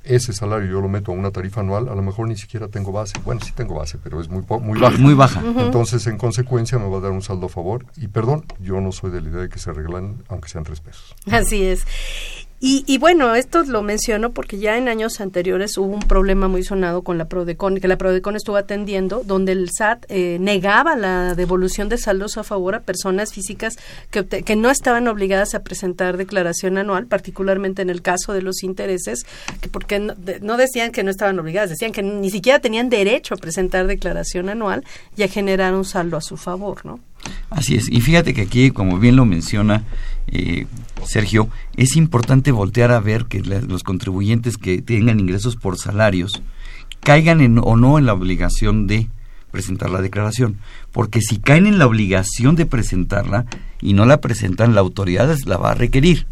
ese 0.03 0.33
salario 0.33 0.69
yo 0.71 0.81
lo 0.81 0.87
meto 0.87 1.11
a 1.11 1.15
una 1.15 1.31
tarifa 1.31 1.61
anual, 1.61 1.89
a 1.89 1.95
lo 1.95 2.01
mejor 2.01 2.27
ni 2.27 2.37
siquiera 2.37 2.67
tengo 2.67 2.91
base. 2.91 3.19
Bueno, 3.23 3.41
sí 3.43 3.51
tengo 3.51 3.75
base, 3.75 3.97
pero 4.01 4.21
es 4.21 4.29
muy, 4.29 4.43
muy 4.61 4.79
baja. 4.79 4.97
Muy 4.97 5.13
baja. 5.13 5.43
Entonces, 5.57 6.07
en 6.07 6.17
consecuencia, 6.17 6.79
me 6.79 6.89
va 6.89 6.97
a 6.97 7.01
dar 7.01 7.11
un 7.11 7.21
saldo 7.21 7.47
a 7.47 7.49
favor. 7.49 7.85
Y 7.97 8.07
perdón, 8.07 8.45
yo 8.59 8.79
no 8.79 8.91
soy 8.91 9.11
de 9.11 9.21
la 9.21 9.29
idea 9.29 9.41
de 9.41 9.49
que 9.49 9.59
se 9.59 9.69
arreglan, 9.69 10.23
aunque 10.29 10.49
sean 10.49 10.63
tres 10.63 10.79
pesos. 10.79 11.15
Así 11.29 11.63
es. 11.63 11.85
Y, 12.59 12.83
y, 12.87 12.97
bueno, 12.97 13.35
esto 13.35 13.61
lo 13.63 13.83
menciono 13.83 14.31
porque 14.31 14.57
ya 14.57 14.77
en 14.77 14.87
años 14.87 15.21
anteriores 15.21 15.77
hubo 15.77 15.93
un 15.93 15.99
problema 15.99 16.47
muy 16.47 16.63
sonado 16.63 17.03
con 17.03 17.19
la 17.19 17.25
Prodecon, 17.25 17.79
que 17.79 17.87
la 17.87 17.99
Prodecon 17.99 18.35
estuvo 18.35 18.55
atendiendo, 18.55 19.21
donde 19.23 19.51
el 19.51 19.69
SAT 19.69 20.05
eh, 20.09 20.39
negaba 20.39 20.95
la 20.95 21.35
devolución 21.35 21.87
de 21.87 21.99
saldos 21.99 22.35
a 22.39 22.43
favor 22.43 22.73
a 22.73 22.79
personas 22.79 23.31
físicas 23.31 23.75
que, 24.09 24.25
que 24.25 24.55
no 24.55 24.71
estaban 24.71 25.07
obligadas 25.07 25.53
a 25.53 25.61
presentar 25.61 26.17
declaración 26.17 26.79
anual, 26.79 27.05
particularmente 27.05 27.83
en 27.83 27.91
el 27.91 28.01
caso 28.01 28.33
de 28.33 28.41
los 28.41 28.63
intereses, 28.63 29.27
que 29.61 29.69
porque 29.69 29.99
no, 29.99 30.15
no 30.41 30.57
decían 30.57 30.91
que 30.91 31.03
no 31.03 31.11
estaban 31.11 31.37
obligadas, 31.37 31.69
decían 31.69 31.91
que 31.91 32.01
ni 32.01 32.31
siquiera 32.31 32.57
tenían 32.57 32.89
derecho 32.89 33.35
a 33.35 33.37
presentar 33.37 33.85
declaración 33.85 34.49
anual 34.49 34.83
y 35.15 35.21
a 35.21 35.27
generar 35.27 35.75
un 35.75 35.85
saldo 35.85 36.17
a 36.17 36.21
su 36.21 36.37
favor, 36.37 36.83
¿no? 36.87 36.99
Así 37.49 37.75
es. 37.75 37.89
Y 37.89 38.01
fíjate 38.01 38.33
que 38.33 38.41
aquí, 38.41 38.71
como 38.71 38.99
bien 38.99 39.15
lo 39.15 39.25
menciona 39.25 39.83
eh, 40.27 40.67
Sergio, 41.05 41.49
es 41.75 41.95
importante 41.95 42.51
voltear 42.51 42.91
a 42.91 42.99
ver 42.99 43.25
que 43.25 43.41
los 43.41 43.83
contribuyentes 43.83 44.57
que 44.57 44.81
tengan 44.81 45.19
ingresos 45.19 45.55
por 45.55 45.77
salarios 45.77 46.41
caigan 47.01 47.41
en, 47.41 47.59
o 47.59 47.77
no 47.77 47.97
en 47.97 48.05
la 48.05 48.13
obligación 48.13 48.87
de 48.87 49.07
presentar 49.51 49.89
la 49.89 50.01
declaración. 50.01 50.57
Porque 50.91 51.21
si 51.21 51.37
caen 51.39 51.67
en 51.67 51.79
la 51.79 51.87
obligación 51.87 52.55
de 52.55 52.65
presentarla 52.65 53.45
y 53.81 53.93
no 53.93 54.05
la 54.05 54.19
presentan, 54.19 54.75
la 54.75 54.81
autoridad 54.81 55.35
la 55.45 55.57
va 55.57 55.71
a 55.71 55.75
requerir. 55.75 56.25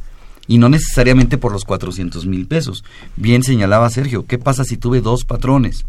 Y 0.47 0.57
no 0.57 0.69
necesariamente 0.69 1.37
por 1.37 1.51
los 1.51 1.63
400 1.63 2.25
mil 2.27 2.45
pesos. 2.45 2.83
Bien 3.15 3.41
señalaba 3.41 3.89
Sergio, 3.89 4.25
¿qué 4.25 4.37
pasa 4.37 4.63
si 4.63 4.77
tuve 4.77 5.01
dos 5.01 5.25
patrones? 5.25 5.85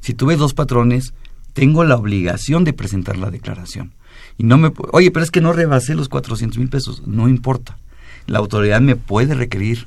Si 0.00 0.14
tuve 0.14 0.36
dos 0.36 0.54
patrones, 0.54 1.14
tengo 1.54 1.82
la 1.82 1.96
obligación 1.96 2.64
de 2.64 2.72
presentar 2.72 3.16
la 3.16 3.30
declaración 3.30 3.92
y 4.38 4.44
no 4.44 4.58
me 4.58 4.72
oye 4.92 5.10
pero 5.10 5.24
es 5.24 5.30
que 5.30 5.40
no 5.40 5.52
rebasé 5.52 5.94
los 5.94 6.08
400 6.08 6.58
mil 6.58 6.68
pesos 6.68 7.02
no 7.06 7.28
importa. 7.28 7.76
La 8.26 8.38
autoridad 8.38 8.80
me 8.80 8.96
puede 8.96 9.34
requerir 9.34 9.86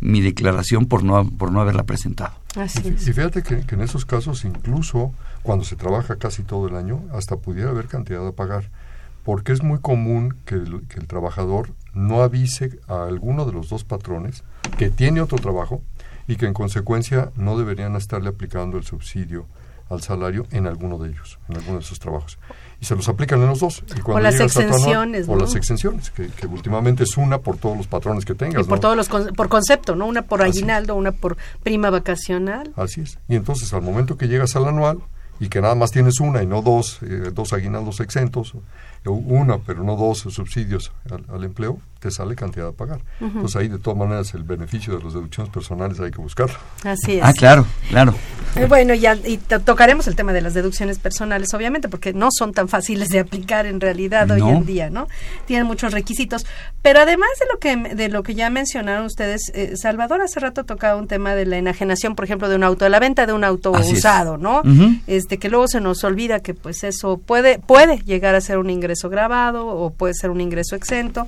mi 0.00 0.20
declaración 0.20 0.86
por 0.86 1.04
no 1.04 1.28
por 1.30 1.52
no 1.52 1.60
haberla 1.60 1.84
presentado. 1.84 2.34
Y, 2.56 3.12
fíjate 3.12 3.42
que, 3.42 3.62
en 3.68 3.80
esos 3.82 4.06
casos 4.06 4.44
incluso 4.44 5.12
cuando 5.42 5.64
se 5.64 5.76
trabaja 5.76 6.16
casi 6.16 6.42
todo 6.42 6.68
el 6.68 6.76
año 6.76 7.02
hasta 7.12 7.36
pudiera 7.36 7.70
haber 7.70 7.86
cantidad 7.86 8.26
a 8.26 8.32
pagar 8.32 8.70
porque 9.24 9.52
es 9.52 9.62
muy 9.62 9.80
común 9.80 10.36
que 10.44 10.54
el, 10.54 10.82
que 10.88 11.00
el 11.00 11.06
trabajador 11.06 11.70
no 11.92 12.22
avise 12.22 12.78
a 12.88 13.04
alguno 13.04 13.44
de 13.44 13.52
los 13.52 13.68
dos 13.68 13.84
patrones 13.84 14.44
que 14.78 14.88
tiene 14.88 15.20
otro 15.20 15.38
trabajo 15.38 15.82
y 16.28 16.36
que 16.36 16.46
en 16.46 16.54
consecuencia 16.54 17.30
no 17.36 17.58
deberían 17.58 17.96
estarle 17.96 18.28
aplicando 18.28 18.78
el 18.78 18.84
subsidio 18.84 19.46
al 19.90 20.02
salario 20.02 20.46
en 20.50 20.66
alguno 20.66 20.98
de 20.98 21.10
ellos, 21.10 21.38
en 21.48 21.56
alguno 21.56 21.78
de 21.78 21.84
esos 21.84 21.98
trabajos 21.98 22.38
y 22.80 22.84
se 22.84 22.94
los 22.94 23.08
aplican 23.08 23.40
en 23.40 23.48
los 23.48 23.60
dos. 23.60 23.82
Y 23.96 24.10
o 24.10 24.18
las 24.18 24.38
exenciones. 24.40 25.28
O 25.28 25.36
las 25.36 25.54
exenciones, 25.54 26.10
que, 26.10 26.46
últimamente 26.46 27.04
es 27.04 27.16
una 27.16 27.38
por 27.38 27.56
todos 27.56 27.76
los 27.76 27.86
patrones 27.86 28.24
que 28.24 28.34
tengas. 28.34 28.66
Y 28.66 28.68
por 28.68 28.80
todos 28.80 28.96
los 28.96 29.08
por 29.08 29.48
concepto, 29.48 29.96
¿no? 29.96 30.06
Una 30.06 30.22
por 30.22 30.42
aguinaldo, 30.42 30.94
una 30.94 31.12
por 31.12 31.36
prima 31.62 31.90
vacacional. 31.90 32.72
Así 32.76 33.00
es. 33.00 33.18
Y 33.28 33.36
entonces 33.36 33.72
al 33.72 33.82
momento 33.82 34.16
que 34.16 34.28
llegas 34.28 34.56
al 34.56 34.66
anual 34.66 34.98
y 35.40 35.48
que 35.48 35.60
nada 35.60 35.74
más 35.74 35.90
tienes 35.90 36.20
una 36.20 36.42
y 36.42 36.46
no 36.46 36.62
dos, 36.62 36.98
eh, 37.02 37.30
dos 37.32 37.52
aguinaldos 37.52 38.00
exentos, 38.00 38.54
una, 39.04 39.58
pero 39.58 39.84
no 39.84 39.96
dos 39.96 40.20
subsidios 40.20 40.92
al, 41.30 41.44
empleo, 41.44 41.78
te 42.06 42.12
sale 42.12 42.36
cantidad 42.36 42.68
a 42.68 42.72
pagar. 42.72 43.00
Entonces 43.20 43.56
ahí 43.56 43.66
de 43.66 43.78
todas 43.78 43.98
maneras 43.98 44.32
el 44.34 44.44
beneficio 44.44 44.96
de 44.96 45.02
las 45.02 45.12
deducciones 45.12 45.52
personales 45.52 45.98
hay 45.98 46.12
que 46.12 46.20
buscarlo. 46.20 46.54
Así 46.84 47.16
es. 47.16 47.20
Ah, 47.24 47.32
claro, 47.32 47.66
claro. 47.88 48.14
Eh, 48.54 48.66
bueno, 48.66 48.94
ya 48.94 49.16
y 49.16 49.38
tocaremos 49.38 50.06
el 50.06 50.14
tema 50.14 50.32
de 50.32 50.40
las 50.40 50.54
deducciones 50.54 51.00
personales, 51.00 51.52
obviamente, 51.52 51.88
porque 51.88 52.12
no 52.12 52.28
son 52.30 52.52
tan 52.52 52.68
fáciles 52.68 53.08
de 53.08 53.18
aplicar 53.18 53.66
en 53.66 53.80
realidad 53.80 54.30
hoy 54.30 54.40
en 54.40 54.64
día, 54.64 54.88
¿no? 54.88 55.08
Tienen 55.46 55.66
muchos 55.66 55.92
requisitos. 55.92 56.46
Pero 56.80 57.00
además 57.00 57.28
de 57.40 57.46
lo 57.52 57.58
que 57.58 57.94
de 57.94 58.08
lo 58.08 58.22
que 58.22 58.36
ya 58.36 58.48
mencionaron 58.50 59.04
ustedes, 59.04 59.50
eh, 59.52 59.76
Salvador 59.76 60.22
hace 60.22 60.38
rato 60.38 60.64
tocaba 60.64 60.96
un 60.96 61.08
tema 61.08 61.34
de 61.34 61.44
la 61.44 61.58
enajenación, 61.58 62.14
por 62.14 62.24
ejemplo, 62.24 62.48
de 62.48 62.54
un 62.54 62.62
auto, 62.62 62.84
de 62.84 62.90
la 62.90 63.00
venta 63.00 63.26
de 63.26 63.32
un 63.32 63.42
auto 63.42 63.72
usado, 63.72 64.38
¿no? 64.38 64.62
Este 65.08 65.38
que 65.38 65.48
luego 65.48 65.66
se 65.66 65.80
nos 65.80 66.04
olvida 66.04 66.38
que 66.38 66.54
pues 66.54 66.84
eso 66.84 67.18
puede 67.18 67.58
puede 67.58 67.98
llegar 67.98 68.36
a 68.36 68.40
ser 68.40 68.58
un 68.58 68.70
ingreso 68.70 69.10
grabado 69.10 69.66
o 69.66 69.90
puede 69.90 70.14
ser 70.14 70.30
un 70.30 70.40
ingreso 70.40 70.76
exento. 70.76 71.26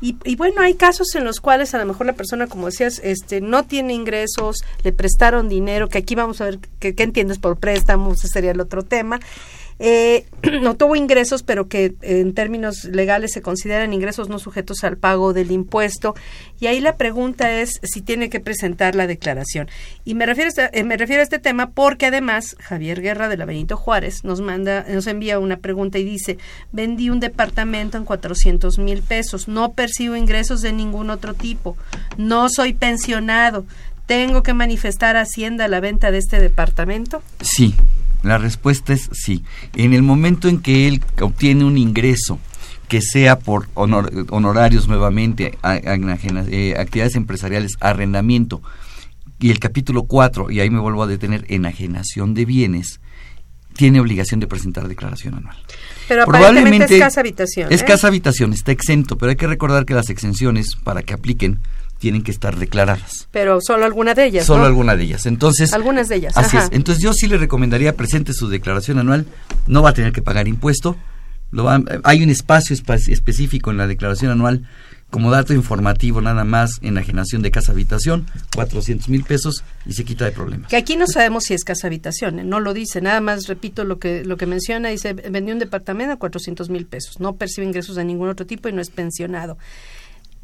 Y, 0.00 0.36
bueno, 0.36 0.60
hay 0.60 0.74
casos 0.74 1.14
en 1.14 1.24
los 1.24 1.40
cuales 1.40 1.74
a 1.74 1.78
lo 1.78 1.86
mejor 1.86 2.06
la 2.06 2.12
persona, 2.12 2.46
como 2.46 2.66
decías, 2.66 3.00
este, 3.02 3.40
no 3.40 3.64
tiene 3.64 3.94
ingresos, 3.94 4.58
le 4.82 4.92
prestaron 4.92 5.48
dinero, 5.48 5.88
que 5.88 5.96
aquí 5.96 6.14
vamos 6.14 6.42
a 6.42 6.44
ver 6.44 6.58
qué 6.78 6.94
entiendes 6.98 7.38
por 7.38 7.56
préstamos, 7.56 8.18
ese 8.18 8.28
sería 8.28 8.50
el 8.50 8.60
otro 8.60 8.82
tema 8.82 9.18
eh, 9.78 10.26
no 10.62 10.76
tuvo 10.76 10.96
ingresos, 10.96 11.42
pero 11.42 11.68
que 11.68 11.94
en 12.02 12.34
términos 12.34 12.84
legales 12.84 13.32
se 13.32 13.42
consideran 13.42 13.92
ingresos 13.92 14.28
no 14.28 14.38
sujetos 14.38 14.84
al 14.84 14.96
pago 14.96 15.32
del 15.32 15.50
impuesto. 15.50 16.14
Y 16.60 16.66
ahí 16.66 16.80
la 16.80 16.96
pregunta 16.96 17.52
es 17.60 17.80
si 17.82 18.00
tiene 18.00 18.30
que 18.30 18.40
presentar 18.40 18.94
la 18.94 19.06
declaración. 19.06 19.68
Y 20.04 20.14
me 20.14 20.26
refiero, 20.26 20.50
a, 20.58 20.70
eh, 20.72 20.84
me 20.84 20.96
refiero 20.96 21.20
a 21.20 21.24
este 21.24 21.38
tema 21.38 21.70
porque 21.70 22.06
además 22.06 22.56
Javier 22.60 23.00
Guerra 23.00 23.28
de 23.28 23.36
la 23.36 23.44
Benito 23.44 23.76
Juárez 23.76 24.24
nos 24.24 24.40
manda, 24.40 24.84
nos 24.88 25.06
envía 25.06 25.38
una 25.38 25.58
pregunta 25.58 25.98
y 25.98 26.04
dice, 26.04 26.38
vendí 26.72 27.10
un 27.10 27.20
departamento 27.20 27.98
en 27.98 28.04
400 28.04 28.78
mil 28.78 29.02
pesos, 29.02 29.48
no 29.48 29.72
percibo 29.72 30.16
ingresos 30.16 30.62
de 30.62 30.72
ningún 30.72 31.10
otro 31.10 31.34
tipo, 31.34 31.76
no 32.16 32.48
soy 32.48 32.72
pensionado, 32.72 33.64
¿tengo 34.06 34.42
que 34.42 34.54
manifestar 34.54 35.16
Hacienda 35.16 35.68
la 35.68 35.80
venta 35.80 36.10
de 36.10 36.18
este 36.18 36.40
departamento? 36.40 37.22
Sí, 37.40 37.74
la 38.24 38.38
respuesta 38.38 38.92
es 38.92 39.08
sí. 39.12 39.44
En 39.74 39.92
el 39.92 40.02
momento 40.02 40.48
en 40.48 40.60
que 40.60 40.88
él 40.88 41.02
obtiene 41.20 41.64
un 41.64 41.78
ingreso, 41.78 42.38
que 42.88 43.00
sea 43.00 43.38
por 43.38 43.68
honorarios 43.74 44.88
nuevamente, 44.88 45.58
eh, 45.62 46.74
actividades 46.78 47.16
empresariales, 47.16 47.72
arrendamiento, 47.80 48.62
y 49.40 49.50
el 49.50 49.58
capítulo 49.58 50.04
4, 50.04 50.50
y 50.50 50.60
ahí 50.60 50.70
me 50.70 50.80
vuelvo 50.80 51.02
a 51.02 51.06
detener, 51.06 51.44
enajenación 51.48 52.34
de 52.34 52.44
bienes, 52.44 53.00
tiene 53.76 54.00
obligación 54.00 54.40
de 54.40 54.46
presentar 54.46 54.86
declaración 54.88 55.34
anual. 55.34 55.56
Pero 56.08 56.24
Probablemente 56.24 56.94
es 56.94 57.00
casa 57.00 57.20
habitación. 57.20 57.72
Es 57.72 57.82
¿eh? 57.82 57.84
casa 57.84 58.06
habitación, 58.06 58.52
está 58.52 58.72
exento, 58.72 59.18
pero 59.18 59.30
hay 59.30 59.36
que 59.36 59.46
recordar 59.46 59.84
que 59.84 59.94
las 59.94 60.10
exenciones, 60.10 60.76
para 60.82 61.02
que 61.02 61.14
apliquen, 61.14 61.60
tienen 62.04 62.22
que 62.22 62.32
estar 62.32 62.58
declaradas. 62.58 63.28
Pero 63.30 63.60
solo 63.62 63.86
alguna 63.86 64.12
de 64.12 64.26
ellas. 64.26 64.44
Solo 64.44 64.66
alguna 64.66 64.94
de 64.94 65.04
ellas. 65.04 65.24
Entonces. 65.24 65.72
Algunas 65.72 66.10
de 66.10 66.16
ellas. 66.16 66.36
Así 66.36 66.58
es. 66.58 66.68
Entonces 66.70 67.02
yo 67.02 67.14
sí 67.14 67.28
le 67.28 67.38
recomendaría 67.38 67.96
presente 67.96 68.34
su 68.34 68.50
declaración 68.50 68.98
anual. 68.98 69.24
No 69.66 69.80
va 69.80 69.88
a 69.88 69.94
tener 69.94 70.12
que 70.12 70.20
pagar 70.20 70.46
impuesto. 70.46 70.98
Lo 71.50 71.66
hay 72.02 72.22
un 72.22 72.28
espacio 72.28 72.76
específico 72.76 73.70
en 73.70 73.78
la 73.78 73.86
declaración 73.86 74.32
anual 74.32 74.68
como 75.10 75.30
dato 75.30 75.54
informativo 75.54 76.20
nada 76.20 76.44
más 76.44 76.72
enajenación 76.82 77.40
de 77.40 77.52
casa 77.52 77.72
habitación, 77.72 78.26
400 78.54 79.08
mil 79.08 79.22
pesos 79.22 79.62
y 79.86 79.92
se 79.92 80.04
quita 80.04 80.24
de 80.24 80.32
problemas. 80.32 80.68
Que 80.68 80.76
aquí 80.76 80.96
no 80.96 81.06
sabemos 81.06 81.44
si 81.44 81.54
es 81.54 81.62
casa 81.62 81.86
habitación, 81.86 82.40
¿eh? 82.40 82.44
no 82.44 82.58
lo 82.58 82.74
dice, 82.74 83.00
nada 83.00 83.20
más 83.20 83.46
repito 83.46 83.84
lo 83.84 84.00
que, 84.00 84.24
lo 84.24 84.36
que 84.36 84.46
menciona, 84.46 84.88
dice 84.88 85.12
vendió 85.12 85.54
un 85.54 85.60
departamento 85.60 86.14
a 86.14 86.16
400 86.16 86.68
mil 86.68 86.84
pesos, 86.84 87.20
no 87.20 87.36
percibe 87.36 87.64
ingresos 87.64 87.94
de 87.94 88.04
ningún 88.04 88.28
otro 88.28 88.44
tipo 88.44 88.68
y 88.68 88.72
no 88.72 88.82
es 88.82 88.90
pensionado 88.90 89.56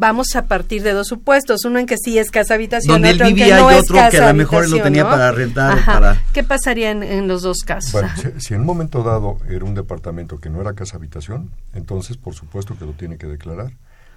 vamos 0.01 0.35
a 0.35 0.47
partir 0.47 0.83
de 0.83 0.93
dos 0.93 1.07
supuestos, 1.07 1.65
uno 1.67 1.79
en 1.79 1.87
que 1.87 1.97
sí 1.99 2.19
es 2.19 2.31
casa 2.31 2.55
habitación, 2.55 2.95
Donde 2.95 3.11
otro 3.11 3.27
él 3.27 3.35
vivía 3.35 3.49
en 3.49 3.55
que 3.55 3.61
no 3.61 3.71
y 3.71 3.75
otro 3.75 3.97
que 4.11 4.19
a 4.19 4.29
lo 4.29 4.35
mejor 4.35 4.69
lo 4.69 4.83
tenía 4.83 5.05
para 5.05 5.31
rentar. 5.31 5.85
Para... 5.85 6.23
¿Qué 6.33 6.43
pasaría 6.43 6.91
en, 6.91 7.29
los 7.29 7.43
dos 7.43 7.59
casos? 7.59 7.93
Bueno, 7.93 8.09
si, 8.39 8.55
en 8.55 8.61
un 8.61 8.67
momento 8.67 9.03
dado 9.03 9.39
era 9.49 9.65
un 9.65 9.75
departamento 9.75 10.41
que 10.41 10.49
no 10.49 10.61
era 10.61 10.73
casa 10.73 10.97
habitación, 10.97 11.51
entonces 11.75 12.17
por 12.17 12.35
supuesto 12.35 12.77
que 12.79 12.87
lo 12.87 12.93
tiene 12.93 13.19
que 13.19 13.27
declarar. 13.27 13.73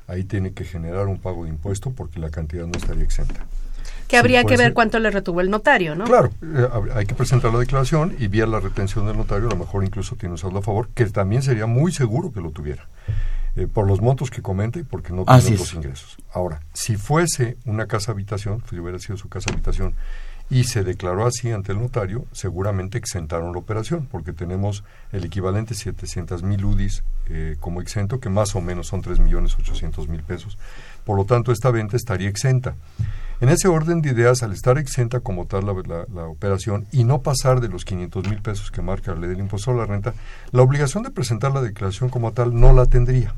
Ahí 0.08 0.24
tiene 0.24 0.54
que 0.54 0.66
generar 0.66 1.08
un 1.08 1.18
pago 1.18 1.44
de 1.44 1.50
impuesto 1.50 1.92
porque 1.92 2.20
la 2.20 2.30
cantidad 2.30 2.66
no 2.66 2.78
estaría 2.78 3.04
exenta. 3.04 3.46
Que 4.08 4.18
habría 4.18 4.44
que 4.44 4.58
ver 4.58 4.74
cuánto 4.74 5.00
le 5.00 5.12
retuvo 5.12 5.42
el 5.42 5.50
notario, 5.50 5.96
¿no? 5.96 6.06
Claro, 6.06 6.32
eh, 6.42 6.68
hay 6.94 7.06
que 7.06 7.16
presentar 7.16 7.54
la 7.54 7.60
declaración 7.60 8.16
y 8.20 8.28
vía 8.28 8.46
la 8.46 8.60
retención 8.60 9.06
del 9.06 9.18
notario, 9.18 9.48
a 9.48 9.52
lo 9.52 9.58
mejor 9.58 9.84
incluso 9.84 10.16
tiene 10.16 10.34
un 10.34 10.38
saldo 10.38 10.60
a 10.60 10.62
favor, 10.62 10.90
que 10.94 11.06
también 11.06 11.42
sería 11.42 11.68
muy 11.68 11.92
seguro 11.92 12.32
que 12.32 12.42
lo 12.42 12.52
tuviera. 12.52 12.86
Eh, 13.56 13.68
por 13.68 13.88
los 13.88 14.02
montos 14.02 14.32
que 14.32 14.42
comenta 14.42 14.80
y 14.80 14.84
porque 14.84 15.14
no 15.14 15.26
tiene 15.26 15.58
los 15.58 15.74
ingresos. 15.76 16.18
Ahora, 16.34 16.62
si 16.74 16.98
fuese 16.98 17.56
una 17.66 17.86
casa 17.86 18.12
habitación, 18.12 18.64
si 18.68 18.80
hubiera 18.80 18.98
sido 18.98 19.16
su 19.16 19.30
casa 19.30 19.52
habitación, 19.52 19.94
y 20.50 20.66
se 20.66 20.84
declaró 20.84 21.26
así 21.26 21.52
ante 21.52 21.72
el 21.72 21.80
notario, 21.80 22.26
seguramente 22.32 22.98
exentaron 22.98 23.54
la 23.54 23.60
operación, 23.60 24.08
porque 24.12 24.34
tenemos 24.34 24.84
el 25.12 25.24
equivalente 25.26 25.74
700 25.76 26.44
mil 26.44 26.66
UDIs 26.66 27.04
eh, 27.30 27.56
como 27.60 27.80
exento, 27.80 28.20
que 28.20 28.30
más 28.30 28.56
o 28.56 28.62
menos 28.62 28.88
son 28.88 29.02
3 29.02 29.20
millones 29.20 29.56
800 29.58 30.08
mil 30.08 30.24
pesos. 30.24 30.58
Por 31.06 31.18
lo 31.18 31.26
tanto, 31.26 31.52
esta 31.52 31.72
venta 31.72 31.96
estaría 31.96 32.30
exenta. 32.30 32.76
En 33.42 33.50
ese 33.50 33.68
orden 33.68 34.02
de 34.02 34.12
ideas, 34.12 34.42
al 34.42 34.54
estar 34.54 34.78
exenta 34.78 35.20
como 35.20 35.46
tal 35.48 35.66
la, 35.66 36.26
operación 36.28 36.88
y 36.92 37.04
no 37.04 37.22
pasar 37.22 37.60
de 37.60 37.68
los 37.68 37.84
500 37.84 38.30
mil 38.30 38.42
pesos 38.42 38.72
que 38.72 38.82
marca 38.82 39.14
la 39.14 39.22
ley 39.22 39.32
del 39.32 39.40
impuesto 39.40 39.72
a 39.72 39.74
la 39.74 39.86
renta, 39.86 40.14
la 40.52 40.62
obligación 40.62 41.04
de 41.04 41.12
presentar 41.12 41.52
la 41.52 41.62
declaración 41.62 42.10
como 42.10 42.32
tal 42.32 42.58
no 42.58 42.74
la 42.74 42.86
tendría. 42.86 43.34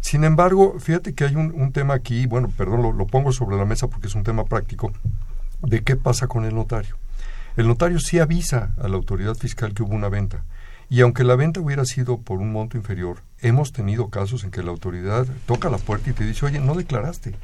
Sin 0.00 0.24
embargo, 0.24 0.76
fíjate 0.78 1.14
que 1.14 1.24
hay 1.24 1.36
un, 1.36 1.72
tema 1.72 1.94
aquí, 1.94 2.26
bueno, 2.26 2.52
perdón, 2.56 2.96
lo, 2.96 3.06
pongo 3.06 3.32
sobre 3.32 3.56
la 3.56 3.64
mesa 3.64 3.88
porque 3.88 4.06
es 4.06 4.14
un 4.14 4.22
tema 4.22 4.44
práctico, 4.44 4.92
de 5.62 5.82
qué 5.82 5.96
pasa 5.96 6.26
con 6.26 6.44
el 6.44 6.54
notario. 6.54 6.96
El 7.56 7.66
notario 7.66 7.98
sí 7.98 8.18
avisa 8.18 8.72
a 8.80 8.88
la 8.88 8.96
autoridad 8.96 9.34
fiscal 9.34 9.74
que 9.74 9.82
hubo 9.82 9.94
una 9.94 10.08
venta. 10.08 10.44
Y 10.90 11.00
aunque 11.00 11.24
la 11.24 11.36
venta 11.36 11.60
hubiera 11.60 11.84
sido 11.84 12.18
por 12.18 12.38
un 12.38 12.52
monto 12.52 12.76
inferior, 12.76 13.22
hemos 13.40 13.72
tenido 13.72 14.08
casos 14.08 14.44
en 14.44 14.50
que 14.50 14.62
la 14.62 14.70
autoridad 14.70 15.26
toca 15.44 15.68
la 15.68 15.78
puerta 15.78 16.10
y 16.10 16.14
te 16.14 16.24
dice, 16.24 16.46
oye, 16.46 16.60
no 16.60 16.74
declaraste. 16.74 17.34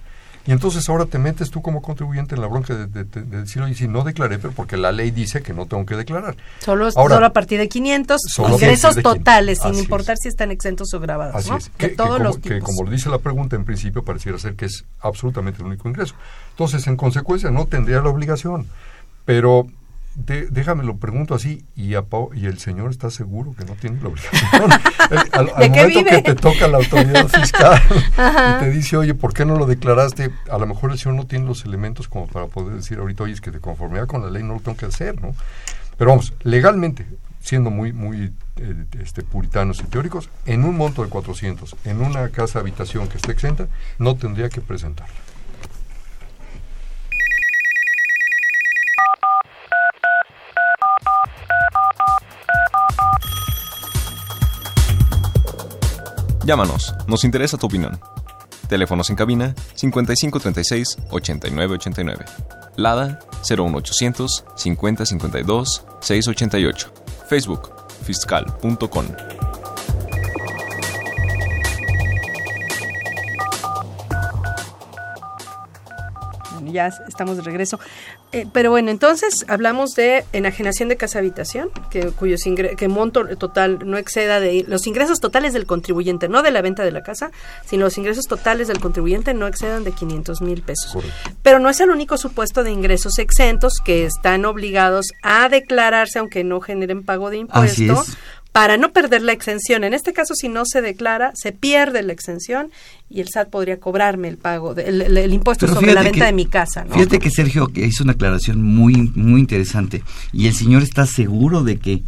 Y 0.47 0.53
entonces 0.53 0.87
ahora 0.89 1.07
te 1.07 1.19
metes 1.19 1.51
tú 1.51 1.63
como 1.63 1.81
contribuyente 1.81 2.35
en 2.35 2.43
la 2.43 2.47
bronca 2.47 2.75
de, 2.75 3.05
decir, 3.05 3.63
oye, 3.63 3.75
si 3.75 3.89
no 3.89 4.05
declaré, 4.05 4.39
pero 4.39 4.53
porque 4.53 4.77
la 4.77 4.93
ley 4.93 5.11
dice 5.11 5.43
que 5.43 5.55
no 5.55 5.67
tengo 5.67 5.87
que 5.87 5.97
declarar. 5.97 6.37
Solo, 6.59 6.89
ahora, 6.97 7.27
a 7.27 7.33
partir 7.33 7.59
de 7.59 7.69
500 7.69 8.21
ingresos 8.51 8.97
totales, 8.97 9.61
sin 9.63 9.75
importar 9.75 10.19
si 10.19 10.29
están 10.29 10.51
exentos 10.51 10.93
o 10.93 11.01
grabados. 11.01 11.35
Así 11.37 11.51
es. 11.55 11.71
Que, 11.79 11.89
todos 11.89 12.19
como, 12.19 12.25
los 12.25 12.39
que 12.39 12.61
como 12.61 12.91
dice 12.91 13.09
la 13.09 13.19
pregunta, 13.19 13.57
en 13.57 13.65
principio 13.65 14.05
pareciera 14.05 14.39
ser 14.39 14.55
que 14.55 14.67
es 14.67 14.85
absolutamente 15.01 15.63
el 15.63 15.67
único 15.67 15.89
ingreso. 15.89 16.15
Entonces, 16.51 16.87
en 16.87 16.97
consecuencia, 16.97 17.51
no 17.51 17.67
tendría 17.67 18.01
la 18.01 18.11
obligación. 18.11 18.67
Pero 19.25 19.67
déjame 20.15 20.85
lo 20.85 20.97
pregunto 20.97 21.35
así 21.35 21.65
y, 21.75 21.93
y 21.93 22.47
el 22.47 22.59
señor 22.59 22.91
está 22.91 23.11
seguro 23.11 23.55
que 23.57 23.65
no 23.65 23.75
tiene 23.75 24.01
la 24.01 24.09
obligación. 24.09 24.71
Al, 25.33 25.47
momento 25.47 26.05
que 26.05 26.23
te 26.23 26.35
toca 26.35 26.69
la 26.69 26.79
autoridad 26.79 27.29
fiscal 27.29 27.83
y 28.57 28.61
te 28.61 28.71
dice 28.71 28.97
oye 28.97 29.15
por 29.15 29.35
qué 29.35 29.45
no 29.45 29.57
lo 29.57 29.67
declaraste 29.67 30.31
a 30.51 30.59
lo 30.59 30.67
mejor 30.67 30.93
el 30.93 30.99
señor 30.99 31.17
no 31.17 31.27
tiene 31.27 31.47
los 31.47 31.65
elementos 31.65 32.09
como 32.09 32.27
para 32.29 32.47
poder 32.47 32.77
decir 32.77 32.99
ahorita 32.99 33.25
oye 33.25 33.33
es 33.33 33.41
que 33.41 33.51
de 33.51 33.61
conformidad 33.61 34.07
con 34.07 34.23
la 34.23 34.31
ley 34.31 34.43
no 34.43 34.55
lo 34.55 34.61
tengo 34.61 34.77
que 34.77 34.87
hacer 34.87 35.21
no 35.21 35.35
pero 35.99 36.11
vamos 36.11 36.33
legalmente 36.43 37.07
siendo 37.41 37.71
muy 37.71 37.93
muy 37.93 38.33
eh, 38.57 38.85
este, 39.01 39.23
puritanos 39.23 39.81
y 39.81 39.85
teóricos 39.85 40.31
en 40.47 40.65
un 40.65 40.77
monto 40.77 41.03
de 41.03 41.11
400 41.11 41.77
en 41.85 42.01
una 42.01 42.29
casa 42.29 42.61
habitación 42.61 43.09
que 43.09 43.17
esté 43.17 43.33
exenta 43.33 43.67
no 43.99 44.15
tendría 44.15 44.49
que 44.49 44.61
presentarla 44.61 45.24
Llámanos, 56.45 56.95
nos 57.07 57.25
interesa 57.25 57.57
tu 57.57 57.67
opinión. 57.67 57.99
Teléfonos 58.69 59.09
en 59.09 59.17
cabina 59.17 59.55
5536 59.75 60.99
8989. 61.11 62.25
Lada 62.77 63.19
01800 63.49 64.45
5052 64.55 65.85
688. 66.01 66.93
Facebook 67.29 67.73
fiscal.com. 68.05 69.07
ya 76.75 76.89
estamos 77.09 77.37
de 77.37 77.43
regreso. 77.43 77.79
Eh, 78.35 78.49
pero 78.53 78.71
bueno, 78.71 78.91
entonces 78.91 79.45
hablamos 79.47 79.95
de 79.95 80.25
enajenación 80.33 80.89
de 80.89 80.97
casa 80.97 81.21
habitación, 81.21 81.71
que 81.89 82.09
cuyos 82.09 82.41
que 82.77 82.89
monto 82.89 83.25
total 83.37 83.79
no 83.85 83.97
exceda 83.97 84.41
de 84.41 84.65
los 84.67 84.89
ingresos 84.89 85.21
totales 85.21 85.53
del 85.53 85.67
contribuyente, 85.67 86.29
no 86.29 86.43
de 86.43 86.51
la 86.51 86.61
venta 86.61 86.83
de 86.83 86.91
la 86.91 87.05
casa, 87.05 87.31
sino 87.65 87.85
los 87.85 87.97
ingresos 87.97 88.27
totales 88.27 88.67
del 88.67 88.81
contribuyente 88.81 89.35
no 89.35 89.47
excedan 89.47 89.85
de 89.85 89.93
500 89.93 90.43
mil 90.43 90.63
pesos. 90.63 90.97
Pero 91.45 91.61
no 91.61 91.69
es 91.69 91.79
el 91.79 91.91
único 91.91 92.17
supuesto 92.17 92.65
de 92.65 92.73
ingresos 92.73 93.21
exentos 93.21 93.75
que 93.85 94.05
están 94.05 94.45
obligados 94.47 95.13
a 95.23 95.49
declararse 95.49 96.19
aunque 96.19 96.43
no 96.43 96.61
generen 96.61 97.05
pago 97.05 97.31
de 97.31 97.37
impuesto 97.37 98.03
para 98.55 98.77
no 98.77 98.93
perder 98.93 99.23
la 99.23 99.33
exención. 99.33 99.83
En 99.83 99.95
este 99.95 100.13
caso, 100.13 100.33
si 100.37 100.49
no 100.49 100.63
se 100.65 100.81
declara, 100.81 101.33
se 101.35 101.51
pierde 101.51 102.05
la 102.05 102.13
exención 102.13 102.71
y 103.11 103.21
el 103.21 103.27
SAT 103.27 103.51
podría 103.51 103.81
cobrarme 103.81 104.29
el 104.29 104.39
pago, 104.39 104.77
el, 104.77 105.33
impuesto 105.33 105.67
sobre 105.67 105.93
la 105.93 106.05
venta 106.05 106.27
de 106.27 106.33
mi 106.33 106.47
casa. 106.47 106.87
Fíjate 106.89 107.19
que 107.19 107.31
Sergio 107.31 107.69
hizo 107.75 108.05
una 108.05 108.13
aclaración 108.13 108.63
muy, 108.63 109.11
muy 109.17 109.41
interesante 109.41 110.05
y 110.33 110.47
el 110.47 110.55
señor 110.55 110.85
está 110.85 111.05
seguro 111.05 111.65
de 111.65 111.79
que 111.79 112.05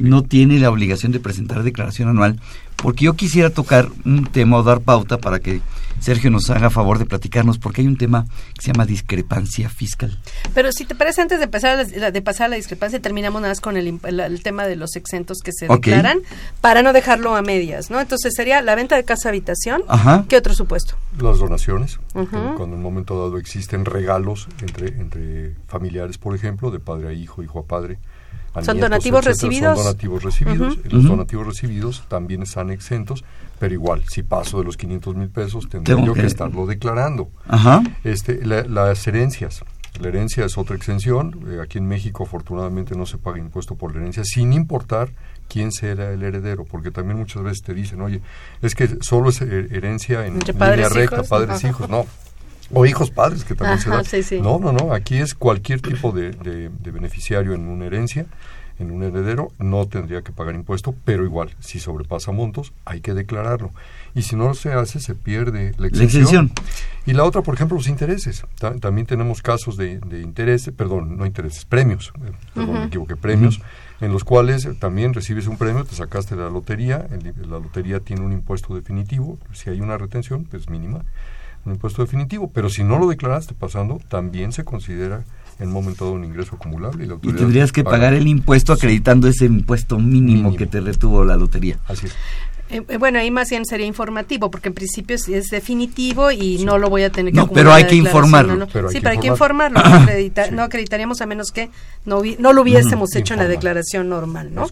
no 0.00 0.24
tiene 0.24 0.58
la 0.58 0.70
obligación 0.70 1.12
de 1.12 1.20
presentar 1.20 1.62
declaración 1.62 2.08
anual, 2.08 2.40
porque 2.74 3.04
yo 3.04 3.14
quisiera 3.14 3.50
tocar 3.50 3.88
un 4.04 4.26
tema 4.26 4.56
o 4.56 4.64
dar 4.64 4.80
pauta 4.80 5.18
para 5.18 5.38
que 5.38 5.60
Sergio 6.00 6.30
nos 6.30 6.48
haga 6.50 6.70
favor 6.70 6.98
de 6.98 7.06
platicarnos, 7.06 7.58
porque 7.58 7.80
hay 7.80 7.86
un 7.86 7.96
tema 7.96 8.26
que 8.54 8.62
se 8.62 8.72
llama 8.72 8.86
discrepancia 8.86 9.68
fiscal. 9.68 10.18
Pero 10.54 10.72
si 10.72 10.84
te 10.84 10.94
parece, 10.94 11.22
antes 11.22 11.40
de 11.40 11.48
pasar 11.48 11.78
a 11.78 11.84
la, 11.84 12.10
de 12.10 12.22
pasar 12.22 12.46
a 12.46 12.48
la 12.50 12.56
discrepancia, 12.56 13.00
terminamos 13.00 13.40
nada 13.40 13.52
más 13.52 13.60
con 13.60 13.76
el, 13.76 14.00
tema 14.42 14.66
de 14.66 14.76
los 14.76 14.96
exentos 14.96 15.38
que 15.42 15.52
se 15.52 15.66
declaran, 15.68 16.18
para 16.60 16.82
no 16.82 16.92
dejarlo 16.92 17.36
a 17.36 17.42
medias, 17.42 17.90
¿no? 17.90 18.00
Entonces 18.00 18.34
sería 18.34 18.62
la 18.62 18.74
venta 18.74 18.96
de 18.96 19.04
casa-habitación, 19.04 19.82
¿qué 20.28 20.36
otro 20.36 20.54
supuesto? 20.54 20.96
Las 21.20 21.38
donaciones, 21.38 21.98
cuando 22.12 22.64
en 22.64 22.74
un 22.74 22.82
momento 22.82 23.18
dado 23.18 23.38
existen 23.38 23.84
regalos 23.84 24.48
entre, 24.60 24.88
entre 24.88 25.54
familiares, 25.66 26.18
por 26.18 26.34
ejemplo, 26.34 26.70
de 26.70 26.78
padre 26.78 27.08
a 27.08 27.12
hijo, 27.12 27.42
hijo 27.42 27.60
a 27.60 27.64
padre, 27.64 27.98
¿Son 28.62 28.80
donativos 28.80 29.24
recibidos? 29.24 29.76
Son 29.76 29.86
donativos 29.86 30.22
recibidos. 30.22 30.78
Los 30.84 31.04
donativos 31.04 31.46
recibidos 31.46 32.04
también 32.08 32.42
están 32.42 32.70
exentos, 32.70 33.24
pero 33.58 33.74
igual, 33.74 34.02
si 34.08 34.22
paso 34.22 34.58
de 34.58 34.64
los 34.64 34.76
500 34.76 35.16
mil 35.16 35.28
pesos, 35.28 35.68
tendría 35.68 36.04
yo 36.04 36.14
que, 36.14 36.26
estarlo 36.26 36.66
declarando. 36.66 37.28
Este, 38.04 38.44
las 38.44 39.06
herencias. 39.06 39.62
La 40.00 40.08
herencia 40.08 40.44
es 40.44 40.58
otra 40.58 40.76
exención. 40.76 41.40
Eh, 41.48 41.58
aquí 41.62 41.78
en 41.78 41.86
México, 41.86 42.24
afortunadamente, 42.24 42.94
no 42.94 43.06
se 43.06 43.16
paga 43.16 43.38
impuesto 43.38 43.76
por 43.76 43.94
la 43.94 44.00
herencia, 44.00 44.24
sin 44.24 44.52
importar 44.52 45.08
quién 45.48 45.72
será 45.72 46.12
el 46.12 46.22
heredero, 46.22 46.64
porque 46.64 46.90
también 46.90 47.18
muchas 47.18 47.42
veces 47.42 47.62
te 47.62 47.72
dicen, 47.72 48.02
oye, 48.02 48.20
es 48.60 48.74
que 48.74 48.98
solo 49.00 49.30
es 49.30 49.40
herencia 49.40 50.26
en 50.26 50.38
línea 50.38 50.88
recta, 50.90 51.22
padres 51.22 51.64
e 51.64 51.68
hijos. 51.68 51.88
No, 51.88 52.04
o 52.72 52.86
hijos 52.86 53.10
padres 53.10 53.44
que 53.44 53.54
también 53.54 53.78
se 53.80 54.36
da. 54.36 54.42
No, 54.42 54.58
no, 54.58 54.72
no, 54.72 54.92
aquí 54.92 55.18
es 55.18 55.34
cualquier 55.34 55.80
tipo 55.80 56.12
de, 56.12 56.30
de, 56.30 56.90
beneficiario 56.90 57.54
en 57.54 57.68
una 57.68 57.86
herencia, 57.86 58.26
en 58.78 58.90
un 58.90 59.02
heredero, 59.02 59.52
no 59.58 59.86
tendría 59.86 60.22
que 60.22 60.32
pagar 60.32 60.54
impuesto, 60.54 60.94
pero 61.04 61.24
igual, 61.24 61.54
si 61.60 61.78
sobrepasa 61.78 62.32
montos, 62.32 62.72
hay 62.84 63.00
que 63.00 63.14
declararlo. 63.14 63.70
Y 64.14 64.22
si 64.22 64.36
no 64.36 64.52
se 64.54 64.72
hace, 64.72 65.00
se 65.00 65.14
pierde 65.14 65.72
la 65.78 65.86
exención. 65.86 66.50
Y 67.06 67.12
la 67.12 67.24
otra, 67.24 67.42
por 67.42 67.54
ejemplo, 67.54 67.76
los 67.76 67.88
intereses. 67.88 68.44
también 68.80 69.06
tenemos 69.06 69.40
casos 69.40 69.76
de, 69.76 69.98
de 70.00 70.20
intereses, 70.20 70.74
perdón, 70.74 71.16
no 71.16 71.24
intereses, 71.24 71.64
premios, 71.64 72.12
eh, 72.16 72.32
perdón, 72.54 72.80
me 72.80 72.84
equivoqué, 72.86 73.16
premios, 73.16 73.60
en 74.00 74.12
los 74.12 74.24
cuales 74.24 74.68
también 74.78 75.14
recibes 75.14 75.46
un 75.46 75.56
premio, 75.56 75.84
te 75.84 75.94
sacaste 75.94 76.36
la 76.36 76.50
lotería, 76.50 77.06
la 77.48 77.58
lotería 77.58 78.00
tiene 78.00 78.22
un 78.22 78.32
impuesto 78.32 78.74
definitivo, 78.74 79.38
si 79.52 79.70
hay 79.70 79.80
una 79.80 79.96
retención, 79.96 80.44
pues 80.44 80.68
mínima 80.68 81.02
un 81.66 81.72
impuesto 81.72 82.02
definitivo, 82.02 82.50
pero 82.52 82.70
si 82.70 82.84
no 82.84 82.98
lo 82.98 83.08
declaraste 83.08 83.54
pasando, 83.54 84.00
también 84.08 84.52
se 84.52 84.64
considera 84.64 85.24
en 85.58 85.68
un 85.68 85.72
momento 85.72 86.04
dado 86.04 86.16
un 86.16 86.24
ingreso 86.24 86.56
acumulable. 86.56 87.08
Y, 87.22 87.32
tendrías 87.32 87.72
que 87.72 87.82
pagar 87.82 88.14
el 88.14 88.26
impuesto 88.26 88.72
acreditando 88.72 89.28
ese 89.28 89.46
impuesto 89.46 89.98
mínimo, 89.98 90.54
que 90.54 90.66
te 90.66 90.80
retuvo 90.80 91.24
la 91.24 91.36
lotería. 91.36 91.78
Así 91.86 92.06
es. 92.06 92.14
Eh, 92.68 92.82
eh, 92.88 92.96
bueno, 92.96 93.18
ahí 93.18 93.30
más 93.30 93.48
bien 93.48 93.64
sería 93.64 93.86
informativo, 93.86 94.50
porque 94.50 94.68
en 94.68 94.74
principio 94.74 95.16
es, 95.16 95.50
definitivo 95.50 96.32
y 96.32 96.64
no 96.64 96.78
lo 96.78 96.90
voy 96.90 97.04
a 97.04 97.10
tener 97.10 97.32
que 97.32 97.36
No, 97.36 97.48
pero 97.48 97.72
hay 97.72 97.86
que 97.86 97.94
informarlo. 97.94 98.66
sí, 98.90 98.98
pero 99.00 99.10
hay 99.10 99.18
que 99.18 99.28
informarlo. 99.28 99.80
No, 100.50 100.62
acreditaríamos 100.62 101.20
a 101.20 101.26
menos 101.26 101.52
que 101.52 101.70
no, 102.04 102.22
no 102.38 102.52
lo 102.52 102.62
hubiésemos 102.62 103.14
hecho 103.14 103.34
en 103.34 103.40
la 103.40 103.48
declaración 103.48 104.08
normal, 104.08 104.52
¿no? 104.52 104.66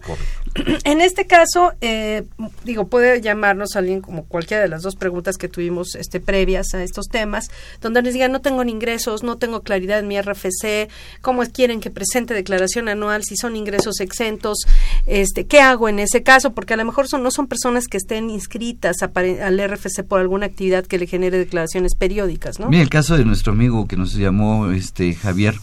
en 0.83 1.01
este 1.01 1.25
caso, 1.25 1.73
eh, 1.81 2.23
digo, 2.63 2.87
puede 2.87 3.21
llamarnos 3.21 3.75
alguien 3.75 4.01
como 4.01 4.25
cualquiera 4.25 4.63
de 4.63 4.69
las 4.69 4.81
dos 4.81 4.95
preguntas 4.95 5.37
que 5.37 5.47
tuvimos 5.47 5.95
este, 5.95 6.19
previas 6.19 6.73
a 6.73 6.83
estos 6.83 7.07
temas, 7.07 7.49
donde 7.81 8.01
nos 8.01 8.13
digan, 8.13 8.31
no 8.31 8.41
tengo 8.41 8.63
ni 8.63 8.71
ingresos, 8.71 9.23
no 9.23 9.37
tengo 9.37 9.61
claridad 9.61 9.99
en 9.99 10.07
mi 10.07 10.19
RFC, 10.19 10.89
cómo 11.21 11.43
quieren 11.45 11.79
que 11.79 11.91
presente 11.91 12.33
declaración 12.33 12.89
anual, 12.89 13.23
si 13.23 13.37
son 13.37 13.55
ingresos 13.55 13.99
exentos, 14.01 14.59
este, 15.05 15.45
¿qué 15.45 15.61
hago 15.61 15.87
en 15.87 15.99
ese 15.99 16.23
caso? 16.23 16.53
Porque 16.53 16.73
a 16.73 16.77
lo 16.77 16.85
mejor 16.85 17.07
son, 17.07 17.23
no 17.23 17.31
son 17.31 17.47
personas 17.47 17.84
que 17.87 17.97
estén 17.97 18.29
inscritas 18.29 18.97
al 19.01 19.59
RFC 19.59 20.03
por 20.07 20.19
alguna 20.19 20.45
actividad 20.45 20.85
que 20.85 20.97
le 20.97 21.07
genere 21.07 21.37
declaraciones 21.37 21.95
periódicas, 21.95 22.59
¿no? 22.59 22.69
Mira 22.69 22.83
el 22.83 22.89
caso 22.89 23.17
de 23.17 23.25
nuestro 23.25 23.53
amigo 23.53 23.87
que 23.87 23.97
nos 23.97 24.13
llamó 24.13 24.71
este 24.71 25.13
Javier, 25.15 25.55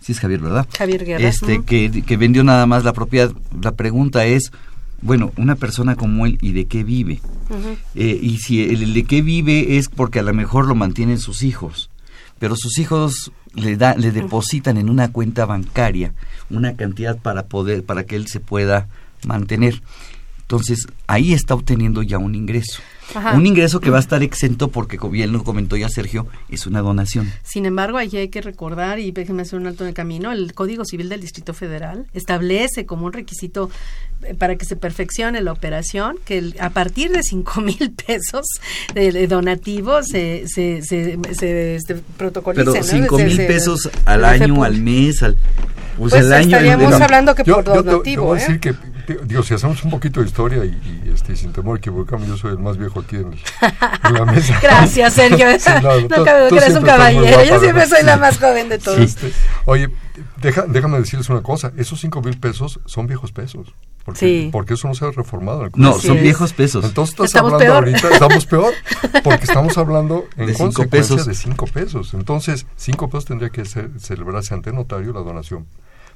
sí 0.00 0.12
es 0.12 0.20
Javier, 0.20 0.40
¿verdad? 0.40 0.66
Javier 0.76 1.04
Guerra. 1.04 1.28
Este, 1.28 1.62
que, 1.62 2.02
que 2.06 2.16
vendió 2.16 2.44
nada 2.44 2.66
más 2.66 2.84
la 2.84 2.92
propiedad. 2.92 3.32
La 3.60 3.72
pregunta 3.72 4.26
es, 4.26 4.52
bueno, 5.00 5.32
una 5.36 5.54
persona 5.54 5.96
como 5.96 6.26
él, 6.26 6.38
¿y 6.40 6.52
de 6.52 6.66
qué 6.66 6.84
vive? 6.84 7.20
Eh, 7.94 8.18
y 8.20 8.38
si 8.38 8.62
el 8.62 8.94
de 8.94 9.04
qué 9.04 9.22
vive 9.22 9.78
es 9.78 9.88
porque 9.88 10.18
a 10.18 10.22
lo 10.22 10.34
mejor 10.34 10.66
lo 10.66 10.74
mantienen 10.74 11.18
sus 11.18 11.42
hijos, 11.42 11.90
pero 12.38 12.56
sus 12.56 12.78
hijos 12.78 13.32
le, 13.54 13.76
da, 13.76 13.94
le 13.94 14.10
depositan 14.12 14.76
en 14.76 14.90
una 14.90 15.10
cuenta 15.10 15.46
bancaria 15.46 16.12
una 16.50 16.76
cantidad 16.76 17.18
para 17.18 17.46
poder, 17.46 17.84
para 17.84 18.04
que 18.04 18.16
él 18.16 18.26
se 18.26 18.40
pueda 18.40 18.88
mantener. 19.26 19.82
Entonces, 20.50 20.86
ahí 21.06 21.34
está 21.34 21.52
obteniendo 21.54 22.02
ya 22.02 22.16
un 22.16 22.34
ingreso. 22.34 22.80
Ajá. 23.14 23.34
Un 23.34 23.44
ingreso 23.46 23.80
que 23.80 23.90
va 23.90 23.98
a 23.98 24.00
estar 24.00 24.22
exento 24.22 24.68
porque, 24.68 24.96
como 24.96 25.12
bien 25.12 25.30
lo 25.30 25.44
comentó 25.44 25.76
ya 25.76 25.90
Sergio, 25.90 26.26
es 26.48 26.66
una 26.66 26.80
donación. 26.80 27.30
Sin 27.42 27.66
embargo, 27.66 27.98
ahí 27.98 28.16
hay 28.16 28.28
que 28.28 28.40
recordar, 28.40 28.98
y 28.98 29.10
déjeme 29.10 29.42
hacer 29.42 29.58
un 29.58 29.66
alto 29.66 29.84
en 29.84 29.88
el 29.88 29.94
camino, 29.94 30.32
el 30.32 30.54
Código 30.54 30.86
Civil 30.86 31.10
del 31.10 31.20
Distrito 31.20 31.52
Federal 31.52 32.06
establece 32.14 32.86
como 32.86 33.04
un 33.04 33.12
requisito 33.12 33.70
eh, 34.22 34.32
para 34.34 34.56
que 34.56 34.64
se 34.64 34.74
perfeccione 34.76 35.42
la 35.42 35.52
operación 35.52 36.16
que 36.24 36.38
el- 36.38 36.56
a 36.60 36.70
partir 36.70 37.12
de 37.12 37.22
cinco 37.22 37.60
mil 37.60 37.90
pesos 38.06 38.46
de, 38.94 39.12
de 39.12 39.26
donativo 39.26 40.02
se, 40.02 40.44
se, 40.48 40.80
se, 40.82 41.18
se, 41.34 41.74
este, 41.76 41.96
protocolice. 42.16 42.64
Pero 42.72 42.82
cinco 42.82 43.18
mil 43.18 43.36
pesos 43.36 43.90
al 44.06 44.24
año, 44.24 44.64
al 44.64 44.80
mes, 44.80 45.22
al... 45.22 45.36
Pues 45.98 46.14
al 46.14 46.32
año... 46.32 46.56
estaríamos 46.56 46.92
hablando 46.94 47.34
que 47.34 47.44
Yo, 47.44 47.56
por 47.56 47.64
yo 47.66 47.72
te- 47.74 47.82
te, 47.82 47.90
donativo, 47.90 48.24
voy 48.24 48.38
a 48.38 48.40
¿eh? 48.40 48.44
decir 48.46 48.60
que, 48.60 48.74
digo, 49.14 49.42
si 49.42 49.54
hacemos 49.54 49.82
un 49.84 49.90
poquito 49.90 50.20
de 50.20 50.26
historia 50.26 50.64
y, 50.64 50.68
y, 51.06 51.10
este, 51.14 51.34
sin 51.36 51.52
temor 51.52 51.76
a 51.76 51.78
equivocarme, 51.78 52.26
yo 52.26 52.36
soy 52.36 52.52
el 52.52 52.58
más 52.58 52.76
viejo 52.76 53.00
aquí 53.00 53.16
en, 53.16 53.32
el- 53.32 53.40
en 54.04 54.14
la 54.14 54.24
mesa. 54.24 54.58
Gracias, 54.62 55.12
Sergio. 55.14 55.46
Sí, 55.58 55.70
no 56.08 56.16
tú- 56.16 56.24
cabe 56.24 56.38
duda 56.40 56.48
tú 56.48 56.56
que 56.56 56.64
eres 56.64 56.76
un 56.76 56.84
caballero. 56.84 57.44
Yo 57.44 57.60
siempre 57.60 57.86
soy 57.86 58.02
la 58.04 58.16
más 58.16 58.38
joven 58.38 58.68
de 58.68 58.78
todos. 58.78 58.98
Este, 58.98 59.32
oye, 59.64 59.88
deja- 60.40 60.64
déjame 60.68 60.98
decirles 60.98 61.28
una 61.28 61.42
cosa. 61.42 61.72
Esos 61.76 62.00
cinco 62.00 62.20
mil 62.22 62.38
pesos 62.38 62.80
son 62.86 63.06
viejos 63.06 63.32
pesos. 63.32 63.74
Porque, 64.04 64.20
Sí. 64.20 64.48
porque 64.50 64.72
eso 64.74 64.88
no 64.88 64.94
se 64.94 65.04
ha 65.04 65.10
reformado. 65.10 65.60
en 65.60 65.66
el 65.66 65.72
No, 65.76 65.98
son 65.98 66.18
viejos 66.22 66.54
pesos. 66.54 66.82
Entonces 66.84 67.12
estás 67.12 67.26
Estamos 67.26 67.52
hablando 67.52 67.74
peor. 67.74 67.84
ahorita, 67.88 68.08
estamos 68.14 68.46
peor, 68.46 68.72
porque 69.22 69.44
estamos 69.44 69.76
hablando 69.76 70.24
en 70.38 70.46
De 70.46 70.54
cinco 70.54 70.64
consecuencia 70.64 71.16
pesos. 71.16 71.26
de 71.26 71.34
cinco 71.34 71.66
pesos. 71.66 72.14
Entonces, 72.14 72.66
cinco 72.76 73.10
pesos 73.10 73.26
tendría 73.26 73.50
que 73.50 73.66
ser- 73.66 73.90
celebrarse 73.98 74.54
ante 74.54 74.72
notario 74.72 75.12
la 75.12 75.20
donación 75.20 75.66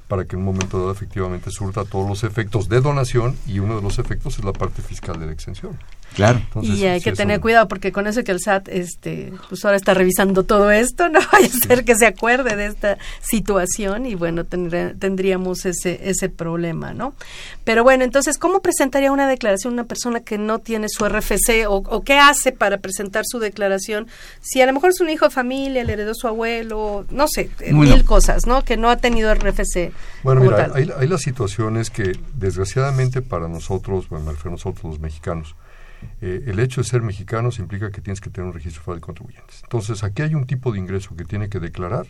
para 0.07 0.25
que 0.25 0.35
en 0.35 0.39
un 0.39 0.45
momento 0.45 0.79
dado 0.79 0.91
efectivamente 0.91 1.51
surta 1.51 1.85
todos 1.85 2.07
los 2.07 2.23
efectos 2.23 2.69
de 2.69 2.81
donación 2.81 3.37
y 3.47 3.59
uno 3.59 3.75
de 3.75 3.81
los 3.81 3.99
efectos 3.99 4.37
es 4.37 4.45
la 4.45 4.53
parte 4.53 4.81
fiscal 4.81 5.19
de 5.19 5.27
la 5.27 5.31
exención. 5.31 5.77
Claro. 6.15 6.39
Entonces, 6.39 6.75
y 6.77 6.85
hay 6.85 6.99
sí 6.99 7.05
que 7.05 7.11
tener 7.13 7.39
cuidado 7.39 7.67
porque 7.67 7.91
con 7.91 8.05
eso 8.07 8.23
que 8.23 8.31
el 8.31 8.39
SAT 8.39 8.67
este 8.69 9.33
pues 9.49 9.63
ahora 9.65 9.77
está 9.77 9.93
revisando 9.93 10.43
todo 10.43 10.69
esto 10.71 11.09
no 11.09 11.19
vaya 11.31 11.47
a 11.47 11.67
ser 11.67 11.85
que 11.85 11.95
se 11.95 12.05
acuerde 12.05 12.55
de 12.55 12.67
esta 12.67 12.97
situación 13.21 14.05
y 14.05 14.15
bueno 14.15 14.45
tendrá- 14.45 14.93
tendríamos 14.97 15.65
ese 15.65 15.99
ese 16.09 16.29
problema 16.29 16.93
no 16.93 17.13
pero 17.63 17.83
bueno 17.83 18.03
entonces 18.03 18.37
cómo 18.37 18.61
presentaría 18.61 19.11
una 19.11 19.27
declaración 19.27 19.73
una 19.73 19.85
persona 19.85 20.19
que 20.19 20.37
no 20.37 20.59
tiene 20.59 20.87
su 20.89 21.03
RFC 21.07 21.65
o, 21.67 21.77
o 21.77 22.03
qué 22.03 22.19
hace 22.19 22.51
para 22.51 22.77
presentar 22.77 23.23
su 23.25 23.39
declaración 23.39 24.07
si 24.41 24.61
a 24.61 24.65
lo 24.65 24.73
mejor 24.73 24.91
es 24.91 25.01
un 25.01 25.09
hijo 25.09 25.25
de 25.25 25.31
familia 25.31 25.83
le 25.83 25.93
heredó 25.93 26.13
su 26.13 26.27
abuelo 26.27 27.05
no 27.09 27.27
sé 27.27 27.49
eh, 27.59 27.73
Bueno. 27.73 27.93
mil 27.95 28.05
cosas 28.05 28.45
no 28.45 28.63
que 28.63 28.77
no 28.77 28.89
ha 28.89 28.97
tenido 28.97 29.33
RFC 29.33 29.91
Bueno, 30.23 30.41
mira, 30.41 30.71
hay, 30.75 30.89
hay 30.97 31.07
las 31.07 31.21
situaciones 31.21 31.89
que, 31.89 32.17
desgraciadamente 32.35 33.21
para 33.21 33.47
nosotros, 33.47 34.07
bueno, 34.09 34.25
me 34.25 34.31
refiero 34.31 34.51
a 34.51 34.53
nosotros 34.53 34.83
los 34.85 34.99
mexicanos, 34.99 35.55
eh, 36.21 36.43
el 36.47 36.59
hecho 36.59 36.81
de 36.81 36.87
ser 36.87 37.01
mexicanos 37.01 37.59
implica 37.59 37.91
que 37.91 38.01
tienes 38.01 38.21
que 38.21 38.29
tener 38.29 38.47
un 38.47 38.53
registro 38.53 38.81
federal 38.81 38.99
de 38.99 39.05
contribuyentes. 39.05 39.61
Entonces, 39.63 40.03
aquí 40.03 40.21
hay 40.21 40.35
un 40.35 40.45
tipo 40.45 40.71
de 40.71 40.79
ingreso 40.79 41.15
que 41.15 41.25
tiene 41.25 41.49
que 41.49 41.59
declarar, 41.59 42.07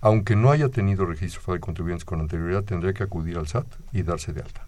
aunque 0.00 0.36
no 0.36 0.50
haya 0.50 0.68
tenido 0.68 1.06
registro 1.06 1.40
federal 1.40 1.58
de 1.58 1.64
contribuyentes 1.64 2.04
con 2.04 2.20
anterioridad, 2.20 2.64
tendría 2.64 2.92
que 2.92 3.02
acudir 3.02 3.38
al 3.38 3.48
SAT 3.48 3.66
y 3.92 4.02
darse 4.02 4.32
de 4.32 4.42
alta. 4.42 4.66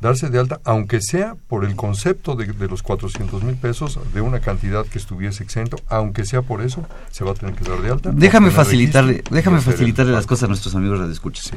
Darse 0.00 0.30
de 0.30 0.38
alta, 0.38 0.60
aunque 0.64 1.02
sea 1.02 1.36
por 1.46 1.66
el 1.66 1.76
concepto 1.76 2.34
de, 2.34 2.46
de 2.46 2.68
los 2.68 2.82
400 2.82 3.42
mil 3.42 3.56
pesos, 3.56 3.98
de 4.14 4.22
una 4.22 4.40
cantidad 4.40 4.86
que 4.86 4.98
estuviese 4.98 5.42
exento, 5.44 5.76
aunque 5.88 6.24
sea 6.24 6.40
por 6.40 6.62
eso, 6.62 6.86
se 7.10 7.22
va 7.22 7.32
a 7.32 7.34
tener 7.34 7.54
que 7.54 7.68
dar 7.68 7.82
de 7.82 7.90
alta. 7.90 8.10
Déjame 8.10 8.50
facilitarle, 8.50 9.22
déjame 9.30 9.60
facilitarle 9.60 10.12
las 10.12 10.26
cosas 10.26 10.44
a 10.44 10.48
nuestros 10.48 10.74
amigos 10.74 10.98
radioescuchas. 10.98 11.52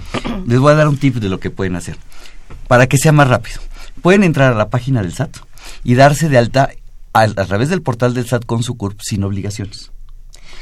Les 0.45 0.59
voy 0.59 0.73
a 0.73 0.75
dar 0.75 0.89
un 0.89 0.97
tip 0.97 1.15
de 1.15 1.29
lo 1.29 1.39
que 1.39 1.51
pueden 1.51 1.77
hacer 1.77 1.95
para 2.67 2.87
que 2.87 2.97
sea 2.97 3.13
más 3.13 3.29
rápido. 3.29 3.61
Pueden 4.01 4.23
entrar 4.23 4.51
a 4.51 4.55
la 4.55 4.69
página 4.69 5.01
del 5.01 5.13
SAT 5.13 5.37
y 5.83 5.95
darse 5.95 6.29
de 6.29 6.37
alta 6.37 6.69
a, 7.13 7.21
a 7.23 7.45
través 7.45 7.69
del 7.69 7.81
portal 7.81 8.13
del 8.13 8.27
SAT 8.27 8.45
con 8.45 8.63
su 8.63 8.75
CURP 8.75 8.99
sin 9.01 9.23
obligaciones. 9.23 9.91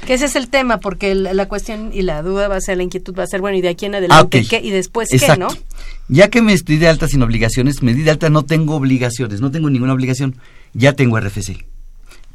que 0.05 0.15
ese 0.15 0.25
es 0.25 0.35
el 0.35 0.49
tema 0.49 0.79
porque 0.79 1.13
la 1.15 1.47
cuestión 1.47 1.91
y 1.93 2.01
la 2.01 2.21
duda 2.23 2.47
va 2.47 2.55
a 2.55 2.61
ser 2.61 2.77
la 2.77 2.83
inquietud 2.83 3.15
va 3.17 3.23
a 3.23 3.27
ser 3.27 3.39
bueno 3.41 3.57
y 3.57 3.61
de 3.61 3.69
aquí 3.69 3.85
en 3.85 3.95
adelante 3.95 4.39
Ah, 4.39 4.41
ok. 4.43 4.49
qué 4.49 4.59
y 4.63 4.71
después 4.71 5.13
Exacto. 5.13 5.47
qué 5.49 5.55
no 5.55 5.61
Ya 6.07 6.29
que 6.29 6.41
me 6.41 6.53
estoy 6.53 6.77
de 6.77 6.87
alta 6.89 7.07
sin 7.07 7.21
obligaciones, 7.21 7.81
me 7.83 7.93
di 7.93 8.01
de 8.01 8.11
alta, 8.11 8.29
no 8.29 8.43
tengo 8.43 8.75
obligaciones, 8.75 9.41
no 9.41 9.51
tengo 9.51 9.69
ninguna 9.69 9.93
obligación, 9.93 10.35
ya 10.73 10.93
tengo 10.93 11.19
RFC, 11.19 11.65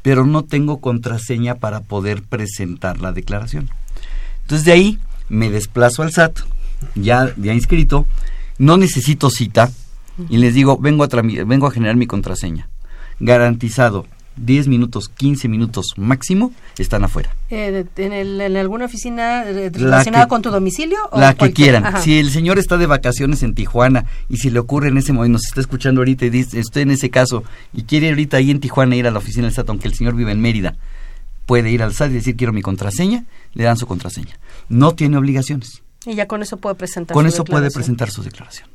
pero 0.01 0.25
no 0.25 0.43
tengo 0.45 0.79
contraseña 0.79 1.55
para 1.55 1.81
poder 1.81 2.23
presentar 2.23 2.99
la 3.01 3.11
declaración. 3.11 3.69
Entonces 4.43 4.65
de 4.65 4.71
ahí 4.71 4.99
me 5.29 5.49
desplazo 5.49 6.01
al 6.03 6.11
SAT, 6.13 6.39
ya, 6.95 7.33
ya 7.37 7.53
inscrito, 7.53 8.05
no 8.57 8.77
necesito 8.77 9.29
cita 9.29 9.69
y 10.29 10.37
les 10.37 10.53
digo, 10.53 10.77
vengo 10.77 11.03
a, 11.03 11.07
vengo 11.45 11.67
a 11.67 11.71
generar 11.71 11.95
mi 11.95 12.07
contraseña. 12.07 12.67
Garantizado, 13.19 14.05
10 14.37 14.67
minutos, 14.67 15.09
15 15.09 15.47
minutos 15.47 15.87
máximo, 15.97 16.51
están 16.77 17.03
afuera. 17.03 17.35
Eh, 17.49 17.85
en, 17.97 18.13
el- 18.13 18.39
en 18.39 18.55
alguna 18.57 18.85
oficina 18.85 19.43
eh, 19.49 19.71
La 19.73 19.79
relacionada 19.79 20.25
que- 20.25 20.29
con 20.29 20.41
tu 20.43 20.51
domicilio 20.51 20.97
o 21.11 21.19
La 21.19 21.33
que 21.33 21.51
quieran. 21.51 21.85
Ajá. 21.85 22.01
Si 22.01 22.19
el 22.19 22.29
señor 22.29 22.59
está 22.59 22.77
de 22.77 22.85
vacaciones 22.85 23.41
en 23.41 23.55
Tijuana 23.55 24.05
y 24.29 24.37
si 24.37 24.51
le 24.51 24.59
ocurre 24.59 24.89
en 24.89 24.97
ese 24.97 25.11
momento, 25.13 25.33
nos 25.33 25.45
está 25.47 25.61
escuchando 25.61 26.01
ahorita 26.01 26.25
y 26.25 26.29
dice, 26.29 26.59
estoy 26.59 26.83
en 26.83 26.91
ese 26.91 27.09
caso 27.09 27.43
y 27.73 27.83
quiere 27.83 28.09
ahorita 28.09 28.37
ahí 28.37 28.51
en 28.51 28.59
Tijuana 28.59 28.95
ir 28.95 29.07
a 29.07 29.11
la 29.11 29.17
oficina 29.17 29.45
del 29.47 29.53
SAT, 29.55 29.69
aunque 29.69 29.87
el 29.87 29.95
señor 29.95 30.15
vive 30.15 30.31
en 30.31 30.39
Mérida, 30.39 30.75
puede 31.47 31.71
ir 31.71 31.81
al 31.81 31.93
SAT 31.95 32.11
y 32.11 32.15
decir 32.15 32.35
quiero 32.35 32.53
mi 32.53 32.61
contraseña, 32.61 33.25
le 33.53 33.63
dan 33.63 33.77
su 33.77 33.87
contraseña. 33.87 34.37
No 34.69 34.93
tiene 34.93 35.17
obligaciones. 35.17 35.81
y 36.05 36.13
ya 36.13 36.27
con 36.27 36.43
eso 36.43 36.57
puede 36.57 36.75
presentar 36.75 37.15
Con 37.15 37.23
su 37.25 37.29
eso 37.29 37.43
puede 37.43 37.71
presentar 37.71 38.11
su 38.11 38.21
declaración. 38.21 38.69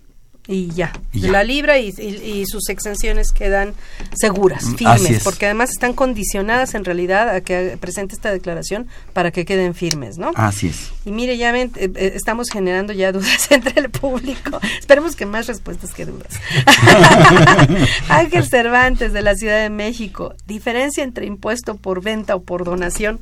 Y 0.48 0.70
ya, 0.72 0.92
Y 1.12 1.20
de 1.20 1.26
ya. 1.28 1.32
la 1.32 1.44
libra 1.44 1.78
y, 1.78 1.94
y- 1.96 2.40
y 2.40 2.46
sus 2.46 2.68
exenciones 2.68 3.30
quedan 3.30 3.74
seguras, 4.12 4.64
Mm, 4.64 4.74
firmes, 4.74 5.22
porque 5.22 5.46
además 5.46 5.70
están 5.70 5.92
condicionadas 5.92 6.74
en 6.74 6.84
realidad 6.84 7.28
a 7.28 7.40
que 7.42 7.76
presente 7.80 8.14
esta 8.16 8.32
declaración 8.32 8.88
para 9.12 9.30
que 9.30 9.44
queden 9.44 9.74
firmes, 9.74 10.18
¿no? 10.18 10.32
Así 10.34 10.66
es. 10.66 10.90
Y 11.04 11.12
mire, 11.12 11.36
ya 11.38 11.52
ven, 11.52 11.70
eh, 11.76 11.90
eh, 11.94 12.12
estamos 12.16 12.48
generando 12.50 12.92
ya 12.92 13.12
dudas 13.12 13.46
entre 13.52 13.80
el 13.80 13.90
público. 13.90 14.60
Esperemos 14.80 15.14
que 15.14 15.26
más 15.26 15.46
respuestas 15.46 15.94
que 15.94 16.06
dudas. 16.06 16.32
Ángel 18.08 18.44
Cervantes, 18.48 19.12
de 19.12 19.22
la 19.22 19.34
Ciudad 19.36 19.62
de 19.62 19.70
México. 19.70 20.34
Diferencia 20.46 21.04
entre 21.04 21.26
impuesto 21.26 21.76
por 21.76 22.02
venta 22.02 22.34
o 22.34 22.42
por 22.42 22.64
donación. 22.64 23.20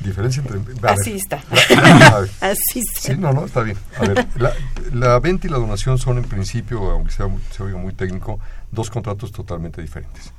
Diferencia 0.00 0.42
entre... 0.42 0.58
a 0.58 0.60
ver, 0.62 0.90
Así 1.00 1.12
está. 1.14 1.42
la- 1.50 2.20
ver. 2.20 2.30
Así 2.40 2.80
está. 2.80 3.00
Sí, 3.00 3.16
no, 3.16 3.32
no, 3.32 3.44
está 3.46 3.62
bien. 3.62 3.76
A 3.98 4.02
ver, 4.02 4.26
la, 4.36 4.52
la 4.92 5.18
venta 5.20 5.46
y 5.46 5.50
la 5.50 5.58
donación 5.58 5.98
son 5.98 6.18
en 6.18 6.24
principio, 6.24 6.90
aunque 6.90 7.12
sea, 7.12 7.26
muy- 7.26 7.40
se 7.50 7.62
oiga 7.62 7.78
muy 7.78 7.94
técnico, 7.94 8.38
dos 8.70 8.90
contratos 8.90 9.32
totalmente 9.32 9.80
diferentes. 9.80 10.32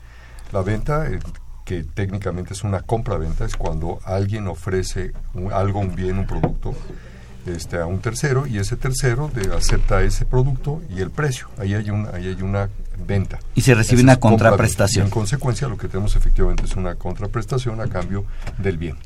La 0.51 0.61
venta, 0.61 1.07
eh, 1.09 1.19
que 1.63 1.83
técnicamente 1.83 2.53
es 2.53 2.63
una 2.63 2.81
compra-venta, 2.81 3.43
es 3.45 3.55
cuando 3.55 3.99
alguien 4.05 4.47
ofrece 4.47 5.13
un- 5.33 5.51
algo, 5.51 5.79
un 5.79 5.95
bien, 5.95 6.19
un 6.19 6.27
producto, 6.27 6.75
este, 7.47 7.77
a 7.77 7.85
un 7.87 7.99
tercero 8.01 8.45
y 8.45 8.59
ese 8.59 8.75
tercero 8.75 9.29
de- 9.33 9.55
acepta 9.55 10.01
ese 10.03 10.25
producto 10.25 10.81
y 10.95 10.99
el 11.01 11.09
precio. 11.11 11.47
Ahí 11.57 11.73
hay 11.73 11.89
una, 11.89 12.09
ahí 12.11 12.27
hay 12.27 12.41
una 12.41 12.69
venta. 13.07 13.39
Y 13.55 13.61
se 13.61 13.73
recibe 13.73 14.01
Esa 14.01 14.05
una 14.11 14.19
contraprestación. 14.19 15.05
Y 15.05 15.07
en 15.07 15.11
consecuencia, 15.11 15.67
lo 15.67 15.77
que 15.77 15.87
tenemos 15.87 16.15
efectivamente 16.15 16.65
es 16.65 16.75
una 16.75 16.95
contraprestación 16.95 17.81
a 17.81 17.87
cambio 17.87 18.25
del 18.59 18.77
bien. 18.77 18.97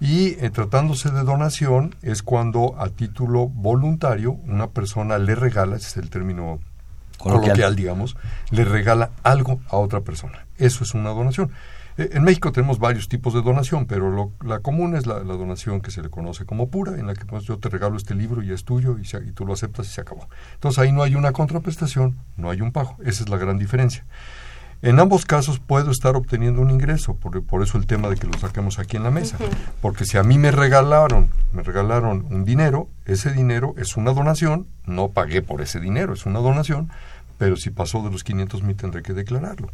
Y 0.00 0.36
eh, 0.44 0.50
tratándose 0.50 1.10
de 1.10 1.24
donación 1.24 1.94
es 2.02 2.22
cuando 2.22 2.76
a 2.78 2.88
título 2.88 3.48
voluntario 3.48 4.32
una 4.32 4.68
persona 4.68 5.18
le 5.18 5.34
regala, 5.34 5.76
ese 5.76 5.88
es 5.88 5.96
el 5.96 6.08
término 6.10 6.60
Coloquial. 7.18 7.42
coloquial, 7.42 7.76
digamos, 7.76 8.16
le 8.50 8.64
regala 8.64 9.10
algo 9.24 9.60
a 9.68 9.76
otra 9.76 10.00
persona. 10.02 10.46
Eso 10.56 10.84
es 10.84 10.94
una 10.94 11.10
donación. 11.10 11.50
Eh, 11.96 12.10
en 12.12 12.22
México 12.22 12.52
tenemos 12.52 12.78
varios 12.78 13.08
tipos 13.08 13.34
de 13.34 13.42
donación, 13.42 13.86
pero 13.86 14.08
lo- 14.08 14.30
la 14.46 14.60
común 14.60 14.94
es 14.94 15.06
la, 15.06 15.18
la 15.24 15.34
donación 15.34 15.80
que 15.80 15.90
se 15.90 16.00
le 16.00 16.10
conoce 16.10 16.44
como 16.46 16.68
pura, 16.70 16.92
en 16.96 17.08
la 17.08 17.14
que 17.14 17.24
pues, 17.24 17.42
yo 17.42 17.58
te 17.58 17.68
regalo 17.68 17.96
este 17.96 18.14
libro 18.14 18.40
y 18.44 18.52
es 18.52 18.64
tuyo 18.64 18.98
y, 19.00 19.04
se- 19.04 19.24
y 19.24 19.32
tú 19.32 19.44
lo 19.44 19.54
aceptas 19.54 19.88
y 19.88 19.90
se 19.90 20.00
acabó. 20.02 20.28
Entonces 20.54 20.78
ahí 20.78 20.92
no 20.92 21.02
hay 21.02 21.16
una 21.16 21.32
contraprestación, 21.32 22.16
no 22.36 22.50
hay 22.50 22.60
un 22.60 22.70
pago. 22.70 22.94
Esa 23.04 23.24
es 23.24 23.28
la 23.28 23.36
gran 23.36 23.58
diferencia. 23.58 24.04
En 24.80 25.00
ambos 25.00 25.24
casos 25.26 25.58
puedo 25.58 25.90
estar 25.90 26.14
obteniendo 26.14 26.60
un 26.62 26.70
ingreso, 26.70 27.14
por, 27.14 27.42
por 27.42 27.62
eso 27.62 27.78
el 27.78 27.86
tema 27.86 28.08
de 28.08 28.16
que 28.16 28.26
lo 28.28 28.38
saquemos 28.38 28.78
aquí 28.78 28.96
en 28.96 29.02
la 29.02 29.10
mesa. 29.10 29.36
Porque 29.82 30.04
si 30.04 30.18
a 30.18 30.22
mí 30.22 30.38
me 30.38 30.52
regalaron, 30.52 31.28
me 31.52 31.62
regalaron 31.64 32.24
un 32.30 32.44
dinero, 32.44 32.88
ese 33.04 33.32
dinero 33.32 33.74
es 33.76 33.96
una 33.96 34.12
donación, 34.12 34.66
no 34.86 35.08
pagué 35.08 35.42
por 35.42 35.62
ese 35.62 35.80
dinero, 35.80 36.12
es 36.14 36.26
una 36.26 36.38
donación, 36.38 36.90
pero 37.38 37.56
si 37.56 37.70
pasó 37.70 38.02
de 38.02 38.10
los 38.10 38.22
500 38.24 38.62
mil 38.62 38.76
tendré 38.76 39.02
que 39.02 39.12
declararlo. 39.14 39.68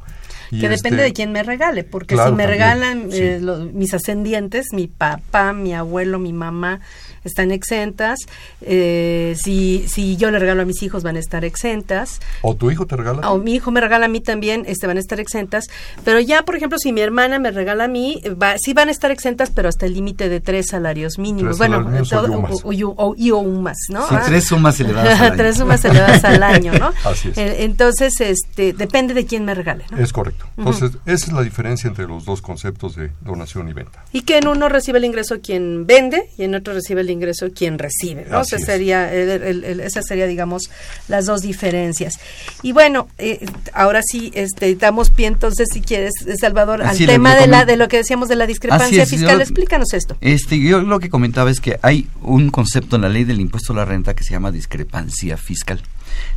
Y 0.51 0.61
que 0.61 0.67
este- 0.67 0.77
depende 0.77 1.03
de 1.03 1.13
quién 1.13 1.33
me 1.33 1.43
regale, 1.43 1.85
porque 1.85 2.15
Claro, 2.15 2.31
si 2.31 2.37
me 2.37 2.43
también, 2.45 2.61
regalan 2.61 3.11
sí. 3.11 3.19
eh, 3.21 3.39
lo- 3.41 3.59
mis 3.59 3.93
ascendientes, 3.95 4.67
mi 4.73 4.87
papá, 4.87 5.53
mi 5.53 5.75
abuelo, 5.75 6.19
mi 6.19 6.33
mamá, 6.35 6.81
están 7.25 7.51
exentas. 7.51 8.19
Eh, 8.63 9.35
si, 9.41 9.85
si 9.89 10.17
yo 10.17 10.31
le 10.31 10.39
regalo 10.39 10.63
a 10.63 10.65
mis 10.65 10.83
hijos, 10.83 11.03
van 11.03 11.17
a 11.17 11.19
estar 11.19 11.45
exentas. 11.45 12.21
O 12.43 12.55
tu 12.55 12.71
hijo 12.71 12.87
te 12.87 12.97
regala. 12.97 13.31
O 13.31 13.39
mi 13.39 13.55
hijo 13.55 13.71
me 13.71 13.81
regala 13.81 14.07
a 14.07 14.09
mí 14.09 14.21
también, 14.21 14.65
este, 14.67 14.87
van 14.87 14.97
a 14.97 15.01
estar 15.01 15.21
exentas. 15.21 15.67
Pero 16.05 16.21
ya, 16.21 16.43
por 16.43 16.57
ejemplo, 16.57 16.79
si 16.79 16.93
mi 16.93 17.01
hermana 17.01 17.39
me 17.39 17.51
regala 17.51 17.85
a 17.85 17.89
mí, 17.89 18.21
eh, 18.25 18.31
va, 18.31 18.55
sí 18.59 18.73
van 18.75 18.89
a 18.89 18.93
estar 18.93 19.11
exentas, 19.11 19.51
pero 19.51 19.69
hasta 19.69 19.87
el 19.87 19.95
límite 19.95 20.29
de 20.29 20.41
tres 20.41 20.67
salarios 20.69 21.19
mínimos. 21.19 21.59
Tres 21.59 21.69
bueno, 21.69 22.05
todo- 22.09 22.33
o- 22.41 22.69
o- 22.69 22.73
y- 22.73 22.83
o- 22.85 23.15
y 23.17 23.31
o 23.31 23.39
un 23.39 23.63
más, 23.63 23.77
¿no? 23.91 24.07
Sí, 24.09 24.15
Ah. 24.17 24.23
tres 24.27 24.45
sumas 24.45 24.79
elevadas 24.81 25.21
al 25.21 25.27
año. 25.27 25.37
tres 25.37 25.57
sumas 25.57 25.85
elevadas 25.85 26.25
al 26.25 26.43
año, 26.43 26.73
¿no? 26.79 26.93
Así 27.05 27.29
es. 27.31 27.39
El, 27.39 27.53
entonces, 27.63 28.21
este, 28.21 28.73
depende 28.73 29.15
de 29.15 29.27
quién 29.27 29.45
me 29.45 29.55
regale. 29.55 29.85
Es 29.99 30.13
correcto. 30.13 30.47
Entonces, 30.57 30.93
esa 31.07 31.27
es 31.27 31.33
la 31.33 31.43
diferencia 31.43 31.89
entre 31.89 32.07
los 32.07 32.25
dos 32.25 32.43
conceptos 32.43 32.97
de 32.97 33.11
donación 33.21 33.69
y 33.69 33.73
venta. 33.73 34.05
Y 34.13 34.23
que 34.23 34.39
en 34.39 34.49
uno 34.49 34.69
recibe 34.69 34.99
el 34.99 35.05
ingreso 35.05 35.41
quien 35.43 35.87
vende 35.87 36.29
y 36.37 36.45
en 36.45 36.55
otro 36.55 36.75
recibe 36.75 37.01
el 37.01 37.11
ingreso 37.11 37.14
quien 37.55 37.79
recibe. 37.79 38.27
¿no? 38.31 38.41
Esa 38.41 38.59
sería, 38.59 39.13
esas 39.13 40.07
sería, 40.07 40.27
digamos, 40.27 40.71
las 41.09 41.27
dos 41.27 41.43
diferencias. 41.43 42.19
Y 42.63 42.73
bueno, 42.73 43.09
eh, 43.19 43.45
ahora 43.73 44.01
sí, 44.03 44.31
este, 44.35 44.75
damos 44.77 45.11
pie 45.11 45.27
entonces, 45.27 45.69
si 45.73 45.81
quieres, 45.81 46.13
Salvador, 46.41 46.83
al 46.83 46.97
tema 46.97 47.35
de, 47.37 47.47
la, 47.47 47.65
de 47.65 47.77
lo 47.77 47.89
que 47.89 47.99
decíamos 47.99 48.29
de 48.29 48.37
la 48.37 48.47
discrepancia 48.47 49.07
fiscal. 49.07 49.41
Explícanos 49.41 49.93
esto. 49.93 50.17
Este, 50.21 50.59
yo 50.59 50.81
lo 50.81 51.01
que 51.01 51.11
comentaba 51.11 51.51
es 51.51 51.61
que 51.61 51.79
hay 51.83 52.09
un 52.23 52.51
concepto 52.51 52.97
en 52.97 53.03
la 53.03 53.09
ley 53.09 53.25
del 53.25 53.41
impuesto 53.41 53.73
a 53.73 53.77
la 53.77 53.85
renta 53.85 54.15
que 54.15 54.25
se 54.25 54.33
llama 54.33 54.51
discrepancia 54.51 55.37
fiscal. 55.37 55.83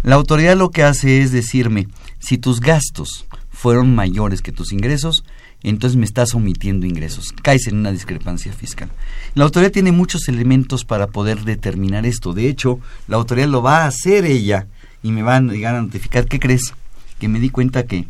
La 0.04 0.16
autoridad 0.16 0.58
lo 0.58 0.72
que 0.72 0.84
hace 0.84 1.22
es 1.22 1.32
decirme, 1.32 1.88
si 2.20 2.38
tus 2.38 2.60
gastos 2.60 3.26
fueron 3.52 3.96
mayores 3.96 4.42
que 4.42 4.52
tus 4.52 4.72
ingresos, 4.72 5.24
entonces 5.70 5.98
me 5.98 6.06
estás 6.06 6.34
omitiendo 6.34 6.86
ingresos. 6.86 7.34
Caes 7.42 7.68
en 7.68 7.78
una 7.78 7.92
discrepancia 7.92 8.54
fiscal. 8.54 8.90
La 9.34 9.44
autoridad 9.44 9.72
tiene 9.72 9.92
muchos 9.92 10.28
elementos 10.28 10.86
para 10.86 11.08
poder 11.08 11.44
determinar 11.44 12.06
esto. 12.06 12.34
De 12.34 12.48
hecho, 12.48 12.80
la 13.08 13.18
autoridad 13.18 13.48
lo 13.48 13.62
va 13.62 13.84
a 13.84 13.88
hacer 13.88 14.26
ella 14.26 14.68
y 15.04 15.12
me 15.12 15.24
va 15.24 15.38
a 15.38 15.42
llegar 15.42 15.76
a 15.76 15.82
notificar, 15.82 16.26
¿qué 16.28 16.40
crees? 16.40 16.74
Que 17.20 17.28
me 17.28 17.40
di 17.40 17.50
cuenta 17.50 17.86
que 17.86 18.08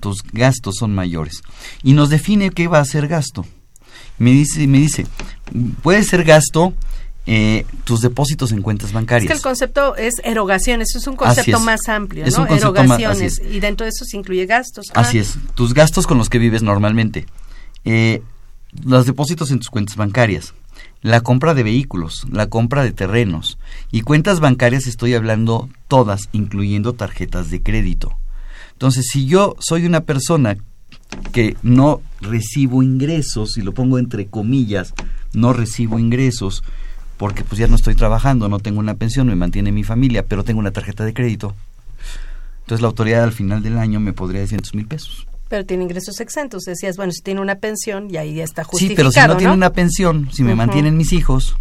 tus 0.00 0.22
gastos 0.32 0.76
son 0.78 0.94
mayores. 0.94 1.42
Y 1.82 1.92
nos 1.92 2.10
define 2.10 2.50
qué 2.50 2.68
va 2.68 2.78
a 2.78 2.84
ser 2.84 3.06
gasto. 3.08 3.46
Me 4.18 4.32
dice, 4.32 4.66
me 4.66 4.78
dice, 4.78 5.06
puede 5.82 6.02
ser 6.04 6.24
gasto 6.24 6.74
eh, 7.26 7.66
tus 7.84 8.00
depósitos 8.00 8.52
en 8.52 8.62
cuentas 8.62 8.92
bancarias. 8.92 9.24
Es 9.24 9.28
que 9.30 9.36
el 9.36 9.42
concepto 9.42 9.94
es 9.96 10.14
erogaciones, 10.24 10.94
es 10.96 11.06
un 11.06 11.16
concepto 11.16 11.60
más 11.60 11.80
amplio, 11.88 12.24
¿no? 12.26 12.46
erogaciones, 12.46 13.40
y 13.50 13.60
dentro 13.60 13.84
de 13.84 13.90
eso 13.90 14.04
se 14.04 14.16
incluye 14.16 14.46
gastos. 14.46 14.86
Así 14.94 15.18
es, 15.18 15.36
tus 15.54 15.74
gastos 15.74 16.06
con 16.06 16.18
los 16.18 16.28
que 16.28 16.38
vives 16.38 16.62
normalmente. 16.62 17.26
Eh, 17.84 18.22
los 18.84 19.06
depósitos 19.06 19.50
en 19.50 19.58
tus 19.58 19.68
cuentas 19.68 19.96
bancarias, 19.96 20.54
la 21.02 21.20
compra 21.20 21.54
de 21.54 21.62
vehículos, 21.62 22.26
la 22.30 22.48
compra 22.48 22.82
de 22.82 22.92
terrenos 22.92 23.58
y 23.90 24.02
cuentas 24.02 24.40
bancarias 24.40 24.86
estoy 24.86 25.14
hablando 25.14 25.68
todas, 25.88 26.28
incluyendo 26.32 26.94
tarjetas 26.94 27.50
de 27.50 27.62
crédito. 27.62 28.16
Entonces, 28.72 29.06
si 29.12 29.26
yo 29.26 29.56
soy 29.58 29.86
una 29.86 30.02
persona 30.02 30.56
que 31.32 31.56
no 31.62 32.00
recibo 32.20 32.82
ingresos, 32.82 33.58
y 33.58 33.62
lo 33.62 33.72
pongo 33.72 33.98
entre 33.98 34.26
comillas, 34.26 34.94
no 35.32 35.52
recibo 35.52 35.98
ingresos, 35.98 36.62
porque 37.20 37.44
pues 37.44 37.58
ya 37.58 37.66
no 37.66 37.76
estoy 37.76 37.94
trabajando, 37.94 38.48
no 38.48 38.60
tengo 38.60 38.80
una 38.80 38.94
pensión, 38.94 39.26
me 39.26 39.36
mantiene 39.36 39.72
mi 39.72 39.84
familia, 39.84 40.24
pero 40.24 40.42
tengo 40.42 40.58
una 40.58 40.70
tarjeta 40.70 41.04
de 41.04 41.12
crédito. 41.12 41.54
Entonces 42.60 42.80
la 42.80 42.88
autoridad 42.88 43.24
al 43.24 43.32
final 43.32 43.62
del 43.62 43.76
año 43.76 44.00
me 44.00 44.14
podría 44.14 44.40
decir 44.40 44.62
mil 44.72 44.86
pesos. 44.86 45.26
Pero 45.50 45.66
tiene 45.66 45.82
ingresos 45.82 46.18
exentos. 46.20 46.62
Decías, 46.62 46.96
bueno, 46.96 47.12
si 47.12 47.20
tiene 47.20 47.42
una 47.42 47.56
pensión 47.56 48.08
y 48.10 48.16
ahí 48.16 48.36
ya 48.36 48.44
está 48.44 48.64
justificado, 48.64 49.10
Sí, 49.10 49.16
pero 49.18 49.26
si 49.26 49.28
no, 49.28 49.36
tiene 49.36 49.52
una 49.52 49.70
pensión, 49.70 50.30
si 50.32 50.42
me 50.42 50.54
mantienen 50.54 50.96
mis 50.96 51.12
hijos, 51.12 51.56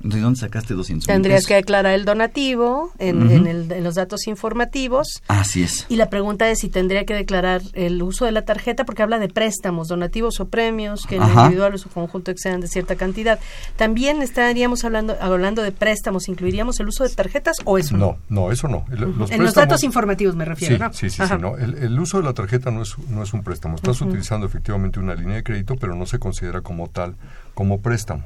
¿De 0.00 0.20
dónde 0.20 0.38
sacaste 0.38 0.74
200 0.74 1.06
Tendrías 1.06 1.46
que 1.46 1.54
declarar 1.54 1.92
el 1.94 2.04
donativo 2.04 2.92
en, 2.98 3.82
los 3.82 3.94
datos 3.96 4.26
informativos. 4.26 5.22
Así 5.26 5.62
es. 5.62 5.86
Y 5.88 5.96
la 5.96 6.08
pregunta 6.08 6.48
es 6.50 6.60
si 6.60 6.68
tendría 6.68 7.04
que 7.04 7.14
declarar 7.14 7.62
el 7.72 8.02
uso 8.02 8.24
de 8.24 8.32
la 8.32 8.42
tarjeta, 8.42 8.84
porque 8.84 9.02
habla 9.02 9.18
de 9.18 9.28
préstamos, 9.28 9.88
donativos 9.88 10.40
o 10.40 10.48
premios 10.48 11.02
que 11.06 11.16
en 11.16 11.22
individual 11.22 11.74
o 11.74 11.78
su 11.78 11.88
conjunto 11.88 12.30
excedan 12.30 12.60
de 12.60 12.68
cierta 12.68 12.96
cantidad. 12.96 13.40
También 13.76 14.22
estaríamos 14.22 14.84
hablando, 14.84 15.16
hablando 15.20 15.62
de 15.62 15.72
préstamos, 15.72 16.28
¿incluiríamos 16.28 16.78
el 16.80 16.88
uso 16.88 17.04
de 17.04 17.10
tarjetas 17.10 17.56
o 17.64 17.78
eso 17.78 17.96
no? 17.96 18.18
No, 18.28 18.52
eso 18.52 18.68
no. 18.68 18.84
en 18.90 19.42
los 19.42 19.54
datos 19.54 19.82
informativos 19.82 20.36
me 20.36 20.44
refiero, 20.44 20.92
sí, 20.92 21.10
Sí, 21.10 21.26
sí, 21.26 21.34
no. 21.40 21.56
El, 21.56 21.98
uso 21.98 22.18
de 22.18 22.24
la 22.24 22.34
tarjeta 22.34 22.70
no 22.70 22.82
es, 22.82 22.96
no 23.08 23.22
es 23.22 23.32
un 23.32 23.42
préstamo. 23.42 23.76
Estás 23.76 24.00
utilizando 24.00 24.46
efectivamente 24.46 25.00
una 25.00 25.14
línea 25.14 25.36
de 25.36 25.42
crédito, 25.42 25.76
pero 25.76 25.94
no 25.94 26.06
se 26.06 26.18
considera 26.18 26.60
como 26.60 26.88
tal, 26.88 27.16
como 27.54 27.80
préstamo. 27.80 28.24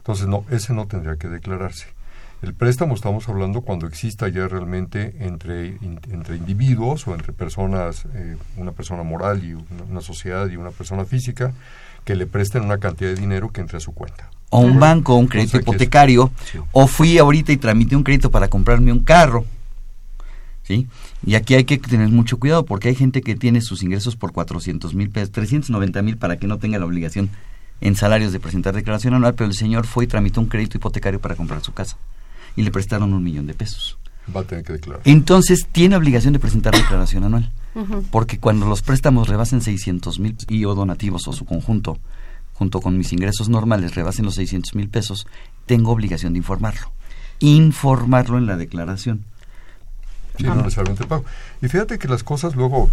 Entonces, 0.00 0.26
no, 0.26 0.44
ese 0.50 0.72
no 0.72 0.86
tendría 0.86 1.16
que 1.16 1.28
declararse. 1.28 1.86
El 2.42 2.54
préstamo 2.54 2.94
estamos 2.94 3.28
hablando 3.28 3.60
cuando 3.60 3.86
exista 3.86 4.26
ya 4.28 4.48
realmente 4.48 5.14
entre, 5.20 5.76
entre 6.10 6.36
individuos 6.36 7.06
o 7.06 7.14
entre 7.14 7.34
personas, 7.34 8.06
eh, 8.14 8.36
una 8.56 8.72
persona 8.72 9.02
moral 9.02 9.44
y 9.44 9.52
una, 9.52 10.00
sociedad 10.00 10.48
y 10.48 10.56
una 10.56 10.70
persona 10.70 11.04
física, 11.04 11.52
que 12.02 12.14
le 12.14 12.24
presten 12.24 12.62
una 12.62 12.78
cantidad 12.78 13.10
de 13.10 13.16
dinero 13.16 13.52
que 13.52 13.60
entre 13.60 13.76
a 13.76 13.80
su 13.80 13.92
cuenta. 13.92 14.30
O 14.48 14.60
un 14.60 14.80
banco, 14.80 15.16
un 15.16 15.26
crédito 15.26 15.58
hipotecario, 15.58 16.32
o 16.72 16.86
fui 16.86 17.18
ahorita 17.18 17.52
y 17.52 17.58
tramité 17.58 17.94
un 17.94 18.02
crédito 18.02 18.30
para 18.30 18.48
comprarme 18.48 18.90
un 18.90 19.00
carro. 19.00 19.44
¿Sí? 20.62 20.86
Y 21.26 21.34
aquí 21.34 21.54
hay 21.54 21.64
que 21.64 21.76
tener 21.76 22.08
mucho 22.08 22.38
cuidado 22.38 22.64
porque 22.64 22.88
hay 22.88 22.94
gente 22.94 23.20
que 23.20 23.34
tiene 23.34 23.60
sus 23.60 23.82
ingresos 23.82 24.16
por 24.16 24.32
400 24.32 24.94
mil 24.94 25.10
pesos, 25.10 25.32
390 25.32 26.00
mil 26.00 26.16
para 26.16 26.38
que 26.38 26.46
no 26.46 26.58
tenga 26.58 26.78
la 26.78 26.86
obligación 26.86 27.28
en 27.80 27.96
salarios 27.96 28.32
de 28.32 28.40
presentar 28.40 28.74
declaración 28.74 29.14
anual, 29.14 29.34
pero 29.34 29.48
el 29.48 29.56
señor 29.56 29.86
fue 29.86 30.04
y 30.04 30.06
tramitó 30.06 30.40
un 30.40 30.46
crédito 30.46 30.76
hipotecario 30.76 31.20
para 31.20 31.36
comprar 31.36 31.62
su 31.62 31.72
casa 31.72 31.96
y 32.56 32.62
le 32.62 32.70
prestaron 32.70 33.14
un 33.14 33.22
millón 33.22 33.46
de 33.46 33.54
pesos. 33.54 33.98
Va 34.34 34.40
a 34.40 34.44
tener 34.44 34.64
que 34.64 34.74
declarar. 34.74 35.02
Entonces 35.04 35.66
tiene 35.72 35.96
obligación 35.96 36.32
de 36.32 36.38
presentar 36.38 36.74
declaración 36.74 37.24
anual, 37.24 37.50
porque 38.10 38.38
cuando 38.38 38.66
los 38.66 38.82
préstamos 38.82 39.28
rebasen 39.28 39.60
600 39.60 40.18
mil 40.20 40.36
y 40.48 40.64
o 40.64 40.74
donativos 40.74 41.26
o 41.26 41.32
su 41.32 41.44
conjunto, 41.44 41.98
junto 42.54 42.80
con 42.80 42.96
mis 42.96 43.12
ingresos 43.12 43.48
normales, 43.48 43.94
rebasen 43.94 44.26
los 44.26 44.34
600 44.34 44.74
mil 44.74 44.88
pesos, 44.88 45.26
tengo 45.66 45.92
obligación 45.92 46.34
de 46.34 46.38
informarlo. 46.38 46.92
Informarlo 47.40 48.36
en 48.36 48.46
la 48.46 48.56
declaración. 48.56 49.24
Sí, 50.36 50.44
no 50.44 50.56
necesariamente 50.56 51.06
pago. 51.06 51.24
Y 51.62 51.68
fíjate 51.68 51.98
que 51.98 52.08
las 52.08 52.22
cosas 52.24 52.56
luego, 52.56 52.88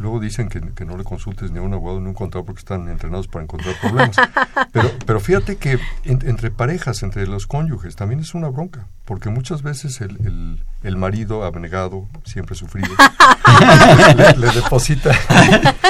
luego 0.00 0.20
dicen 0.20 0.48
que, 0.48 0.84
no 0.86 0.96
le 0.96 1.04
consultes 1.04 1.50
ni 1.50 1.58
a 1.58 1.62
un 1.62 1.74
abogado 1.74 2.00
ni 2.00 2.06
a 2.06 2.08
un 2.08 2.14
contador 2.14 2.46
porque 2.46 2.60
están 2.60 2.88
entrenados 2.88 3.28
para 3.28 3.42
encontrar 3.42 3.74
problemas. 3.78 4.16
pero, 4.72 4.90
pero 5.04 5.20
fíjate 5.20 5.56
que 5.56 5.78
entre 6.04 6.50
parejas, 6.50 7.02
entre 7.02 7.26
los 7.26 7.46
cónyuges, 7.46 7.96
también 7.96 8.20
es 8.20 8.34
una 8.34 8.48
bronca, 8.48 8.86
porque 9.04 9.28
muchas 9.28 9.62
veces 9.62 10.00
el, 10.00 10.58
el, 10.82 10.96
marido 10.96 11.44
abnegado, 11.44 12.06
siempre 12.24 12.54
sufrido, 12.54 12.88
le, 14.38 14.50
deposita. 14.50 15.14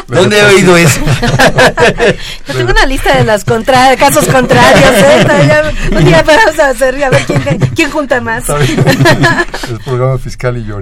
¿Dónde 0.09 0.41
he 0.41 0.45
oído 0.45 0.77
eso? 0.77 1.01
Yo 2.49 2.55
tengo 2.55 2.73
una 2.73 2.87
lista 2.87 3.17
de 3.17 3.25
los 3.25 3.45
contra 3.45 3.97
casos 3.97 4.27
contrarios. 4.27 4.95
¿eh? 4.97 5.97
un 5.97 6.05
día 6.05 6.25
vamos 6.25 6.59
a 6.59 6.71
hacer, 6.71 7.05
a 7.05 7.11
ver 7.11 7.25
quién, 7.25 7.59
quién 7.77 7.91
junta 7.93 8.21
más. 8.21 8.49
el 8.49 9.79
programa 9.85 10.19
fiscal 10.19 10.57
y 10.57 10.65
yo, 10.65 10.81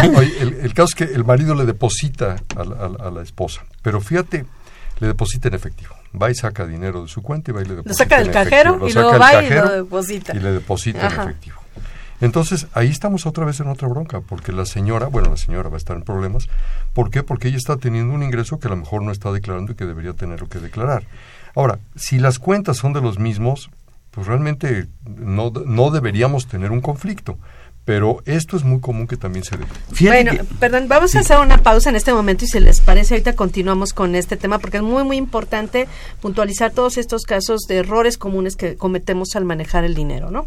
el, 0.62 0.74
caso 0.74 0.88
es 0.88 0.94
que 0.94 1.04
el 1.04 1.24
marido 1.24 1.54
le 1.54 1.64
deposita 1.64 2.36
a 2.56 3.10
la, 3.10 3.22
esposa, 3.22 3.62
pero 3.82 4.00
fíjate, 4.00 4.44
le 4.98 5.06
deposita 5.06 5.48
en 5.48 5.54
efectivo. 5.54 5.94
Va 6.20 6.30
y 6.30 6.34
saca 6.34 6.66
dinero 6.66 7.02
de 7.02 7.08
su 7.08 7.22
cuenta 7.22 7.50
y 7.50 7.54
va 7.54 7.62
y 7.62 7.64
le 7.64 7.76
deposita. 7.76 7.90
Lo 7.90 7.94
saca 7.94 8.18
del 8.18 8.30
cajero 8.32 8.88
y 8.88 8.92
luego 8.92 9.18
va 9.18 9.44
y 9.44 9.50
lo 9.50 9.68
deposita. 9.70 10.36
Y 10.36 10.40
le 10.40 10.52
deposita 10.52 11.06
en 11.06 11.20
efectivo. 11.20 11.60
Entonces, 12.20 12.66
ahí 12.74 12.88
estamos 12.88 13.24
otra 13.24 13.46
vez 13.46 13.60
en 13.60 13.68
otra 13.68 13.88
bronca, 13.88 14.20
porque 14.20 14.52
la 14.52 14.66
señora, 14.66 15.06
bueno, 15.06 15.30
la 15.30 15.36
señora 15.38 15.70
va 15.70 15.76
a 15.76 15.78
estar 15.78 15.96
en 15.96 16.02
problemas. 16.02 16.48
¿Por 16.92 17.10
qué? 17.10 17.22
Porque 17.22 17.48
ella 17.48 17.56
está 17.56 17.76
teniendo 17.78 18.12
un 18.12 18.22
ingreso 18.22 18.58
que 18.58 18.66
a 18.66 18.70
lo 18.70 18.76
mejor 18.76 19.02
no 19.02 19.10
está 19.10 19.32
declarando 19.32 19.72
y 19.72 19.74
que 19.74 19.86
debería 19.86 20.12
tener 20.12 20.44
que 20.44 20.58
declarar. 20.58 21.04
Ahora, 21.54 21.78
si 21.96 22.18
las 22.18 22.38
cuentas 22.38 22.76
son 22.76 22.92
de 22.92 23.00
los 23.00 23.18
mismos, 23.18 23.70
pues 24.10 24.26
realmente 24.26 24.88
no, 25.04 25.50
no 25.50 25.90
deberíamos 25.90 26.46
tener 26.46 26.72
un 26.72 26.80
conflicto 26.82 27.38
pero 27.84 28.22
esto 28.26 28.56
es 28.56 28.64
muy 28.64 28.80
común 28.80 29.06
que 29.06 29.16
también 29.16 29.44
se 29.44 29.56
dé. 29.56 29.64
Bueno, 30.00 30.32
perdón, 30.58 30.86
vamos 30.88 31.14
a 31.16 31.20
hacer 31.20 31.38
una 31.38 31.58
pausa 31.58 31.90
en 31.90 31.96
este 31.96 32.12
momento 32.12 32.44
y 32.44 32.48
si 32.48 32.60
les 32.60 32.80
parece 32.80 33.14
ahorita 33.14 33.34
continuamos 33.34 33.92
con 33.92 34.14
este 34.14 34.36
tema 34.36 34.58
porque 34.58 34.76
es 34.78 34.82
muy 34.82 35.02
muy 35.04 35.16
importante 35.16 35.88
puntualizar 36.20 36.70
todos 36.72 36.98
estos 36.98 37.24
casos 37.24 37.62
de 37.68 37.78
errores 37.78 38.18
comunes 38.18 38.56
que 38.56 38.76
cometemos 38.76 39.34
al 39.34 39.44
manejar 39.44 39.84
el 39.84 39.94
dinero, 39.94 40.30
¿no? 40.30 40.46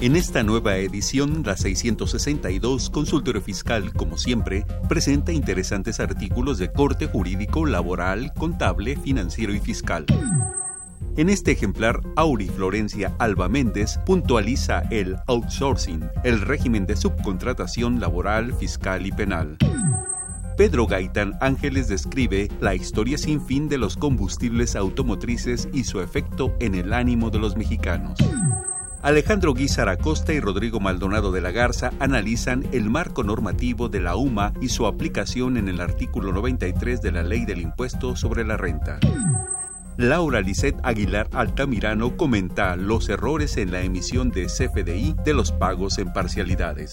En 0.00 0.16
esta 0.16 0.42
nueva 0.42 0.76
edición, 0.78 1.42
la 1.44 1.58
662, 1.58 2.88
Consultorio 2.88 3.42
Fiscal, 3.42 3.92
como 3.92 4.16
siempre, 4.16 4.64
presenta 4.88 5.30
interesantes 5.30 6.00
artículos 6.00 6.56
de 6.56 6.72
corte 6.72 7.06
jurídico, 7.06 7.66
laboral, 7.66 8.32
contable, 8.32 8.96
financiero 8.96 9.52
y 9.52 9.60
fiscal. 9.60 10.06
En 11.18 11.28
este 11.28 11.50
ejemplar, 11.50 12.00
Auri 12.16 12.48
Florencia 12.48 13.14
Alba 13.18 13.50
Méndez 13.50 13.98
puntualiza 14.06 14.80
el 14.90 15.18
outsourcing, 15.26 16.08
el 16.24 16.40
régimen 16.40 16.86
de 16.86 16.96
subcontratación 16.96 18.00
laboral, 18.00 18.54
fiscal 18.54 19.04
y 19.04 19.12
penal. 19.12 19.58
Pedro 20.60 20.86
Gaitán 20.86 21.38
Ángeles 21.40 21.88
describe 21.88 22.50
la 22.60 22.74
historia 22.74 23.16
sin 23.16 23.40
fin 23.40 23.70
de 23.70 23.78
los 23.78 23.96
combustibles 23.96 24.76
automotrices 24.76 25.70
y 25.72 25.84
su 25.84 26.02
efecto 26.02 26.54
en 26.60 26.74
el 26.74 26.92
ánimo 26.92 27.30
de 27.30 27.38
los 27.38 27.56
mexicanos. 27.56 28.18
Alejandro 29.00 29.54
Guizar 29.54 29.88
Acosta 29.88 30.34
y 30.34 30.40
Rodrigo 30.40 30.78
Maldonado 30.78 31.32
de 31.32 31.40
la 31.40 31.50
Garza 31.50 31.92
analizan 31.98 32.66
el 32.72 32.90
marco 32.90 33.24
normativo 33.24 33.88
de 33.88 34.00
la 34.00 34.16
UMA 34.16 34.52
y 34.60 34.68
su 34.68 34.86
aplicación 34.86 35.56
en 35.56 35.70
el 35.70 35.80
artículo 35.80 36.30
93 36.30 37.00
de 37.00 37.10
la 37.10 37.22
Ley 37.22 37.46
del 37.46 37.62
Impuesto 37.62 38.14
sobre 38.14 38.44
la 38.44 38.58
Renta. 38.58 38.98
Laura 39.96 40.42
Lisset 40.42 40.76
Aguilar 40.82 41.30
Altamirano 41.32 42.18
comenta 42.18 42.76
los 42.76 43.08
errores 43.08 43.56
en 43.56 43.72
la 43.72 43.80
emisión 43.80 44.30
de 44.30 44.44
CFDI 44.44 45.16
de 45.24 45.32
los 45.32 45.52
pagos 45.52 45.96
en 45.96 46.12
parcialidades. 46.12 46.92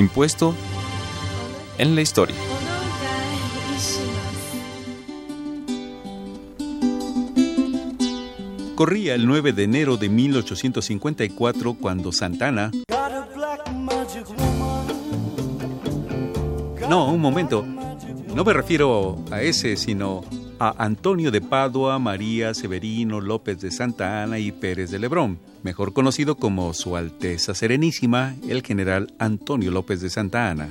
Impuesto 0.00 0.54
en 1.76 1.94
la 1.94 2.00
historia. 2.00 2.34
Corría 8.76 9.14
el 9.14 9.26
9 9.26 9.52
de 9.52 9.64
enero 9.64 9.98
de 9.98 10.08
1854 10.08 11.74
cuando 11.74 12.12
Santana... 12.12 12.70
No, 16.88 17.12
un 17.12 17.20
momento. 17.20 17.62
No 18.34 18.42
me 18.42 18.54
refiero 18.54 19.22
a 19.30 19.42
ese, 19.42 19.76
sino 19.76 20.22
a 20.60 20.74
Antonio 20.84 21.30
de 21.30 21.40
Padua, 21.40 21.98
María 21.98 22.52
Severino 22.52 23.22
López 23.22 23.62
de 23.62 23.70
Santa 23.70 24.22
Ana 24.22 24.38
y 24.38 24.52
Pérez 24.52 24.90
de 24.90 24.98
Lebrón, 24.98 25.38
mejor 25.62 25.94
conocido 25.94 26.36
como 26.36 26.74
Su 26.74 26.96
Alteza 26.96 27.54
Serenísima, 27.54 28.34
el 28.46 28.62
general 28.62 29.14
Antonio 29.18 29.70
López 29.70 30.02
de 30.02 30.10
Santa 30.10 30.50
Ana, 30.50 30.68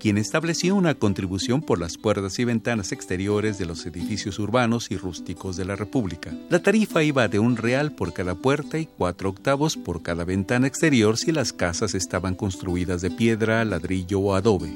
quien 0.00 0.18
estableció 0.18 0.74
una 0.74 0.94
contribución 0.94 1.62
por 1.62 1.78
las 1.78 1.96
puertas 1.96 2.40
y 2.40 2.44
ventanas 2.44 2.90
exteriores 2.90 3.56
de 3.56 3.66
los 3.66 3.86
edificios 3.86 4.40
urbanos 4.40 4.90
y 4.90 4.96
rústicos 4.96 5.56
de 5.56 5.64
la 5.64 5.76
República. 5.76 6.32
La 6.50 6.58
tarifa 6.58 7.04
iba 7.04 7.28
de 7.28 7.38
un 7.38 7.56
real 7.56 7.92
por 7.92 8.12
cada 8.12 8.34
puerta 8.34 8.80
y 8.80 8.86
cuatro 8.86 9.28
octavos 9.28 9.76
por 9.76 10.02
cada 10.02 10.24
ventana 10.24 10.66
exterior 10.66 11.18
si 11.18 11.30
las 11.30 11.52
casas 11.52 11.94
estaban 11.94 12.34
construidas 12.34 13.00
de 13.00 13.12
piedra, 13.12 13.64
ladrillo 13.64 14.18
o 14.18 14.34
adobe. 14.34 14.72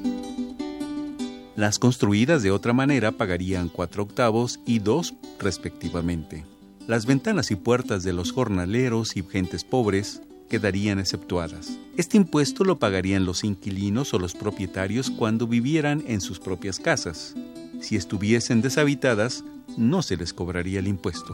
Las 1.62 1.78
construidas 1.78 2.42
de 2.42 2.50
otra 2.50 2.72
manera 2.72 3.12
pagarían 3.12 3.68
cuatro 3.68 4.02
octavos 4.02 4.58
y 4.66 4.80
dos 4.80 5.14
respectivamente. 5.38 6.44
Las 6.88 7.06
ventanas 7.06 7.52
y 7.52 7.54
puertas 7.54 8.02
de 8.02 8.12
los 8.12 8.32
jornaleros 8.32 9.16
y 9.16 9.22
gentes 9.22 9.62
pobres 9.62 10.22
quedarían 10.50 10.98
exceptuadas. 10.98 11.78
Este 11.96 12.16
impuesto 12.16 12.64
lo 12.64 12.80
pagarían 12.80 13.26
los 13.26 13.44
inquilinos 13.44 14.12
o 14.12 14.18
los 14.18 14.34
propietarios 14.34 15.08
cuando 15.08 15.46
vivieran 15.46 16.02
en 16.08 16.20
sus 16.20 16.40
propias 16.40 16.80
casas. 16.80 17.36
Si 17.80 17.94
estuviesen 17.94 18.60
deshabitadas, 18.60 19.44
no 19.76 20.02
se 20.02 20.16
les 20.16 20.32
cobraría 20.32 20.80
el 20.80 20.88
impuesto. 20.88 21.32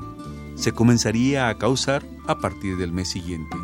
Se 0.57 0.73
comenzaría 0.73 1.49
a 1.49 1.57
causar 1.57 2.05
a 2.27 2.37
partir 2.37 2.77
del 2.77 2.93
mes 2.93 3.09
siguiente. 3.09 3.57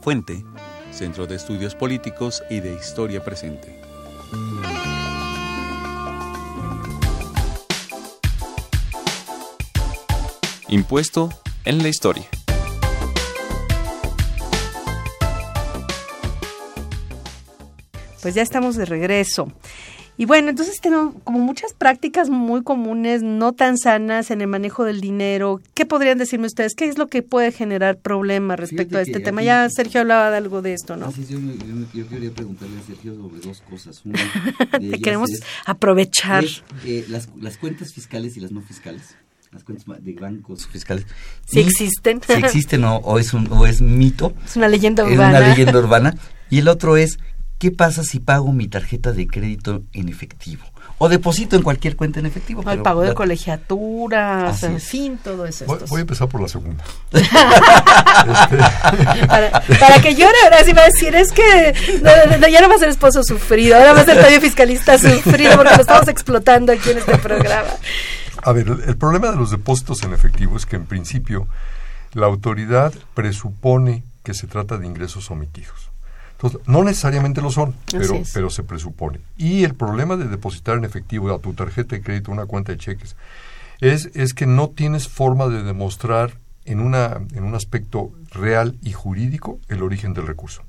Fuente 0.00 0.44
Centro 0.96 1.26
de 1.26 1.36
Estudios 1.36 1.74
Políticos 1.74 2.42
y 2.48 2.60
de 2.60 2.72
Historia 2.72 3.22
Presente. 3.22 3.78
Impuesto 10.68 11.28
en 11.66 11.82
la 11.82 11.88
historia. 11.88 12.24
Pues 18.22 18.34
ya 18.34 18.40
estamos 18.40 18.76
de 18.76 18.86
regreso. 18.86 19.52
Y 20.18 20.24
bueno, 20.24 20.48
entonces 20.48 20.80
tenemos 20.80 21.14
como 21.24 21.38
muchas 21.38 21.74
prácticas 21.74 22.30
muy 22.30 22.62
comunes, 22.62 23.22
no 23.22 23.52
tan 23.52 23.76
sanas 23.76 24.30
en 24.30 24.40
el 24.40 24.46
manejo 24.46 24.84
del 24.84 25.00
dinero. 25.00 25.60
¿Qué 25.74 25.84
podrían 25.84 26.16
decirme 26.16 26.46
ustedes? 26.46 26.74
¿Qué 26.74 26.86
es 26.86 26.96
lo 26.96 27.08
que 27.08 27.22
puede 27.22 27.52
generar 27.52 27.98
problemas 27.98 28.58
respecto 28.58 28.96
a 28.96 29.02
este 29.02 29.20
tema? 29.20 29.42
Ya 29.42 29.68
Sergio 29.68 30.00
hablaba 30.00 30.30
de 30.30 30.38
algo 30.38 30.62
de 30.62 30.72
esto, 30.72 30.96
¿no? 30.96 31.12
Sí, 31.12 31.26
yo, 31.28 31.38
yo, 31.92 32.08
quería 32.08 32.30
preguntarle 32.30 32.78
a 32.78 32.86
Sergio 32.86 33.14
sobre 33.14 33.40
dos 33.40 33.62
cosas. 33.68 34.04
Una 34.06 34.18
Te 34.70 34.98
queremos 35.00 35.30
aprovechar. 35.66 36.44
Eh, 36.84 37.04
las, 37.08 37.28
las 37.38 37.58
cuentas 37.58 37.92
fiscales 37.92 38.36
y 38.36 38.40
las 38.40 38.52
no 38.52 38.62
fiscales 38.62 39.16
las 39.52 39.64
cuentas 39.64 39.86
de 40.04 40.12
bancos 40.12 40.66
fiscales. 40.66 41.06
Si 41.46 41.60
existen. 41.60 42.20
Si 42.20 42.32
existen 42.32 42.84
o, 42.84 42.96
o, 42.96 43.18
es 43.18 43.32
un, 43.32 43.50
o 43.50 43.66
es 43.66 43.80
mito. 43.80 44.34
Es 44.44 44.56
una 44.56 44.68
leyenda 44.68 45.04
urbana. 45.04 45.38
Es 45.38 45.44
una 45.44 45.48
leyenda 45.48 45.78
urbana. 45.84 46.14
Y 46.50 46.58
el 46.58 46.68
otro 46.68 46.96
es, 46.96 47.18
¿qué 47.58 47.70
pasa 47.70 48.02
si 48.04 48.20
pago 48.20 48.52
mi 48.52 48.68
tarjeta 48.68 49.12
de 49.12 49.26
crédito 49.26 49.82
en 49.92 50.08
efectivo? 50.08 50.64
O 50.98 51.10
deposito 51.10 51.56
en 51.56 51.62
cualquier 51.62 51.94
cuenta 51.94 52.20
en 52.20 52.26
efectivo. 52.26 52.62
el 52.70 52.80
pago 52.80 53.02
de 53.02 53.12
colegiatura, 53.12 54.54
en 54.62 54.80
fin, 54.80 55.18
todo 55.22 55.44
eso. 55.44 55.66
Voy, 55.66 55.78
voy, 55.88 55.98
a 55.98 56.00
empezar 56.00 56.26
por 56.26 56.40
la 56.40 56.48
segunda. 56.48 56.82
para, 59.26 59.60
para, 59.78 60.00
que 60.00 60.14
yo 60.14 60.26
ahora 60.26 60.64
sí 60.64 60.72
va 60.72 60.82
a 60.82 60.86
decir, 60.86 61.14
es 61.14 61.32
que 61.32 61.74
no, 62.02 62.38
no, 62.38 62.48
ya 62.48 62.62
no 62.62 62.68
va 62.70 62.76
a 62.76 62.78
ser 62.78 62.88
esposo 62.88 63.22
sufrido, 63.22 63.76
ahora 63.76 63.92
va 63.92 64.00
a 64.00 64.04
ser 64.04 64.16
todavía 64.16 64.40
fiscalista 64.40 64.96
sufrido 64.96 65.56
porque 65.56 65.74
lo 65.74 65.82
estamos 65.82 66.08
explotando 66.08 66.72
aquí 66.72 66.90
en 66.90 66.98
este 66.98 67.18
programa. 67.18 67.68
A 68.42 68.52
ver, 68.52 68.66
el, 68.68 68.80
el 68.88 68.96
problema 68.96 69.30
de 69.30 69.36
los 69.36 69.50
depósitos 69.50 70.02
en 70.02 70.14
efectivo 70.14 70.56
es 70.56 70.64
que 70.64 70.76
en 70.76 70.86
principio 70.86 71.46
la 72.14 72.24
autoridad 72.24 72.94
presupone 73.12 74.04
que 74.22 74.32
se 74.32 74.46
trata 74.46 74.78
de 74.78 74.86
ingresos 74.86 75.30
omitidos. 75.30 75.90
Entonces, 76.36 76.60
no 76.66 76.84
necesariamente 76.84 77.40
lo 77.40 77.50
son, 77.50 77.74
pero, 77.90 78.20
pero 78.34 78.50
se 78.50 78.62
presupone. 78.62 79.20
Y 79.38 79.64
el 79.64 79.74
problema 79.74 80.16
de 80.16 80.28
depositar 80.28 80.76
en 80.76 80.84
efectivo 80.84 81.34
a 81.34 81.38
tu 81.38 81.54
tarjeta 81.54 81.96
de 81.96 82.02
crédito, 82.02 82.30
una 82.30 82.44
cuenta 82.44 82.72
de 82.72 82.78
cheques, 82.78 83.16
es, 83.80 84.10
es 84.14 84.34
que 84.34 84.46
no 84.46 84.68
tienes 84.68 85.08
forma 85.08 85.48
de 85.48 85.62
demostrar 85.62 86.38
en, 86.66 86.80
una, 86.80 87.20
en 87.34 87.44
un 87.44 87.54
aspecto 87.54 88.12
real 88.32 88.76
y 88.82 88.92
jurídico 88.92 89.60
el 89.68 89.82
origen 89.82 90.12
del 90.12 90.26
recurso. 90.26 90.62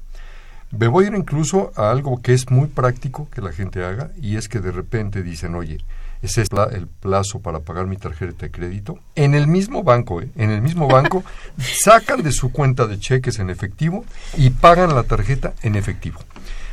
Me 0.72 0.88
voy 0.88 1.06
a 1.06 1.08
ir 1.08 1.16
incluso 1.16 1.72
a 1.76 1.92
algo 1.92 2.22
que 2.22 2.34
es 2.34 2.50
muy 2.50 2.68
práctico 2.68 3.30
que 3.30 3.42
la 3.42 3.52
gente 3.52 3.84
haga 3.84 4.12
y 4.22 4.36
es 4.36 4.48
que 4.48 4.60
de 4.60 4.72
repente 4.72 5.24
dicen, 5.24 5.56
oye, 5.56 5.80
ese 6.22 6.42
es 6.42 6.50
el 6.72 6.88
plazo 6.88 7.40
para 7.40 7.60
pagar 7.60 7.86
mi 7.88 7.98
tarjeta 7.98 8.46
de 8.46 8.52
crédito. 8.52 9.00
En 9.16 9.36
el 9.36 9.48
mismo 9.48 9.84
banco, 9.84 10.22
¿eh? 10.22 10.30
en 10.36 10.50
el 10.50 10.62
mismo 10.62 10.88
banco, 10.88 11.24
sacan 11.84 12.24
de 12.24 12.32
su 12.32 12.52
cuenta 12.52 12.88
de 12.88 13.00
cheques 13.00 13.40
en 13.40 13.50
efectivo 13.50 14.06
y 14.36 14.50
pagan 14.50 14.96
la 14.96 15.04
tarjeta 15.04 15.54
en 15.62 15.76
efectivo. 15.76 16.20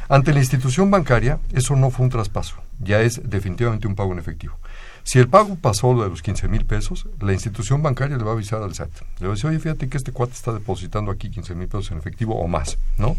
Ante 0.08 0.32
la 0.34 0.40
institución 0.40 0.90
bancaria, 0.90 1.38
eso 1.52 1.76
no 1.76 1.90
fue 1.90 2.04
un 2.04 2.10
traspaso, 2.10 2.56
ya 2.78 3.00
es 3.00 3.22
definitivamente 3.24 3.86
un 3.86 3.94
pago 3.94 4.12
en 4.12 4.18
efectivo. 4.18 4.58
Si 5.02 5.18
el 5.18 5.28
pago 5.28 5.56
pasó 5.56 5.94
de 6.02 6.08
los 6.08 6.22
15 6.22 6.48
mil 6.48 6.64
pesos, 6.64 7.06
la 7.20 7.34
institución 7.34 7.82
bancaria 7.82 8.16
le 8.16 8.24
va 8.24 8.30
a 8.30 8.34
avisar 8.34 8.62
al 8.62 8.74
SAT. 8.74 8.90
Le 9.20 9.26
va 9.26 9.32
a 9.32 9.36
decir, 9.36 9.50
oye, 9.50 9.58
fíjate 9.58 9.88
que 9.88 9.98
este 9.98 10.12
cuate 10.12 10.32
está 10.32 10.52
depositando 10.52 11.10
aquí 11.10 11.30
15 11.30 11.54
mil 11.54 11.68
pesos 11.68 11.90
en 11.90 11.98
efectivo 11.98 12.36
o 12.36 12.48
más, 12.48 12.78
¿no? 12.96 13.16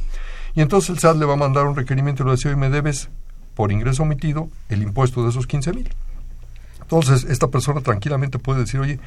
Y 0.55 0.61
entonces 0.61 0.89
el 0.89 0.99
SAT 0.99 1.17
le 1.17 1.25
va 1.25 1.33
a 1.33 1.37
mandar 1.37 1.67
un 1.67 1.75
requerimiento 1.75 2.23
y 2.23 2.25
le 2.25 2.29
va 2.29 2.33
a 2.33 2.35
decir, 2.37 2.47
oye, 2.51 2.59
me 2.59 2.71
debes 2.71 3.09
por 3.53 3.71
ingreso 3.71 4.01
omitido 4.01 4.49
el 4.69 4.81
impuesto 4.81 5.23
de 5.23 5.29
esos 5.29 5.45
15 5.45 5.73
mil. 5.73 5.89
Entonces, 6.89 7.25
esta 7.29 7.47
persona 7.47 7.81
tranquilamente 7.81 8.39
puede 8.39 8.61
decir, 8.61 8.79
oye, 8.79 8.99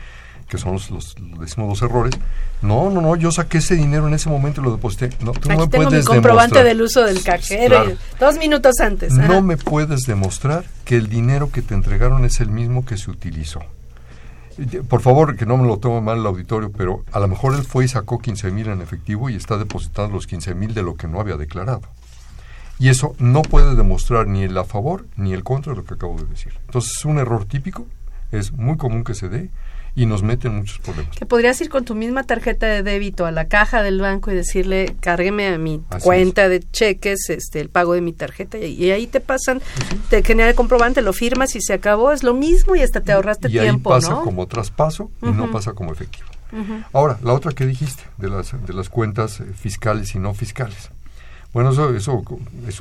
que 0.48 0.56
son 0.58 0.72
los, 0.72 0.90
los, 0.90 1.14
decimos 1.40 1.68
los 1.68 1.82
errores. 1.82 2.14
No, 2.62 2.90
no, 2.90 3.00
no, 3.00 3.16
yo 3.16 3.30
saqué 3.30 3.58
ese 3.58 3.74
dinero 3.76 4.08
en 4.08 4.14
ese 4.14 4.28
momento 4.30 4.60
y 4.60 4.64
lo 4.64 4.72
deposité. 4.72 5.10
No, 5.20 5.32
tú 5.32 5.40
Aquí 5.40 5.48
no 5.50 5.58
me 5.58 5.68
tengo 5.68 5.84
puedes 5.88 6.04
mi 6.04 6.06
comprobante 6.06 6.58
demostrar. 6.58 6.64
del 6.64 6.82
uso 6.82 7.04
del 7.04 7.22
cajero. 7.22 7.68
Claro. 7.76 7.90
y- 7.90 7.98
Dos 8.18 8.38
minutos 8.38 8.80
antes. 8.80 9.12
ajá. 9.16 9.28
No 9.28 9.42
me 9.42 9.56
puedes 9.58 10.00
demostrar 10.02 10.64
que 10.84 10.96
el 10.96 11.08
dinero 11.08 11.50
que 11.50 11.62
te 11.62 11.74
entregaron 11.74 12.24
es 12.24 12.40
el 12.40 12.48
mismo 12.50 12.84
que 12.84 12.96
se 12.96 13.10
utilizó. 13.10 13.60
Por 14.88 15.02
favor, 15.02 15.36
que 15.36 15.46
no 15.46 15.56
me 15.56 15.68
lo 15.68 15.76
tome 15.78 16.00
mal 16.00 16.18
el 16.18 16.26
auditorio, 16.26 16.72
pero 16.72 17.04
a 17.12 17.20
lo 17.20 17.28
mejor 17.28 17.54
él 17.54 17.62
fue 17.62 17.84
y 17.84 17.88
sacó 17.88 18.18
15 18.18 18.50
mil 18.50 18.66
en 18.68 18.80
efectivo 18.82 19.30
y 19.30 19.36
está 19.36 19.56
depositando 19.56 20.14
los 20.14 20.26
15 20.26 20.54
mil 20.54 20.74
de 20.74 20.82
lo 20.82 20.96
que 20.96 21.06
no 21.06 21.20
había 21.20 21.36
declarado. 21.36 21.82
Y 22.78 22.88
eso 22.88 23.14
no 23.18 23.42
puede 23.42 23.74
demostrar 23.74 24.26
ni 24.26 24.44
el 24.44 24.56
a 24.56 24.64
favor 24.64 25.06
ni 25.16 25.32
el 25.32 25.42
contra 25.42 25.72
de 25.72 25.78
lo 25.78 25.84
que 25.84 25.94
acabo 25.94 26.16
de 26.16 26.26
decir. 26.26 26.52
Entonces 26.66 26.92
es 26.98 27.04
un 27.04 27.18
error 27.18 27.44
típico, 27.44 27.86
es 28.30 28.52
muy 28.52 28.76
común 28.76 29.04
que 29.04 29.14
se 29.14 29.28
dé 29.28 29.50
y 29.98 30.06
nos 30.06 30.22
mete 30.22 30.46
en 30.46 30.54
muchos 30.54 30.78
problemas. 30.78 31.16
Que 31.16 31.26
podrías 31.26 31.60
ir 31.60 31.68
con 31.70 31.84
tu 31.84 31.96
misma 31.96 32.22
tarjeta 32.22 32.66
de 32.66 32.84
débito 32.84 33.26
a 33.26 33.32
la 33.32 33.48
caja 33.48 33.82
del 33.82 34.00
banco 34.00 34.30
y 34.30 34.34
decirle, 34.34 34.94
cárgueme 35.00 35.48
a 35.48 35.58
mi 35.58 35.82
Así 35.90 36.04
cuenta 36.04 36.48
de 36.48 36.60
cheques 36.60 37.28
este 37.30 37.60
el 37.60 37.68
pago 37.68 37.94
de 37.94 38.00
mi 38.00 38.12
tarjeta. 38.12 38.58
Y, 38.58 38.74
y 38.74 38.92
ahí 38.92 39.08
te 39.08 39.18
pasan, 39.18 39.60
te 40.08 40.22
genera 40.22 40.50
el 40.50 40.54
comprobante, 40.54 41.02
lo 41.02 41.12
firmas 41.12 41.56
y 41.56 41.60
se 41.60 41.72
acabó. 41.72 42.12
Es 42.12 42.22
lo 42.22 42.32
mismo 42.32 42.76
y 42.76 42.82
hasta 42.82 43.00
te 43.00 43.10
ahorraste 43.10 43.48
y 43.50 43.58
ahí 43.58 43.64
tiempo, 43.64 43.90
pasa 43.90 44.10
¿no? 44.10 44.22
como 44.22 44.46
traspaso 44.46 45.10
y 45.20 45.32
no 45.32 45.50
pasa 45.50 45.72
como 45.72 45.92
efectivo. 45.92 46.28
Ahora, 46.92 47.18
la 47.22 47.32
otra 47.32 47.52
que 47.52 47.66
dijiste, 47.66 48.04
de 48.16 48.28
las, 48.28 48.54
de 48.66 48.72
las 48.72 48.88
cuentas 48.88 49.40
eh, 49.40 49.44
fiscales 49.54 50.14
y 50.14 50.18
no 50.18 50.32
fiscales. 50.32 50.90
Bueno, 51.58 51.72
eso, 51.72 51.92
eso, 51.92 52.22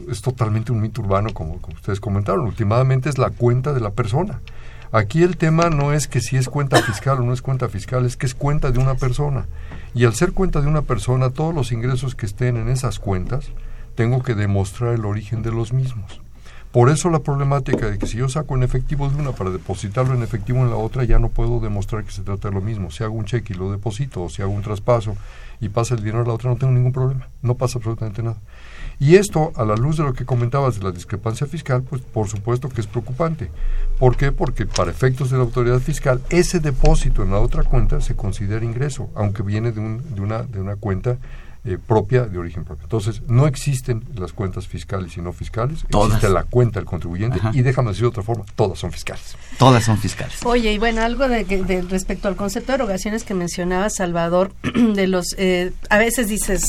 es 0.07 0.21
totalmente 0.21 0.71
un 0.71 0.79
mito 0.79 1.01
urbano, 1.01 1.33
como, 1.33 1.59
como 1.59 1.75
ustedes 1.77 1.99
comentaron. 1.99 2.45
Últimamente 2.45 3.09
es 3.09 3.17
la 3.17 3.31
cuenta 3.31 3.73
de 3.73 3.79
la 3.79 3.89
persona. 3.89 4.39
Aquí 4.91 5.23
el 5.23 5.35
tema 5.35 5.71
no 5.71 5.93
es 5.93 6.07
que 6.07 6.21
si 6.21 6.37
es 6.37 6.47
cuenta 6.47 6.79
fiscal 6.83 7.17
o 7.17 7.23
no 7.23 7.33
es 7.33 7.41
cuenta 7.41 7.69
fiscal, 7.69 8.05
es 8.05 8.17
que 8.17 8.27
es 8.27 8.35
cuenta 8.35 8.69
de 8.69 8.77
una 8.77 8.93
persona. 8.93 9.47
Y 9.95 10.05
al 10.05 10.13
ser 10.13 10.31
cuenta 10.31 10.61
de 10.61 10.67
una 10.67 10.83
persona, 10.83 11.31
todos 11.31 11.55
los 11.55 11.71
ingresos 11.71 12.13
que 12.13 12.27
estén 12.27 12.55
en 12.55 12.69
esas 12.69 12.99
cuentas, 12.99 13.49
tengo 13.95 14.21
que 14.21 14.35
demostrar 14.35 14.93
el 14.93 15.05
origen 15.05 15.41
de 15.41 15.51
los 15.51 15.73
mismos. 15.73 16.21
Por 16.71 16.89
eso 16.89 17.09
la 17.09 17.19
problemática 17.19 17.89
de 17.89 17.97
que 17.97 18.05
si 18.07 18.17
yo 18.17 18.29
saco 18.29 18.55
en 18.55 18.61
efectivo 18.61 19.09
de 19.09 19.15
una 19.15 19.31
para 19.31 19.49
depositarlo 19.49 20.13
en 20.13 20.21
efectivo 20.21 20.59
en 20.59 20.69
la 20.69 20.75
otra, 20.75 21.05
ya 21.05 21.17
no 21.17 21.29
puedo 21.29 21.59
demostrar 21.59 22.03
que 22.03 22.11
se 22.11 22.21
trata 22.21 22.49
de 22.49 22.53
lo 22.55 22.61
mismo. 22.61 22.91
Si 22.91 23.03
hago 23.03 23.15
un 23.15 23.25
cheque 23.25 23.53
y 23.53 23.57
lo 23.57 23.71
deposito, 23.71 24.23
o 24.23 24.29
si 24.29 24.41
hago 24.41 24.51
un 24.51 24.61
traspaso 24.61 25.15
y 25.59 25.69
pasa 25.69 25.95
el 25.95 26.01
dinero 26.03 26.21
a 26.23 26.27
la 26.27 26.33
otra, 26.33 26.51
no 26.51 26.57
tengo 26.57 26.73
ningún 26.73 26.91
problema. 26.91 27.29
No 27.41 27.55
pasa 27.55 27.79
absolutamente 27.79 28.21
nada. 28.21 28.37
Y 28.99 29.15
esto, 29.15 29.53
a 29.55 29.63
la 29.63 29.75
luz 29.75 29.97
de 29.97 30.03
lo 30.03 30.13
que 30.13 30.25
comentabas 30.25 30.77
de 30.77 30.83
la 30.83 30.91
discrepancia 30.91 31.47
fiscal, 31.47 31.83
pues 31.83 32.01
por 32.01 32.27
supuesto 32.27 32.69
que 32.69 32.81
es 32.81 32.87
preocupante. 32.87 33.49
¿Por 33.97 34.15
qué? 34.17 34.31
Porque 34.31 34.65
para 34.65 34.91
efectos 34.91 35.31
de 35.31 35.37
la 35.37 35.43
autoridad 35.43 35.79
fiscal, 35.79 36.21
ese 36.29 36.59
depósito 36.59 37.23
en 37.23 37.31
la 37.31 37.39
otra 37.39 37.63
cuenta 37.63 38.01
se 38.01 38.15
considera 38.15 38.65
ingreso, 38.65 39.09
aunque 39.15 39.41
viene 39.41 39.71
de, 39.71 39.79
un- 39.79 40.03
de 40.15 40.21
una, 40.21 40.43
de 40.43 40.59
una 40.61 40.75
cuenta 40.75 41.17
eh, 41.67 41.77
propia, 41.85 42.23
de 42.23 42.37
origen 42.39 42.63
propio. 42.63 42.83
Entonces, 42.85 43.21
no 43.27 43.45
existen 43.45 44.03
las 44.15 44.31
cuentas 44.33 44.67
fiscales 44.67 45.17
y 45.17 45.21
no 45.21 45.33
fiscales, 45.33 45.83
Todas. 45.89 46.07
existe 46.13 46.29
la 46.29 46.43
cuenta 46.45 46.79
del 46.79 46.87
contribuyente 46.87 47.39
Ajá. 47.39 47.51
y 47.53 47.61
déjame 47.61 47.89
decir 47.89 48.03
de 48.03 48.07
otra 48.07 48.23
forma, 48.23 48.45
todas 48.55 48.79
son 48.79 48.91
fiscales. 48.91 49.35
Todas 49.59 49.83
son 49.83 49.97
fiscales. 49.97 50.37
Oye, 50.45 50.71
y 50.73 50.77
bueno, 50.79 51.01
algo 51.01 51.27
de, 51.27 51.43
que- 51.45 51.61
de 51.63 51.81
respecto 51.81 52.27
al 52.29 52.35
concepto 52.35 52.71
de 52.71 52.75
erogaciones 52.77 53.23
que 53.23 53.33
mencionaba 53.33 53.89
Salvador, 53.89 54.53
de 54.95 55.07
los, 55.07 55.35
eh, 55.37 55.73
a 55.89 55.97
veces 55.97 56.27
dices, 56.29 56.63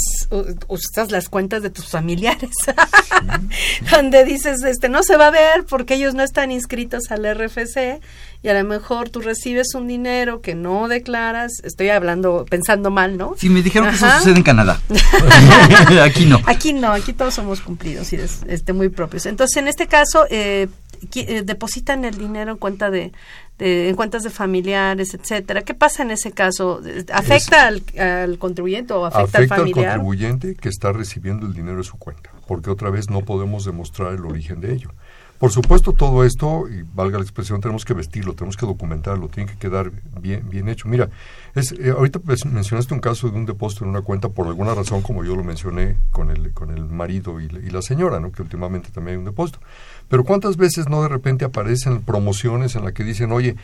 usas 0.67 1.11
las 1.13 1.29
cuentas 1.29 1.63
de 1.63 1.71
tus 1.71 1.87
familiares, 1.89 2.51
donde 3.91 4.25
dices, 4.25 4.63
este, 4.65 4.89
no 4.89 5.03
se 5.03 5.17
va 5.17 5.29
a 5.29 5.31
ver 5.31 5.65
porque 5.69 5.95
ellos 5.95 6.15
no 6.15 6.23
están 6.23 6.51
inscritos 6.53 7.11
al 7.11 7.25
RFC 7.37 8.01
y 8.43 8.49
a 8.49 8.55
lo 8.55 8.69
mejor 8.69 9.09
tú 9.09 9.21
recibes 9.21 9.75
un 9.75 9.89
dinero 9.89 10.41
que 10.41 10.55
no 10.55 10.87
declaras, 10.89 11.53
estoy 11.65 11.89
hablando, 11.91 12.47
pensando 12.49 12.91
mal, 12.91 13.17
¿no? 13.17 13.35
Sí, 13.37 13.49
me 13.49 13.63
dijeron 13.63 13.89
que 13.91 13.97
eso 13.97 14.09
sucede 14.19 14.37
en 14.37 14.43
Canadá. 14.43 14.81
Aquí 16.05 16.27
no. 16.27 16.41
Aquí 16.47 16.73
no, 16.73 16.93
aquí 16.93 17.13
todos 17.13 17.35
somos 17.35 17.61
cumplidos 17.61 18.13
y 18.13 18.17
es, 18.17 18.41
este, 18.49 18.73
muy 18.73 18.89
propios. 18.89 19.27
Entonces, 19.27 19.57
en 19.57 19.69
este 19.69 19.87
caso, 19.87 20.25
eh, 20.31 20.69
qui- 21.11 21.25
eh, 21.29 21.43
depositan 21.45 22.05
el 22.05 22.17
dinero 22.17 22.53
en 22.53 22.59
cuenta 22.59 22.91
de, 22.91 23.13
de- 23.59 23.89
en 23.89 23.97
cuentas 23.97 24.23
de 24.23 24.31
familiares, 24.31 25.15
etcétera. 25.15 25.63
¿Qué 25.63 25.75
pasa 25.75 26.03
en 26.03 26.11
ese 26.11 26.33
caso? 26.33 26.81
¿Afecta 27.13 27.67
al, 27.67 27.83
al 27.99 28.39
contribuyente 28.39 28.93
o 28.93 29.05
afecta, 29.05 29.39
Afecta 29.39 29.55
al 29.57 29.61
al 29.63 29.69
familiar? 29.69 29.97
contribuyente 29.97 30.55
que 30.55 30.69
está 30.69 30.93
recibiendo 30.93 31.47
el 31.47 31.55
dinero 31.55 31.79
de 31.79 31.85
su 31.85 31.97
cuenta, 31.99 32.31
porque 32.47 32.71
otra 32.71 32.91
vez 32.91 33.11
no 33.11 33.23
podemos 33.25 33.65
demostrar 33.65 34.13
el 34.15 34.25
origen 34.25 34.61
de 34.61 34.73
ello. 34.75 34.91
Por 35.39 35.53
supuesto, 35.53 35.93
todo 35.93 36.25
esto, 36.25 36.65
y 36.69 36.83
valga 36.95 37.17
la 37.19 37.23
expresión, 37.23 37.61
tenemos 37.61 37.85
que 37.85 37.95
vestirlo, 37.95 38.35
tenemos 38.35 38.57
que 38.57 38.67
documentarlo, 38.67 39.29
tiene 39.29 39.49
que 39.53 39.57
quedar 39.57 39.93
bien, 40.21 40.49
bien 40.51 40.69
hecho. 40.69 40.89
Mira, 40.89 41.11
es, 41.55 41.71
eh, 41.73 41.91
ahorita 41.97 42.19
pues, 42.19 42.45
mencionaste 42.45 42.93
un 42.93 42.99
caso 43.01 43.29
de 43.31 43.37
un 43.37 43.47
depósito 43.47 43.85
en 43.85 43.91
una 43.91 44.03
cuenta 44.03 44.29
por 44.31 44.49
alguna 44.49 44.75
razón, 44.75 45.01
como 45.01 45.23
yo 45.23 45.37
lo 45.37 45.45
mencioné 45.45 45.97
con 46.11 46.31
el, 46.33 46.53
con 46.53 46.71
el 46.77 46.85
marido 46.87 47.41
y, 47.41 47.49
la- 47.49 47.61
y 47.61 47.71
la 47.71 47.83
señora, 47.83 48.19
¿no? 48.19 48.33
que 48.33 48.43
últimamente 48.43 48.91
también 48.91 49.13
hay 49.15 49.19
un 49.21 49.27
depósito. 49.27 49.61
Pero 50.09 50.25
¿cuántas 50.25 50.57
veces 50.57 50.89
no 50.89 51.03
de 51.03 51.09
repente 51.09 51.45
aparecen 51.45 52.01
promociones 52.03 52.75
en 52.75 52.85
la 52.85 52.91
que 52.91 53.05
dicen, 53.05 53.31
oye, 53.31 53.55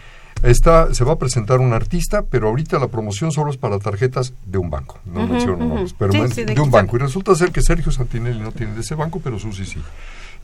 está, 0.44 0.94
se 0.94 1.02
va 1.02 1.14
a 1.14 1.18
presentar 1.18 1.58
un 1.58 1.72
artista, 1.72 2.22
pero 2.22 2.48
ahorita 2.48 2.78
la 2.78 2.86
promoción 2.88 3.32
solo 3.32 3.50
es 3.50 3.56
para 3.56 3.80
tarjetas 3.80 4.32
de 4.46 4.58
un 4.58 4.70
banco. 4.70 5.00
No 5.06 5.26
menciono 5.26 5.56
ujú. 5.64 5.68
nombres, 5.68 5.94
pero 5.98 6.12
Sí, 6.12 6.20
men- 6.20 6.30
sí, 6.30 6.44
de, 6.44 6.54
de 6.54 6.60
un 6.60 6.70
banco. 6.70 6.94
Y 6.96 7.00
resulta 7.00 7.34
ser 7.34 7.50
que 7.50 7.62
Sergio 7.62 7.90
Santinelli 7.90 8.38
no 8.40 8.52
tiene 8.52 8.74
de 8.74 8.80
ese 8.82 8.94
banco, 8.94 9.20
pero 9.24 9.38
Susi 9.40 9.64
sí. 9.64 9.82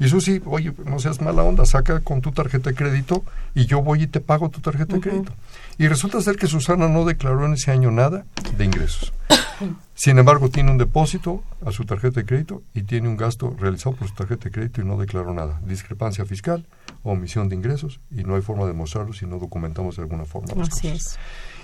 Y 0.01 0.09
Susi, 0.09 0.41
oye, 0.47 0.73
no 0.87 0.99
seas 0.99 1.21
mala 1.21 1.43
onda, 1.43 1.67
saca 1.67 2.01
con 2.01 2.23
tu 2.23 2.33
tarjeta 2.33 2.71
de 2.71 2.77
crédito 2.77 3.23
y 3.55 3.67
yo 3.67 3.83
voy 3.83 4.05
y 4.05 4.07
te 4.07 4.21
pago 4.21 4.49
tu 4.49 4.61
tarjeta 4.61 4.95
de 4.95 5.01
crédito. 5.01 5.33
Y 5.77 5.89
resulta 5.89 6.23
ser 6.23 6.37
que 6.37 6.47
Susana 6.47 6.89
no 6.89 7.05
declaró 7.05 7.45
en 7.45 7.53
ese 7.53 7.71
año 7.71 7.91
nada 7.91 8.25
de 8.57 8.65
ingresos. 8.65 9.13
Sin 9.95 10.19
embargo, 10.19 10.49
tiene 10.49 10.71
un 10.71 10.79
depósito 10.79 11.45
a 11.67 11.71
su 11.71 11.85
tarjeta 11.85 12.21
de 12.21 12.27
crédito 12.27 12.63
y 12.73 12.85
tiene 12.85 13.09
un 13.09 13.19
gasto 13.19 13.55
realizado 13.61 13.95
por 13.95 14.09
su 14.09 14.15
tarjeta 14.15 14.45
de 14.45 14.51
crédito 14.53 14.81
y 14.81 14.87
no 14.87 14.97
declaró 14.97 15.35
nada. 15.35 15.61
Discrepancia 15.67 16.25
fiscal, 16.25 16.67
omisión 17.03 17.51
de 17.51 17.57
ingresos 17.57 18.01
y 18.11 18.25
no 18.25 18.37
hay 18.37 18.41
forma 18.43 18.65
de 18.67 18.73
mostrarlo 18.73 19.13
si 19.13 19.27
no 19.27 19.39
documentamos 19.39 19.97
de 19.97 20.03
alguna 20.03 20.25
forma 20.25 20.55
las 20.57 20.71
Así 20.71 20.91
cosas. 20.93 21.19
es. 21.19 21.19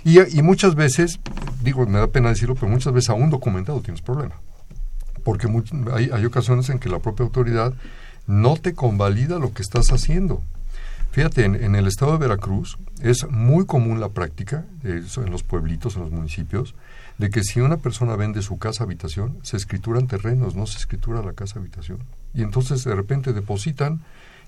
Y, 0.05 0.39
y 0.39 0.43
muchas 0.43 0.75
veces, 0.75 1.21
digo, 1.63 1.87
me 1.87 1.99
da 1.99 2.09
pena 2.09 2.29
decirlo, 2.29 2.55
pero 2.55 2.69
muchas 2.69 2.93
veces 2.93 3.09
aún 3.09 3.31
documentado 3.31 3.81
tienes 3.81 4.03
problema. 4.03 4.35
Porque 5.25 5.49
hay, 5.95 6.11
hay 6.13 6.25
ocasiones 6.27 6.69
en 6.69 6.79
que 6.79 6.91
la 6.91 6.99
propia 6.99 7.25
autoridad 7.25 7.73
no 8.27 8.57
te 8.57 8.75
convalida 8.75 9.39
lo 9.39 9.53
que 9.53 9.63
estás 9.63 9.93
haciendo. 9.93 10.43
Fíjate, 11.13 11.45
en, 11.45 11.55
en 11.55 11.77
el 11.77 11.87
estado 11.87 12.13
de 12.13 12.19
Veracruz 12.19 12.77
es 13.01 13.27
muy 13.31 13.65
común 13.65 14.01
la 14.01 14.11
práctica, 14.11 14.65
eso 14.85 15.23
en 15.23 15.31
los 15.31 15.43
pueblitos, 15.43 15.97
en 15.97 16.03
los 16.03 16.11
municipios, 16.11 16.75
de 17.19 17.31
que 17.31 17.43
si 17.43 17.61
una 17.61 17.79
persona 17.79 18.17
vende 18.17 18.43
su 18.43 18.59
casa 18.59 18.85
habitación, 18.85 19.39
se 19.43 19.57
escrituran 19.57 20.07
terrenos, 20.07 20.55
no 20.55 20.67
se 20.67 20.79
escritura 20.79 21.23
la 21.23 21.33
casa 21.33 21.59
habitación. 21.59 22.01
Y 22.35 22.43
entonces 22.43 22.85
de 22.85 22.95
repente 22.95 23.33
depositan 23.33 24.03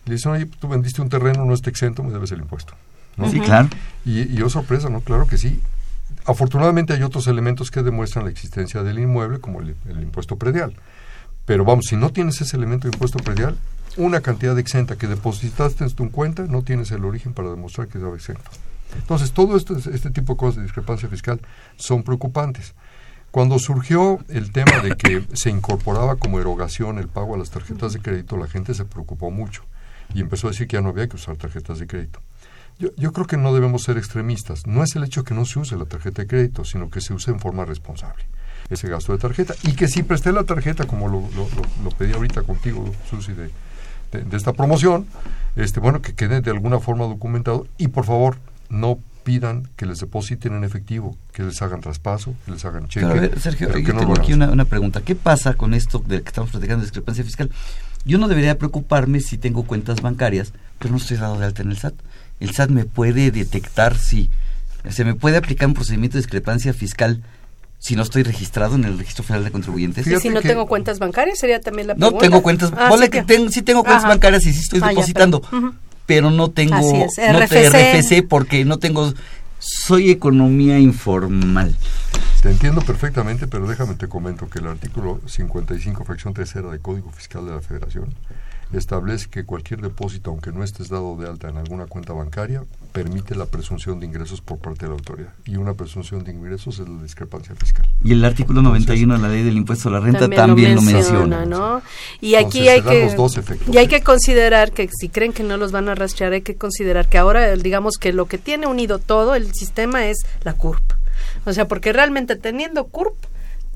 y 0.05 0.11
le 0.11 0.16
dicen, 0.16 0.33
oye, 0.33 0.47
tú 0.47 0.68
vendiste 0.68 1.01
un 1.01 1.09
terreno, 1.09 1.45
no 1.45 1.55
está 1.55 1.70
exento, 1.70 2.03
me 2.03 2.12
debes 2.12 2.33
el 2.33 2.41
impuesto. 2.41 2.74
¿no? 3.16 3.31
Sí, 3.31 3.41
claro. 3.41 3.68
Y, 4.05 4.33
y 4.37 4.43
oh 4.43 4.51
sorpresa, 4.51 4.91
¿no? 4.91 5.01
Claro 5.01 5.26
que 5.26 5.39
sí. 5.39 5.61
Afortunadamente 6.26 6.93
hay 6.93 7.03
otros 7.03 7.26
elementos 7.26 7.70
que 7.70 7.83
demuestran 7.83 8.24
la 8.26 8.31
existencia 8.31 8.83
del 8.83 8.99
inmueble, 8.99 9.41
como 9.41 9.61
el, 9.61 9.74
el 9.89 10.03
impuesto 10.03 10.37
predial. 10.37 10.74
Pero 11.49 11.64
vamos, 11.64 11.86
si 11.86 11.96
no 11.96 12.11
tienes 12.11 12.42
ese 12.42 12.59
elemento 12.59 12.86
de 12.86 12.94
impuesto 12.94 13.18
predial, 13.20 13.57
una 13.96 14.20
cantidad 14.20 14.59
exenta 14.59 14.99
que 14.99 15.07
depositaste 15.07 15.82
en 15.82 15.90
tu 15.92 16.11
cuenta, 16.11 16.42
no 16.42 16.61
tienes 16.61 16.90
el 16.90 17.07
origen 17.07 17.32
para 17.32 17.49
demostrar 17.49 17.88
que 17.88 17.96
estaba 17.96 18.14
exento. 18.14 18.51
Entonces, 18.94 19.32
todo 19.32 19.57
este 19.57 20.11
tipo 20.11 20.34
de 20.34 20.36
cosas 20.36 20.57
de 20.57 20.64
discrepancia 20.64 21.09
fiscal 21.09 21.40
son 21.76 22.03
preocupantes. 22.03 22.74
Cuando 23.30 23.59
surgió 23.59 24.18
el 24.28 24.53
tema 24.53 24.80
de 24.82 24.94
que 24.94 25.24
se 25.32 25.49
incorporaba 25.49 26.16
como 26.16 26.38
erogación 26.38 26.99
el 26.99 27.09
pago 27.09 27.34
a 27.34 27.38
las 27.38 27.49
tarjetas 27.49 27.94
de 27.94 28.01
crédito, 28.01 28.36
la 28.36 28.46
gente 28.46 28.74
se 28.74 28.84
preocupó 28.84 29.30
mucho 29.30 29.64
y 30.12 30.20
empezó 30.20 30.49
a 30.49 30.51
decir 30.51 30.68
que 30.68 30.76
ya 30.76 30.82
no 30.82 30.90
había 30.90 31.09
que 31.09 31.16
usar 31.16 31.38
tarjetas 31.38 31.78
de 31.78 31.86
crédito. 31.86 32.20
Yo, 32.78 32.90
yo 32.99 33.14
creo 33.14 33.26
que 33.26 33.38
no 33.38 33.55
debemos 33.55 33.84
ser 33.84 33.96
extremistas. 33.96 34.66
No 34.66 34.82
es 34.82 34.94
el 34.96 35.05
hecho 35.05 35.24
que 35.24 35.32
no 35.32 35.46
se 35.46 35.61
use 35.61 35.76
la 35.76 35.86
tarjeta 35.86 36.20
de 36.20 36.28
crédito, 36.28 36.66
sino 36.66 36.90
que 36.90 37.01
se 37.01 37.14
use 37.14 37.30
en 37.30 37.40
forma 37.40 37.64
responsable 37.64 38.26
ese 38.71 38.89
gasto 38.89 39.12
de 39.12 39.19
tarjeta. 39.19 39.55
Y 39.62 39.73
que 39.73 39.89
si 39.89 40.03
presté 40.03 40.33
la 40.33 40.45
tarjeta, 40.45 40.87
como 40.87 41.09
lo, 41.09 41.29
lo, 41.83 41.91
pedí 41.91 42.12
ahorita 42.12 42.43
contigo, 42.43 42.93
Susi, 43.09 43.33
de, 43.33 43.51
de, 44.12 44.25
de 44.25 44.37
esta 44.37 44.53
promoción, 44.53 45.07
este, 45.57 45.81
bueno, 45.81 46.03
que 46.03 46.14
quede 46.14 46.41
de 46.41 46.51
alguna 46.51 46.79
forma 46.81 47.05
documentado. 47.05 47.66
Y 47.79 47.89
por 47.89 48.05
favor, 48.05 48.39
no 48.69 48.99
pidan 49.29 49.69
que 49.77 49.85
les 49.85 50.01
depositen 50.01 50.55
en 50.55 50.64
efectivo, 50.64 51.14
que 51.33 51.43
les 51.43 51.61
hagan 51.61 51.83
traspaso, 51.83 52.35
que 52.47 52.53
les 52.53 52.64
hagan 52.64 52.89
cheque. 52.89 53.07
Pero 53.07 53.19
a 53.19 53.21
ver, 53.21 53.39
Sergio, 53.39 53.77
yo 53.77 53.93
no 53.93 54.01
tengo 54.01 54.19
aquí 54.19 54.33
una, 54.33 54.51
una 54.51 54.64
pregunta. 54.64 55.03
¿Qué 55.03 55.14
pasa 55.14 55.53
con 55.53 55.75
esto 55.75 55.99
de 55.99 56.23
que 56.23 56.29
estamos 56.29 56.51
platicando 56.51 56.81
de 56.81 56.87
discrepancia 56.87 57.25
fiscal? 57.25 57.51
Yo 58.07 58.16
no 58.16 58.29
debería 58.29 58.57
preocuparme 58.57 59.21
si 59.21 59.37
tengo 59.37 59.64
cuentas 59.64 60.01
bancarias, 60.01 60.55
pero 60.79 60.93
no 60.93 60.97
estoy 60.97 61.19
dado 61.19 61.39
de 61.39 61.45
alta 61.45 61.61
en 61.61 61.71
el 61.71 61.77
SAT. 61.77 61.95
El 62.41 62.55
SAT 62.55 62.71
me 62.71 62.87
puede 62.87 63.31
detectar 63.31 63.99
si... 63.99 64.31
Se 64.89 65.05
me 65.05 65.14
puede 65.14 65.37
aplicar 65.37 65.69
un 65.69 65.75
procedimiento 65.75 66.16
de 66.16 66.23
discrepancia 66.23 66.73
fiscal 66.73 67.23
si 67.79 67.95
no 67.97 68.03
estoy 68.03 68.22
registrado 68.24 68.74
en 68.74 68.85
el 68.85 68.99
Registro 68.99 69.24
Federal 69.24 69.45
de 69.45 69.51
Contribuyentes. 69.53 70.07
Y 70.07 70.16
si 70.18 70.29
no 70.31 70.41
tengo 70.43 70.66
cuentas 70.66 70.99
bancarias, 70.99 71.39
sería 71.39 71.61
también 71.61 71.87
la 71.89 71.95
No 71.95 71.99
pregunta. 72.01 72.22
tengo 72.24 72.43
cuentas, 72.43 72.72
Ah, 72.76 72.91
sí 73.01 73.09
que 73.09 73.22
tengo, 73.22 73.49
sí 73.51 73.62
tengo 73.62 73.83
cuentas 73.83 74.05
Ajá. 74.05 74.09
bancarias 74.14 74.45
y 74.47 74.53
sí 74.53 74.61
estoy 74.61 74.79
Ah, 74.81 74.87
ya, 74.87 74.89
depositando, 74.91 75.43
pero- 76.07 76.31
no 76.31 76.51
tengo 76.51 76.74
Así 76.74 76.97
es, 76.97 77.33
no 77.33 77.39
te- 77.39 77.66
RFC. 77.66 77.66
RFC 77.68 78.22
porque 78.22 78.64
no 78.64 78.79
tengo 78.79 79.12
soy 79.61 80.11
economía 80.11 80.79
informal. 80.79 81.74
Te 82.43 82.51
entiendo 82.51 82.81
perfectamente, 82.83 83.47
pero 83.49 83.66
déjame 83.66 83.95
te 83.95 84.09
comento 84.09 84.49
que 84.49 84.61
el 84.61 84.68
artículo 84.68 85.20
55, 85.26 86.05
fracción 86.05 86.33
tercera 86.35 86.70
del 86.70 86.81
Código 86.81 87.11
Fiscal 87.11 87.45
de 87.45 87.51
la 87.53 87.61
Federación 87.61 88.14
establece 88.73 89.29
que 89.29 89.45
cualquier 89.45 89.81
depósito, 89.81 90.31
aunque 90.31 90.53
no 90.53 90.62
estés 90.62 90.89
dado 90.89 91.16
de 91.16 91.29
alta 91.29 91.49
en 91.49 91.57
alguna 91.57 91.87
cuenta 91.87 92.12
bancaria, 92.12 92.64
permite 92.93 93.35
la 93.35 93.47
presunción 93.47 94.01
de 94.01 94.07
ingresos 94.07 94.41
por 94.41 94.59
parte 94.59 94.87
de 94.87 94.89
la 94.89 94.95
autoridad. 94.95 95.33
Y 95.45 95.57
una 95.57 95.75
presunción 95.75 96.25
de 96.25 96.33
ingresos 96.33 96.79
es 96.79 96.89
la 96.89 97.03
discrepancia 97.03 97.55
fiscal. 97.55 97.89
Y 98.03 98.12
el 98.12 98.25
artículo 98.25 98.62
91 98.62 99.14
de 99.14 99.21
la 99.21 99.29
ley 99.29 99.43
del 99.43 99.57
impuesto 99.57 99.89
a 99.89 99.93
la 99.93 100.01
renta 100.01 100.29
también, 100.29 100.75
lo 100.75 100.83
menciona. 100.83 101.45
¿no? 101.45 101.83
Y 102.21 102.35
aquí 102.35 102.69
hay 102.69 102.83
que 102.83 103.16
y 103.73 103.77
hay 103.79 103.89
que 103.89 104.03
considerar 104.03 104.73
que 104.73 104.89
si 104.89 105.09
creen 105.09 105.33
que 105.33 105.43
no 105.43 105.57
los 105.57 105.73
van 105.73 105.89
a 105.89 105.95
rastrear, 105.95 106.33
hay 106.33 106.43
que 106.43 106.57
considerar 106.57 107.09
que 107.09 107.19
ahora 107.19 107.55
digamos 107.57 107.95
que 107.99 108.12
lo 108.12 108.27
que 108.27 108.39
tiene 108.39 108.66
unido 108.66 108.99
todo 108.99 109.35
el 109.35 109.53
sistema 109.55 110.07
es 110.07 110.19
la 110.43 110.55
CURP. 110.55 110.83
O 111.47 111.53
sea, 111.53 111.69
porque 111.69 111.93
realmente 111.93 112.37
teniendo 112.37 112.85
CURP 112.87 113.14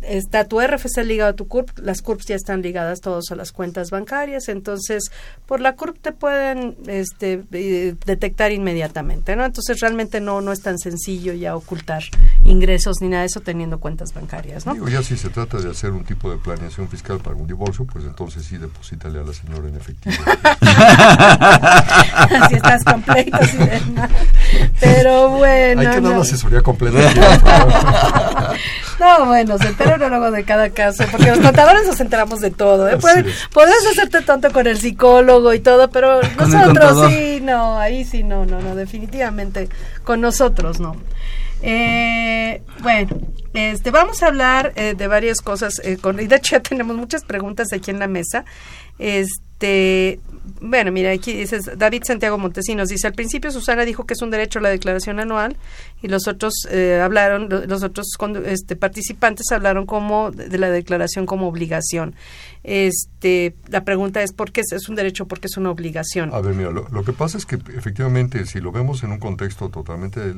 está 0.02 0.44
tu 0.44 0.60
RFC 0.60 1.04
ligado 1.04 1.30
a 1.30 1.34
tu 1.34 1.48
CURP, 1.48 1.78
las 1.78 2.02
CURPs 2.02 2.26
ya 2.26 2.36
están 2.36 2.62
ligadas 2.62 3.00
todos 3.00 3.30
a 3.30 3.36
las 3.36 3.52
cuentas 3.52 3.90
bancarias, 3.90 4.48
entonces 4.48 5.10
por 5.46 5.60
la 5.60 5.74
CURP 5.74 5.98
te 6.00 6.12
pueden 6.12 6.76
este, 6.86 7.42
eh, 7.52 7.94
detectar 8.04 8.52
inmediatamente, 8.52 9.36
¿no? 9.36 9.44
Entonces 9.44 9.80
realmente 9.80 10.20
no 10.20 10.40
no 10.40 10.52
es 10.52 10.62
tan 10.62 10.78
sencillo 10.78 11.32
ya 11.32 11.56
ocultar 11.56 12.02
ingresos 12.44 12.96
ni 13.00 13.08
nada 13.08 13.22
de 13.22 13.26
eso 13.26 13.40
teniendo 13.40 13.78
cuentas 13.78 14.12
bancarias, 14.14 14.66
¿no? 14.66 14.74
Digo, 14.74 14.88
ya 14.88 15.02
si 15.02 15.16
se 15.16 15.30
trata 15.30 15.58
de 15.58 15.70
hacer 15.70 15.92
un 15.92 16.04
tipo 16.04 16.30
de 16.30 16.38
planeación 16.38 16.88
fiscal 16.88 17.18
para 17.18 17.36
un 17.36 17.46
divorcio, 17.46 17.84
pues 17.86 18.04
entonces 18.04 18.44
sí 18.44 18.58
deposítale 18.58 19.20
a 19.20 19.22
la 19.22 19.32
señora 19.32 19.68
en 19.68 19.76
efectivo. 19.76 20.16
si 22.48 22.54
estás 22.54 22.84
completo, 22.84 23.38
Pero 24.80 25.30
bueno. 25.30 25.80
Hay 25.80 25.86
que 25.88 26.00
dar 26.00 26.12
la 26.12 26.20
asesoría 26.20 26.62
completa. 26.62 26.98
No, 29.02 29.26
bueno, 29.26 29.58
se 29.58 29.74
lo 29.98 30.30
de 30.30 30.44
cada 30.44 30.70
caso, 30.70 31.04
porque 31.10 31.30
los 31.30 31.40
contadores 31.40 31.86
nos 31.86 32.00
enteramos 32.00 32.40
de 32.40 32.50
todo. 32.50 32.88
¿eh? 32.88 32.96
podrás 33.52 33.86
hacerte 33.90 34.22
tonto 34.22 34.52
con 34.52 34.66
el 34.68 34.78
psicólogo 34.78 35.52
y 35.52 35.60
todo, 35.60 35.90
pero 35.90 36.20
nosotros 36.38 37.10
sí, 37.10 37.40
no, 37.42 37.78
ahí 37.78 38.04
sí, 38.04 38.22
no, 38.22 38.46
no, 38.46 38.60
no, 38.60 38.76
definitivamente 38.76 39.68
con 40.04 40.20
nosotros 40.20 40.78
no. 40.78 40.96
Eh, 41.62 42.62
bueno, 42.80 43.16
este, 43.54 43.90
vamos 43.90 44.22
a 44.22 44.28
hablar 44.28 44.72
eh, 44.76 44.94
de 44.96 45.06
varias 45.08 45.40
cosas. 45.40 45.80
Eh, 45.84 45.96
con, 45.96 46.20
y 46.20 46.26
de 46.26 46.36
hecho 46.36 46.56
ya 46.56 46.60
tenemos 46.60 46.96
muchas 46.96 47.24
preguntas 47.24 47.68
aquí 47.72 47.90
en 47.90 47.98
la 47.98 48.08
mesa. 48.08 48.44
Este, 48.98 50.20
bueno, 50.60 50.90
mira, 50.92 51.10
aquí 51.12 51.32
dices, 51.32 51.70
David 51.76 52.02
Santiago 52.04 52.38
Montesinos 52.38 52.88
dice, 52.88 53.06
al 53.06 53.12
principio 53.12 53.50
Susana 53.50 53.84
dijo 53.84 54.06
que 54.06 54.14
es 54.14 54.22
un 54.22 54.30
derecho 54.30 54.60
la 54.60 54.70
declaración 54.70 55.20
anual 55.20 55.56
y 56.02 56.08
los 56.08 56.26
otros 56.26 56.66
eh, 56.70 57.00
hablaron, 57.02 57.48
los 57.48 57.82
otros 57.82 58.06
este, 58.46 58.76
participantes 58.76 59.50
hablaron 59.52 59.86
como 59.86 60.30
de 60.30 60.58
la 60.58 60.70
declaración 60.70 61.26
como 61.26 61.48
obligación. 61.48 62.14
Este, 62.64 63.54
la 63.68 63.84
pregunta 63.84 64.22
es, 64.22 64.32
¿por 64.32 64.52
qué 64.52 64.62
es 64.68 64.88
un 64.88 64.94
derecho, 64.94 65.26
por 65.26 65.40
qué 65.40 65.46
es 65.46 65.56
una 65.56 65.70
obligación? 65.70 66.32
A 66.32 66.40
ver, 66.40 66.54
mira, 66.54 66.70
lo, 66.70 67.04
que 67.04 67.12
pasa 67.12 67.38
es 67.38 67.46
que 67.46 67.56
efectivamente, 67.76 68.46
si 68.46 68.60
lo 68.60 68.72
vemos 68.72 69.02
en 69.02 69.12
un 69.12 69.18
contexto 69.18 69.68
totalmente 69.68 70.20
de, 70.20 70.34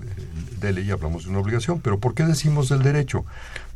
de 0.61 0.73
ley, 0.73 0.91
hablamos 0.91 1.25
de 1.25 1.31
una 1.31 1.41
obligación, 1.41 1.81
pero 1.81 1.99
¿por 1.99 2.15
qué 2.15 2.25
decimos 2.25 2.69
del 2.69 2.83
derecho? 2.83 3.25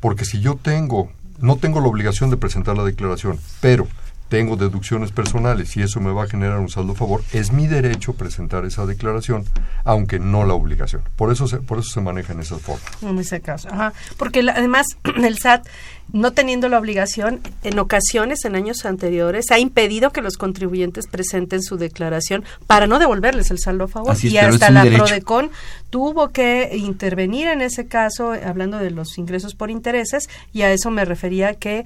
Porque 0.00 0.24
si 0.24 0.40
yo 0.40 0.58
tengo, 0.60 1.10
no 1.40 1.56
tengo 1.56 1.80
la 1.80 1.88
obligación 1.88 2.30
de 2.30 2.36
presentar 2.36 2.76
la 2.76 2.84
declaración, 2.84 3.38
pero 3.60 3.86
tengo 4.28 4.56
deducciones 4.56 5.10
personales 5.10 5.76
y 5.76 5.82
eso 5.82 6.00
me 6.00 6.12
va 6.12 6.24
a 6.24 6.26
generar 6.28 6.58
un 6.58 6.68
saldo 6.68 6.92
a 6.92 6.96
favor, 6.96 7.22
es 7.32 7.52
mi 7.52 7.66
derecho 7.66 8.14
presentar 8.14 8.64
esa 8.64 8.86
declaración, 8.86 9.44
aunque 9.84 10.18
no 10.18 10.44
la 10.44 10.54
obligación. 10.54 11.02
Por 11.16 11.32
eso 11.32 11.46
se, 11.48 11.58
por 11.58 11.78
eso 11.78 11.90
se 11.90 12.00
maneja 12.00 12.32
en 12.32 12.40
esas 12.40 12.60
formas. 12.60 12.86
En 13.02 13.18
ese 13.18 13.40
caso, 13.40 13.68
ajá. 13.70 13.92
Porque 14.16 14.40
además 14.40 14.86
el 15.16 15.38
SAT, 15.38 15.66
no 16.12 16.32
teniendo 16.32 16.68
la 16.68 16.78
obligación, 16.78 17.40
en 17.64 17.78
ocasiones, 17.78 18.44
en 18.44 18.54
años 18.54 18.86
anteriores, 18.86 19.50
ha 19.50 19.58
impedido 19.58 20.10
que 20.10 20.22
los 20.22 20.36
contribuyentes 20.36 21.06
presenten 21.06 21.62
su 21.62 21.76
declaración 21.76 22.44
para 22.66 22.86
no 22.86 22.98
devolverles 22.98 23.50
el 23.50 23.58
saldo 23.58 23.84
a 23.84 23.88
favor. 23.88 24.16
y 24.22 24.38
hasta 24.38 24.70
la 24.70 24.84
PRODECON 24.84 25.50
tuvo 25.90 26.28
que 26.28 26.70
intervenir 26.76 27.48
en 27.48 27.60
ese 27.60 27.86
caso, 27.86 28.32
hablando 28.32 28.78
de 28.78 28.90
los 28.90 29.18
ingresos 29.18 29.54
por 29.54 29.70
intereses, 29.70 30.28
y 30.52 30.62
a 30.62 30.72
eso 30.72 30.90
me 30.90 31.04
refería 31.04 31.54
que 31.54 31.84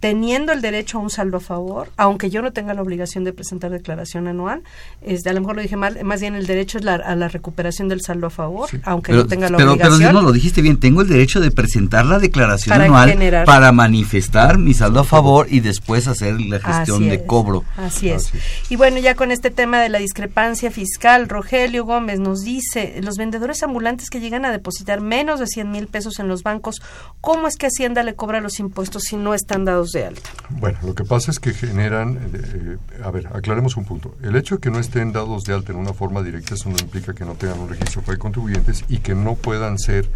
teniendo 0.00 0.52
el 0.52 0.60
derecho 0.60 0.98
a 0.98 1.00
un 1.00 1.10
saldo 1.10 1.38
a 1.38 1.40
favor, 1.40 1.90
aunque 1.96 2.28
yo 2.28 2.42
no 2.42 2.52
tenga 2.52 2.74
la 2.74 2.82
obligación 2.82 3.24
de 3.24 3.32
presentar 3.32 3.70
declaración 3.70 4.28
anual, 4.28 4.62
este, 5.00 5.30
a 5.30 5.32
lo 5.32 5.40
mejor 5.40 5.56
lo 5.56 5.62
dije 5.62 5.76
mal, 5.76 5.98
más 6.04 6.20
bien 6.20 6.34
el 6.34 6.46
derecho 6.46 6.78
es 6.78 6.86
a 6.86 7.16
la 7.16 7.28
recuperación 7.28 7.88
del 7.88 8.02
saldo 8.02 8.26
a 8.26 8.30
favor, 8.30 8.68
aunque 8.84 9.12
no 9.12 9.26
tenga 9.26 9.48
la 9.48 9.56
obligación. 9.56 9.98
Pero 9.98 10.12
no, 10.12 10.22
lo 10.22 10.32
dijiste 10.32 10.60
bien, 10.60 10.78
tengo 10.78 11.00
el 11.00 11.08
derecho 11.08 11.40
de 11.40 11.50
presentar 11.50 12.04
la 12.04 12.18
declaración 12.18 12.80
anual 12.80 13.44
para 13.46 13.72
manifestar 13.72 14.58
mi 14.58 14.74
saldo 14.74 15.00
a 15.00 15.04
favor 15.04 15.46
y 15.50 15.60
después 15.60 16.06
hacer 16.08 16.40
la 16.40 16.60
gestión 16.60 17.08
de 17.08 17.24
cobro. 17.24 17.64
Así 17.76 18.10
es. 18.10 18.30
Y 18.68 18.76
bueno, 18.76 18.98
ya 18.98 19.14
con 19.14 19.32
este 19.32 19.50
tema 19.50 19.80
de 19.80 19.88
la 19.88 19.98
discrepancia 19.98 20.70
fiscal, 20.70 21.28
Rogelio 21.28 21.84
Gómez 21.84 22.20
nos 22.20 22.42
dice, 22.42 23.00
los 23.02 23.16
vendedores 23.16 23.62
ambulantes 23.62 24.10
que 24.10 24.20
llegan 24.20 24.44
a 24.44 24.52
depositar 24.52 25.00
menos 25.00 25.40
de 25.40 25.46
100 25.46 25.70
mil 25.70 25.86
pesos 25.86 26.18
en 26.18 26.28
los 26.28 26.42
bancos, 26.42 26.82
¿cómo 27.20 27.48
es 27.48 27.56
que 27.56 27.66
Hacienda 27.66 28.02
le 28.02 28.14
cobra 28.14 28.40
los 28.40 28.60
impuestos 28.60 29.04
si 29.04 29.16
no 29.16 29.34
están 29.34 29.64
dados 29.64 29.85
de 29.92 30.06
alta? 30.06 30.30
Bueno, 30.50 30.78
lo 30.82 30.94
que 30.94 31.04
pasa 31.04 31.30
es 31.30 31.38
que 31.38 31.52
generan, 31.52 32.18
eh, 32.32 32.76
a 33.02 33.10
ver, 33.10 33.28
aclaremos 33.28 33.76
un 33.76 33.84
punto. 33.84 34.14
El 34.22 34.36
hecho 34.36 34.56
de 34.56 34.60
que 34.60 34.70
no 34.70 34.78
estén 34.78 35.12
dados 35.12 35.44
de 35.44 35.54
alta 35.54 35.72
en 35.72 35.78
una 35.78 35.92
forma 35.92 36.22
directa, 36.22 36.54
eso 36.54 36.68
no 36.68 36.76
implica 36.78 37.14
que 37.14 37.24
no 37.24 37.34
tengan 37.34 37.60
un 37.60 37.68
registro 37.68 38.02
de 38.02 38.18
contribuyentes 38.18 38.84
y 38.88 38.98
que 38.98 39.14
no 39.14 39.34
puedan 39.34 39.78
ser 39.78 40.08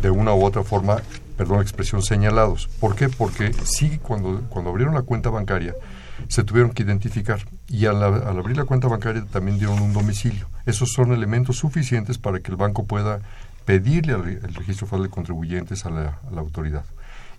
de 0.00 0.10
una 0.10 0.34
u 0.34 0.44
otra 0.44 0.62
forma, 0.62 0.96
perdón 1.36 1.58
la 1.58 1.62
expresión, 1.62 2.02
señalados. 2.02 2.68
¿Por 2.80 2.94
qué? 2.94 3.08
Porque 3.08 3.52
sí, 3.64 3.98
cuando, 4.02 4.42
cuando 4.48 4.70
abrieron 4.70 4.94
la 4.94 5.02
cuenta 5.02 5.30
bancaria, 5.30 5.74
se 6.28 6.44
tuvieron 6.44 6.72
que 6.72 6.82
identificar 6.82 7.40
y 7.68 7.86
al, 7.86 8.02
abrir 8.02 8.56
la 8.56 8.64
cuenta 8.64 8.88
bancaria 8.88 9.24
también 9.24 9.58
dieron 9.58 9.80
un 9.80 9.92
domicilio. 9.92 10.48
Esos 10.64 10.92
son 10.92 11.12
elementos 11.12 11.58
suficientes 11.58 12.18
para 12.18 12.40
que 12.40 12.50
el 12.50 12.56
banco 12.56 12.84
pueda 12.84 13.20
pedirle 13.64 14.14
al, 14.14 14.26
el 14.28 14.54
registro 14.54 14.86
federal 14.86 15.04
de 15.04 15.10
contribuyentes 15.10 15.84
a 15.86 15.90
la 15.90 16.18
autoridad 16.36 16.84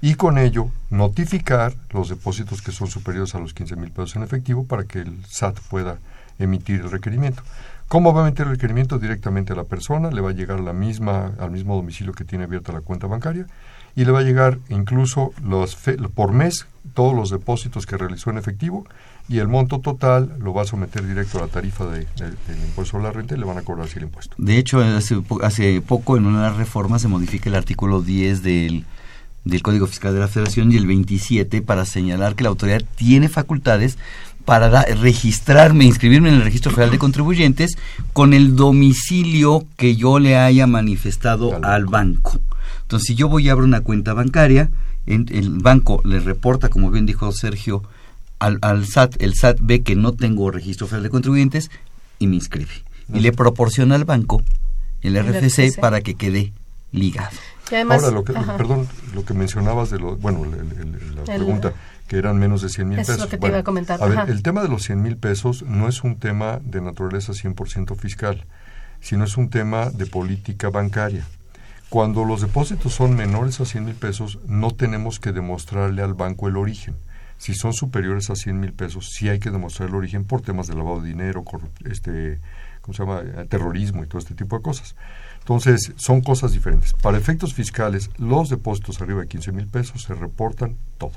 y 0.02 0.16
con 0.16 0.38
ello 0.38 0.70
notificar 0.89 1.74
los 1.91 2.10
depósitos 2.10 2.62
que 2.62 2.72
son 2.72 2.88
superiores 2.88 3.36
a 3.36 3.39
los 3.39 3.54
15 3.54 3.76
mil 3.76 3.91
pesos 3.91 4.16
en 4.16 4.24
efectivo 4.24 4.66
para 4.66 4.84
que 4.84 5.00
el 5.00 5.26
SAT 5.26 5.60
pueda 5.70 6.00
emitir 6.39 6.82
el 6.82 6.91
requerimiento. 6.91 7.41
¿Cómo 7.88 8.14
va 8.14 8.24
a 8.24 8.28
emitir 8.28 8.45
el 8.45 8.52
requerimiento? 8.52 9.00
Directamente 9.00 9.54
a 9.54 9.56
la 9.56 9.64
persona, 9.64 10.12
le 10.12 10.22
va 10.22 10.32
a 10.32 10.34
llegar 10.34 10.60
la 10.60 10.74
misma, 10.74 11.32
al 11.39 11.52
mismo 11.52 11.76
domicilio 11.76 12.14
que 12.14 12.26
tiene 12.26 12.43
abierta 12.43 12.74
la 12.74 12.82
cuenta 12.82 13.08
bancaria 13.08 13.48
y 13.95 14.06
le 14.06 14.12
va 14.12 14.20
a 14.20 14.24
llegar 14.24 14.60
incluso 14.70 15.34
los 15.43 15.76
por 16.14 16.32
mes 16.32 16.68
todos 16.93 17.16
los 17.16 17.32
depósitos 17.32 17.86
que 17.86 17.98
realizó 17.98 18.30
en 18.30 18.38
efectivo 18.38 18.86
y 19.28 19.39
el 19.39 19.48
monto 19.48 19.80
total 19.80 20.36
lo 20.39 20.54
va 20.54 20.62
a 20.62 20.66
someter 20.66 21.06
directo 21.06 21.39
a 21.39 21.41
la 21.41 21.48
tarifa 21.48 21.86
de, 21.86 22.08
del 22.18 22.60
impuesto 22.64 22.98
a 22.98 23.02
la 23.02 23.12
renta 23.12 23.36
y 23.36 23.39
le 23.39 23.45
van 23.45 23.58
a 23.58 23.64
cobrar 23.64 23.88
así 23.88 23.98
el 23.98 24.04
impuesto. 24.04 24.36
De 24.38 24.58
hecho, 24.58 24.82
hace, 24.82 25.22
hace 25.41 25.82
poco 25.82 26.16
en 26.16 26.26
una 26.28 26.54
reforma 26.54 27.00
se 27.00 27.08
modifica 27.08 27.50
el 27.50 27.56
artículo 27.56 28.02
10 28.02 28.43
del 28.43 28.86
del 29.48 29.62
Código 29.62 29.88
Fiscal 29.88 30.14
de 30.14 30.20
la 30.20 30.28
Federación 30.28 30.72
y 30.72 30.78
el 30.78 30.88
27 30.88 31.62
para 31.62 31.86
señalar 31.86 32.36
que 32.36 32.43
la 32.43 32.50
autoridad 32.50 32.84
tiene 32.95 33.30
facultades 33.30 33.98
para 34.45 34.84
registrarme, 34.84 35.84
inscribirme 35.84 36.30
en 36.30 36.36
el 36.36 36.43
Registro 36.43 36.72
Federal 36.72 36.91
de 36.91 37.00
Contribuyentes 37.00 37.78
con 38.14 38.34
el 38.34 38.56
domicilio 38.56 39.66
que 39.76 39.98
yo 39.98 40.20
le 40.20 40.38
haya 40.38 40.68
manifestado 40.68 41.60
al, 41.64 41.86
banco. 41.86 42.39
Entonces, 42.84 43.08
si 43.08 43.16
yo 43.16 43.28
voy 43.28 43.50
a 43.50 43.52
abrir 43.52 43.68
una 43.68 43.82
cuenta 43.82 44.14
bancaria, 44.14 44.70
el 45.06 45.50
banco 45.50 46.02
le 46.06 46.22
reporta, 46.22 46.70
como 46.70 46.91
bien 46.91 47.06
dijo 47.06 47.30
Sergio, 47.34 47.84
al, 48.39 48.60
al, 48.62 48.86
SAT, 48.86 49.22
el 49.22 49.34
SAT 49.34 49.58
ve 49.62 49.82
que 49.82 49.95
no 49.98 50.14
tengo 50.14 50.50
registro 50.50 50.88
federal 50.88 51.04
de 51.04 51.10
contribuyentes 51.10 51.70
y 52.20 52.28
me 52.28 52.36
inscribe. 52.36 52.72
Y 53.14 53.20
le 53.20 53.34
proporciona 53.34 53.95
al 53.95 54.06
banco 54.06 54.41
el 55.02 55.22
RFC 55.22 55.78
para 55.80 56.00
que 56.00 56.16
quede 56.16 56.54
ligado. 56.91 57.36
Ahora, 58.05 58.11
lo 58.11 58.24
que, 58.24 58.34
perdón, 58.34 58.88
lo 59.13 59.26
que 59.26 59.34
mencionabas 59.34 59.89
de 59.89 59.99
lo, 59.99 60.15
bueno, 60.18 60.45
la 60.45 61.24
pregunta, 61.24 61.74
que 62.07 62.18
eran 62.18 62.38
menos 62.38 62.61
de 62.61 62.70
100 62.70 62.88
mil 62.88 62.97
pesos. 62.97 63.15
Es 63.15 63.22
lo 63.22 63.30
que 63.30 63.38
te 63.38 63.47
iba 63.47 63.59
a 63.59 63.63
comentar. 63.63 64.01
A 64.01 64.05
ver, 64.07 64.30
el 64.30 64.41
tema 64.41 64.61
de 64.61 64.70
los 64.70 64.84
100 64.84 65.01
mil 65.01 65.18
pesos 65.18 65.63
no 65.63 65.88
es 65.88 66.03
un 66.03 66.18
tema 66.18 66.59
de 66.63 66.82
naturaleza 66.82 67.34
100% 67.34 67.95
fiscal, 67.97 68.45
sino 69.01 69.26
es 69.26 69.38
un 69.38 69.49
tema 69.49 69.89
de 69.89 70.05
política 70.05 70.70
bancaria. 70.70 71.26
Cuando 71.89 72.26
los 72.26 72.41
depósitos 72.41 72.93
son 72.93 73.15
menores 73.15 73.61
a 73.61 73.65
100 73.65 73.86
mil 73.86 73.95
pesos, 73.95 74.39
no 74.45 74.72
tenemos 74.72 75.20
que 75.20 75.32
demostrarle 75.32 76.01
al 76.01 76.13
banco 76.13 76.47
el 76.47 76.57
origen. 76.57 76.95
Si 77.38 77.53
son 77.53 77.74
superiores 77.74 78.30
a 78.30 78.36
100 78.36 78.59
mil 78.59 78.74
pesos, 78.74 79.11
sí 79.13 79.30
hay 79.30 79.39
que 79.39 79.51
demostrar 79.51 79.89
el 79.89 79.95
origen 79.95 80.26
por 80.26 80.41
temas 80.41 80.68
de 80.68 80.76
lavado 80.76 81.01
de 81.01 81.09
dinero, 81.09 81.45
este, 81.86 82.39
¿cómo 82.82 82.93
se 82.93 83.03
llama? 83.03 83.45
terrorismo 83.47 84.03
y 84.03 84.07
todo 84.07 84.20
este 84.20 84.34
tipo 84.34 84.57
de 84.57 84.63
cosas. 84.63 84.95
Entonces, 85.48 85.93
son 85.95 86.20
cosas 86.20 86.52
diferentes. 86.52 86.91
Para 86.91 87.18
efectos 87.18 87.54
fiscales, 87.54 88.10
los 88.18 88.50
depósitos 88.50 89.00
arriba 89.00 89.22
de 89.22 89.30
15 89.30 89.54
mil 89.54 89.66
pesos 89.66 90.02
se 90.02 90.14
reportan 90.14 90.76
todos. 90.98 91.16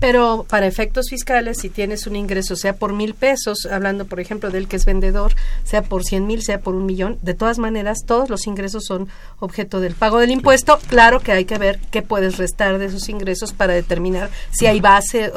Pero 0.00 0.44
para 0.48 0.66
efectos 0.66 1.06
fiscales, 1.08 1.58
si 1.58 1.68
tienes 1.68 2.08
un 2.08 2.16
ingreso, 2.16 2.56
sea 2.56 2.74
por 2.74 2.92
mil 2.92 3.14
pesos, 3.14 3.68
hablando 3.70 4.06
por 4.06 4.18
ejemplo 4.18 4.50
del 4.50 4.66
que 4.66 4.74
es 4.74 4.86
vendedor, 4.86 5.34
sea 5.62 5.82
por 5.82 6.02
cien 6.04 6.26
mil, 6.26 6.42
sea 6.42 6.60
por 6.60 6.74
un 6.74 6.84
millón, 6.84 7.18
de 7.22 7.34
todas 7.34 7.58
maneras, 7.58 7.98
todos 8.06 8.28
los 8.28 8.48
ingresos 8.48 8.84
son 8.86 9.08
objeto 9.38 9.78
del 9.78 9.94
pago 9.94 10.18
del 10.18 10.32
impuesto. 10.32 10.80
Claro 10.88 11.20
que 11.20 11.30
hay 11.30 11.44
que 11.44 11.58
ver 11.58 11.78
qué 11.92 12.02
puedes 12.02 12.38
restar 12.38 12.78
de 12.78 12.86
esos 12.86 13.08
ingresos 13.08 13.52
para 13.52 13.74
determinar 13.74 14.30
si 14.50 14.66
hay 14.66 14.80
base 14.80 15.32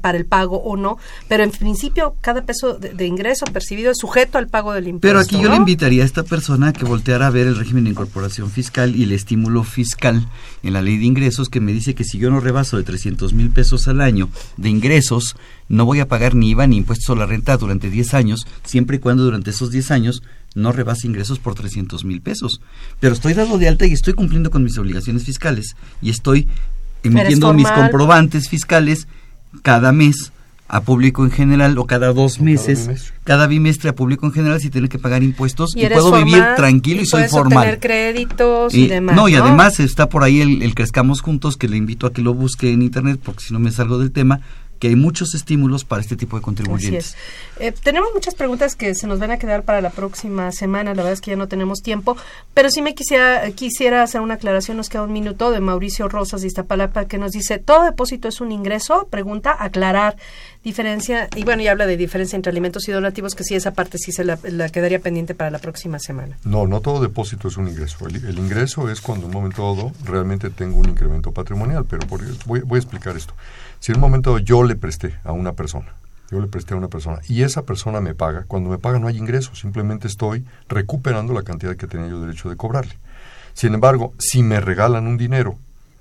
para 0.00 0.18
el 0.18 0.26
pago 0.26 0.56
o 0.56 0.76
no. 0.76 0.98
Pero 1.28 1.44
en 1.44 1.52
principio, 1.52 2.16
cada 2.20 2.42
peso 2.42 2.74
de, 2.74 3.06
ingreso 3.06 3.44
percibido 3.46 3.92
es 3.92 3.98
sujeto 3.98 4.38
al 4.38 4.48
pago 4.48 4.72
del 4.72 4.88
impuesto. 4.88 5.06
Pero 5.06 5.20
aquí 5.20 5.40
yo 5.40 5.50
le 5.50 5.56
invitaría 5.56 6.02
a 6.02 6.06
esta 6.06 6.24
persona 6.24 6.72
que 6.72 6.84
volteara 6.84 7.28
a 7.28 7.30
ver 7.30 7.46
el 7.46 7.56
régimen 7.56 7.75
de 7.84 7.90
incorporación 7.90 8.50
fiscal 8.50 8.96
y 8.96 9.04
el 9.04 9.12
estímulo 9.12 9.64
fiscal 9.64 10.26
en 10.62 10.72
la 10.72 10.82
ley 10.82 10.96
de 10.98 11.04
ingresos 11.04 11.48
que 11.48 11.60
me 11.60 11.72
dice 11.72 11.94
que 11.94 12.04
si 12.04 12.18
yo 12.18 12.30
no 12.30 12.40
rebaso 12.40 12.76
de 12.76 12.82
300 12.82 13.32
mil 13.32 13.50
pesos 13.50 13.88
al 13.88 14.00
año 14.00 14.28
de 14.56 14.68
ingresos, 14.68 15.36
no 15.68 15.84
voy 15.84 16.00
a 16.00 16.08
pagar 16.08 16.34
ni 16.34 16.50
IVA 16.50 16.66
ni 16.66 16.76
impuestos 16.76 17.10
a 17.10 17.18
la 17.18 17.26
renta 17.26 17.56
durante 17.56 17.90
10 17.90 18.14
años, 18.14 18.46
siempre 18.64 18.96
y 18.96 19.00
cuando 19.00 19.24
durante 19.24 19.50
esos 19.50 19.70
10 19.70 19.90
años 19.90 20.22
no 20.54 20.72
rebase 20.72 21.06
ingresos 21.06 21.38
por 21.38 21.54
300 21.54 22.04
mil 22.04 22.20
pesos. 22.20 22.60
Pero 22.98 23.14
estoy 23.14 23.34
dado 23.34 23.58
de 23.58 23.68
alta 23.68 23.86
y 23.86 23.92
estoy 23.92 24.14
cumpliendo 24.14 24.50
con 24.50 24.64
mis 24.64 24.78
obligaciones 24.78 25.24
fiscales 25.24 25.76
y 26.00 26.10
estoy 26.10 26.48
emitiendo 27.02 27.52
mis 27.52 27.70
comprobantes 27.70 28.48
fiscales 28.48 29.06
cada 29.62 29.92
mes 29.92 30.32
a 30.68 30.80
público 30.80 31.24
en 31.24 31.30
general 31.30 31.78
o 31.78 31.86
cada 31.86 32.12
dos 32.12 32.40
meses, 32.40 33.12
cada 33.24 33.46
bimestre, 33.46 33.90
a 33.90 33.94
público 33.94 34.26
en 34.26 34.32
general 34.32 34.60
si 34.60 34.70
tiene 34.70 34.88
que 34.88 34.98
pagar 34.98 35.22
impuestos 35.22 35.76
y, 35.76 35.86
puedo 35.86 36.12
vivir 36.12 36.42
tranquilo 36.56 37.02
y, 37.02 37.06
soy 37.06 37.28
formal. 37.28 37.64
Tener 37.64 37.80
créditos 37.80 38.74
y, 38.74 38.88
demás. 38.88 39.14
No, 39.14 39.28
y 39.28 39.36
además 39.36 39.78
está 39.78 40.08
por 40.08 40.24
ahí 40.24 40.40
el, 40.40 40.62
el 40.62 40.74
Crezcamos 40.74 41.20
Juntos 41.20 41.56
que 41.56 41.68
le 41.68 41.76
invito 41.76 42.06
a 42.06 42.12
que 42.12 42.22
lo 42.22 42.34
busque 42.34 42.72
en 42.72 42.82
internet 42.82 43.20
porque 43.22 43.44
si 43.44 43.52
no 43.52 43.60
me 43.60 43.70
salgo 43.70 43.98
del 43.98 44.10
tema 44.10 44.40
que 44.78 44.88
hay 44.88 44.96
muchos 44.96 45.34
estímulos 45.34 45.84
para 45.84 46.02
este 46.02 46.16
tipo 46.16 46.36
de 46.36 46.42
contribuyentes. 46.42 47.16
Eh, 47.58 47.72
tenemos 47.72 48.10
muchas 48.14 48.34
preguntas 48.34 48.76
que 48.76 48.94
se 48.94 49.06
nos 49.06 49.18
van 49.18 49.30
a 49.30 49.38
quedar 49.38 49.62
para 49.62 49.80
la 49.80 49.90
próxima 49.90 50.52
semana, 50.52 50.90
la 50.90 50.96
verdad 50.96 51.12
es 51.12 51.20
que 51.20 51.30
ya 51.30 51.36
no 51.36 51.48
tenemos 51.48 51.82
tiempo, 51.82 52.16
pero 52.54 52.70
sí 52.70 52.82
me 52.82 52.94
quisiera, 52.94 53.50
quisiera 53.52 54.02
hacer 54.02 54.20
una 54.20 54.34
aclaración, 54.34 54.76
nos 54.76 54.88
queda 54.88 55.02
un 55.02 55.12
minuto, 55.12 55.50
de 55.50 55.60
Mauricio 55.60 56.08
Rosas 56.08 56.42
de 56.42 56.48
Iztapalapa, 56.48 57.06
que 57.06 57.18
nos 57.18 57.32
dice, 57.32 57.58
¿todo 57.58 57.84
depósito 57.84 58.28
es 58.28 58.40
un 58.40 58.52
ingreso? 58.52 59.08
Pregunta, 59.10 59.56
aclarar, 59.58 60.16
diferencia, 60.66 61.28
y 61.36 61.44
bueno, 61.44 61.62
y 61.62 61.68
habla 61.68 61.86
de 61.86 61.96
diferencia 61.96 62.34
entre 62.34 62.50
alimentos 62.50 62.88
y 62.88 62.92
donativos, 62.92 63.36
que 63.36 63.44
sí, 63.44 63.54
esa 63.54 63.72
parte 63.72 63.98
sí 63.98 64.10
se 64.10 64.24
la, 64.24 64.36
quedaría 64.68 64.98
pendiente 64.98 65.32
para 65.32 65.48
la 65.48 65.60
próxima 65.60 66.00
semana. 66.00 66.36
No, 66.42 66.66
no 66.66 66.80
todo 66.80 67.00
depósito 67.00 67.46
es 67.46 67.56
un 67.56 67.68
ingreso. 67.68 68.04
El, 68.08 68.36
ingreso 68.36 68.90
es 68.90 69.00
cuando 69.00 69.26
en 69.26 69.30
un 69.30 69.42
momento 69.42 69.62
dado 69.62 69.92
realmente 70.04 70.50
tengo 70.50 70.78
un 70.78 70.88
incremento 70.88 71.30
patrimonial, 71.30 71.84
pero 71.88 72.04
voy, 72.08 72.62
voy 72.62 72.76
a 72.78 72.80
explicar 72.80 73.16
esto. 73.16 73.32
Si 73.78 73.92
en 73.92 73.98
un 73.98 74.00
momento 74.00 74.40
yo 74.40 74.64
le 74.64 74.74
presté 74.74 75.14
a 75.22 75.30
una 75.30 75.52
persona, 75.52 75.94
yo 76.32 76.40
le 76.40 76.48
presté 76.48 76.74
a 76.74 76.78
una 76.78 76.88
persona 76.88 77.20
y 77.28 77.42
esa 77.42 77.62
persona 77.62 78.00
me 78.00 78.14
paga, 78.14 78.44
cuando 78.48 78.68
me 78.68 78.78
paga 78.78 78.98
no 78.98 79.06
hay 79.06 79.18
ingreso, 79.18 79.54
simplemente 79.54 80.08
estoy 80.08 80.44
recuperando 80.68 81.32
la 81.32 81.42
cantidad 81.42 81.76
que 81.76 81.86
tenía 81.86 82.08
yo 82.08 82.20
derecho 82.20 82.50
de 82.50 82.56
cobrarle. 82.56 82.98
Sin 83.52 83.72
embargo, 83.72 84.14
si 84.18 84.42
me 84.42 84.60
regalan 84.60 85.06
un 85.06 85.16
dinero 85.16 85.60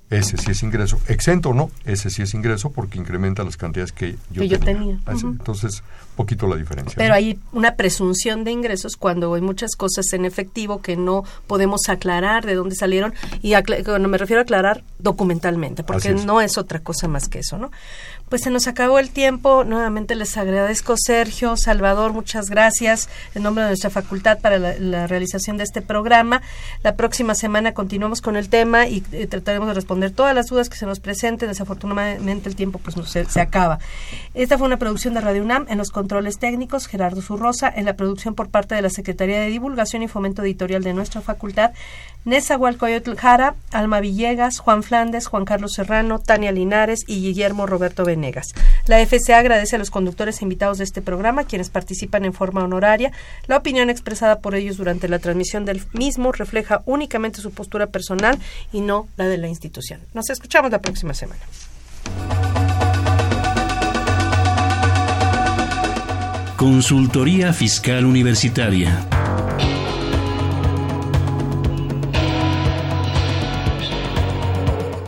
ese 0.10 0.38
sí 0.38 0.51
es 0.51 0.62
ingreso. 0.64 0.99
Exento 1.08 1.49
o 1.49 1.53
no, 1.53 1.72
ese 1.86 2.10
sí 2.10 2.22
es 2.22 2.34
ingreso 2.34 2.72
porque 2.72 2.99
incrementa 2.99 3.43
las 3.43 3.58
cantidades 3.58 3.91
que 3.91 4.16
yo 4.32 4.60
tenía. 4.60 4.99
Entonces, 5.08 5.84
poquito 6.16 6.47
la 6.47 6.56
diferencia. 6.56 6.93
Pero 6.95 7.14
hay 7.14 7.39
una 7.51 7.76
presunción 7.76 8.43
de 8.43 8.51
ingresos 8.51 8.95
cuando 8.97 9.34
hay 9.34 9.41
muchas 9.41 9.76
cosas 9.76 10.06
en 10.14 10.26
efectivo 10.26 10.82
que 10.82 10.95
no 10.95 11.24
podemos 11.47 11.89
aclarar 11.89 12.45
de 12.45 12.56
dónde 12.56 12.76
salieron. 12.76 13.14
Y 13.41 13.53
cuando 13.84 14.08
me 14.08 14.18
refiero 14.18 14.41
a 14.41 14.43
aclarar, 14.43 14.84
documentalmente, 14.99 15.84
porque 15.84 16.14
no 16.14 16.39
es 16.41 16.58
otra 16.58 16.80
cosa 16.80 17.08
más 17.08 17.28
que 17.28 17.39
eso, 17.39 17.58
¿no? 17.58 17.72
Pues 18.30 18.42
se 18.42 18.50
nos 18.50 18.66
acabó 18.66 18.98
el 18.98 19.12
tiempo. 19.12 19.64
Nuevamente 19.64 20.16
les 20.16 20.36
agradezco, 20.36 20.96
Sergio, 20.98 21.56
Salvador, 21.58 22.12
muchas 22.12 22.50
gracias 22.50 23.08
en 23.36 23.44
nombre 23.44 23.64
de 23.64 23.70
nuestra 23.70 23.92
facultad 23.92 24.40
para 24.40 24.58
la, 24.58 25.06
realización 25.06 25.58
de 25.58 25.64
este 25.64 25.84
programa. 25.84 26.42
La 26.82 26.96
próxima 26.96 27.36
semana 27.36 27.76
continuamos 27.76 28.22
con 28.22 28.36
el 28.36 28.50
tema 28.50 28.88
y 28.88 29.04
eh, 29.12 29.28
trataremos 29.28 29.68
de 29.68 29.76
responder 29.76 30.10
todas 30.10 30.34
las 30.34 30.48
dudas 30.48 30.70
que 30.70 30.78
se 30.78 30.88
nos 30.88 31.00
presenten. 31.00 31.50
Desafortunadamente 31.50 32.50
el 32.50 32.56
tiempo 32.56 32.80
pues 32.80 32.96
se, 33.08 33.26
se, 33.26 33.42
acaba. 33.42 33.78
Esta 34.34 34.58
fue 34.58 34.66
una 34.66 34.78
producción 34.78 35.14
de 35.14 35.22
Radio 35.22 35.44
UNAM 35.44 35.68
en 35.70 35.78
los 35.78 35.92
controles 35.92 36.40
técnicos, 36.40 36.88
Gerardo 36.88 37.22
Zurrosa, 37.22 37.72
en 37.76 37.86
la 37.86 37.96
producción 37.96 38.34
por 38.34 38.50
parte 38.50 38.74
de 38.74 38.82
la 38.82 38.90
Secretaría 38.90 39.40
de 39.40 39.50
Divulgación 39.50 40.02
y 40.02 40.08
Fomento 40.08 40.42
Editorial 40.42 40.82
de 40.82 40.96
nuestra 40.96 41.22
facultad, 41.22 41.74
Nesa 42.26 42.58
Hualcoyotl 42.58 43.16
Jara, 43.16 43.56
Alma 43.72 44.00
Villegas, 44.00 44.58
Juan 44.58 44.82
Flandes, 44.82 45.28
Juan 45.28 45.46
Carlos 45.46 45.74
Serrano, 45.74 46.18
Tania 46.18 46.52
Linares 46.52 47.02
y 47.08 47.22
Guillermo 47.22 47.68
Roberto 47.68 48.04
Venegas. 48.04 48.48
La 48.88 48.98
FCA 49.06 49.38
agradece 49.38 49.76
a 49.76 49.80
los 49.80 49.92
conductores 49.92 50.42
e 50.42 50.46
invitados 50.46 50.80
de 50.80 50.86
este 50.86 51.04
programa, 51.04 51.44
quienes 51.44 51.70
participan 51.70 52.26
en 52.26 52.34
forma 52.34 52.64
honoraria. 52.64 53.12
La 53.46 53.58
opinión 53.58 53.92
expresada 53.92 54.40
por 54.40 54.56
ellos 54.56 54.78
durante 54.78 55.08
la 55.08 55.20
transmisión 55.20 55.66
del 55.66 55.84
mismo 55.94 56.32
refleja 56.32 56.82
únicamente 56.86 57.42
su 57.42 57.52
postura 57.52 57.88
personal 57.88 58.40
y 58.74 58.82
no 58.82 59.08
la 59.18 59.28
de 59.28 59.38
la 59.38 59.48
institución. 59.48 60.00
Nos 60.16 60.32
escuchamos 60.32 60.72
la 60.72 60.82
próxima 60.82 61.14
semana. 61.14 61.42
Consultoría 66.58 67.54
Fiscal 67.54 68.06
Universitaria 68.06 69.08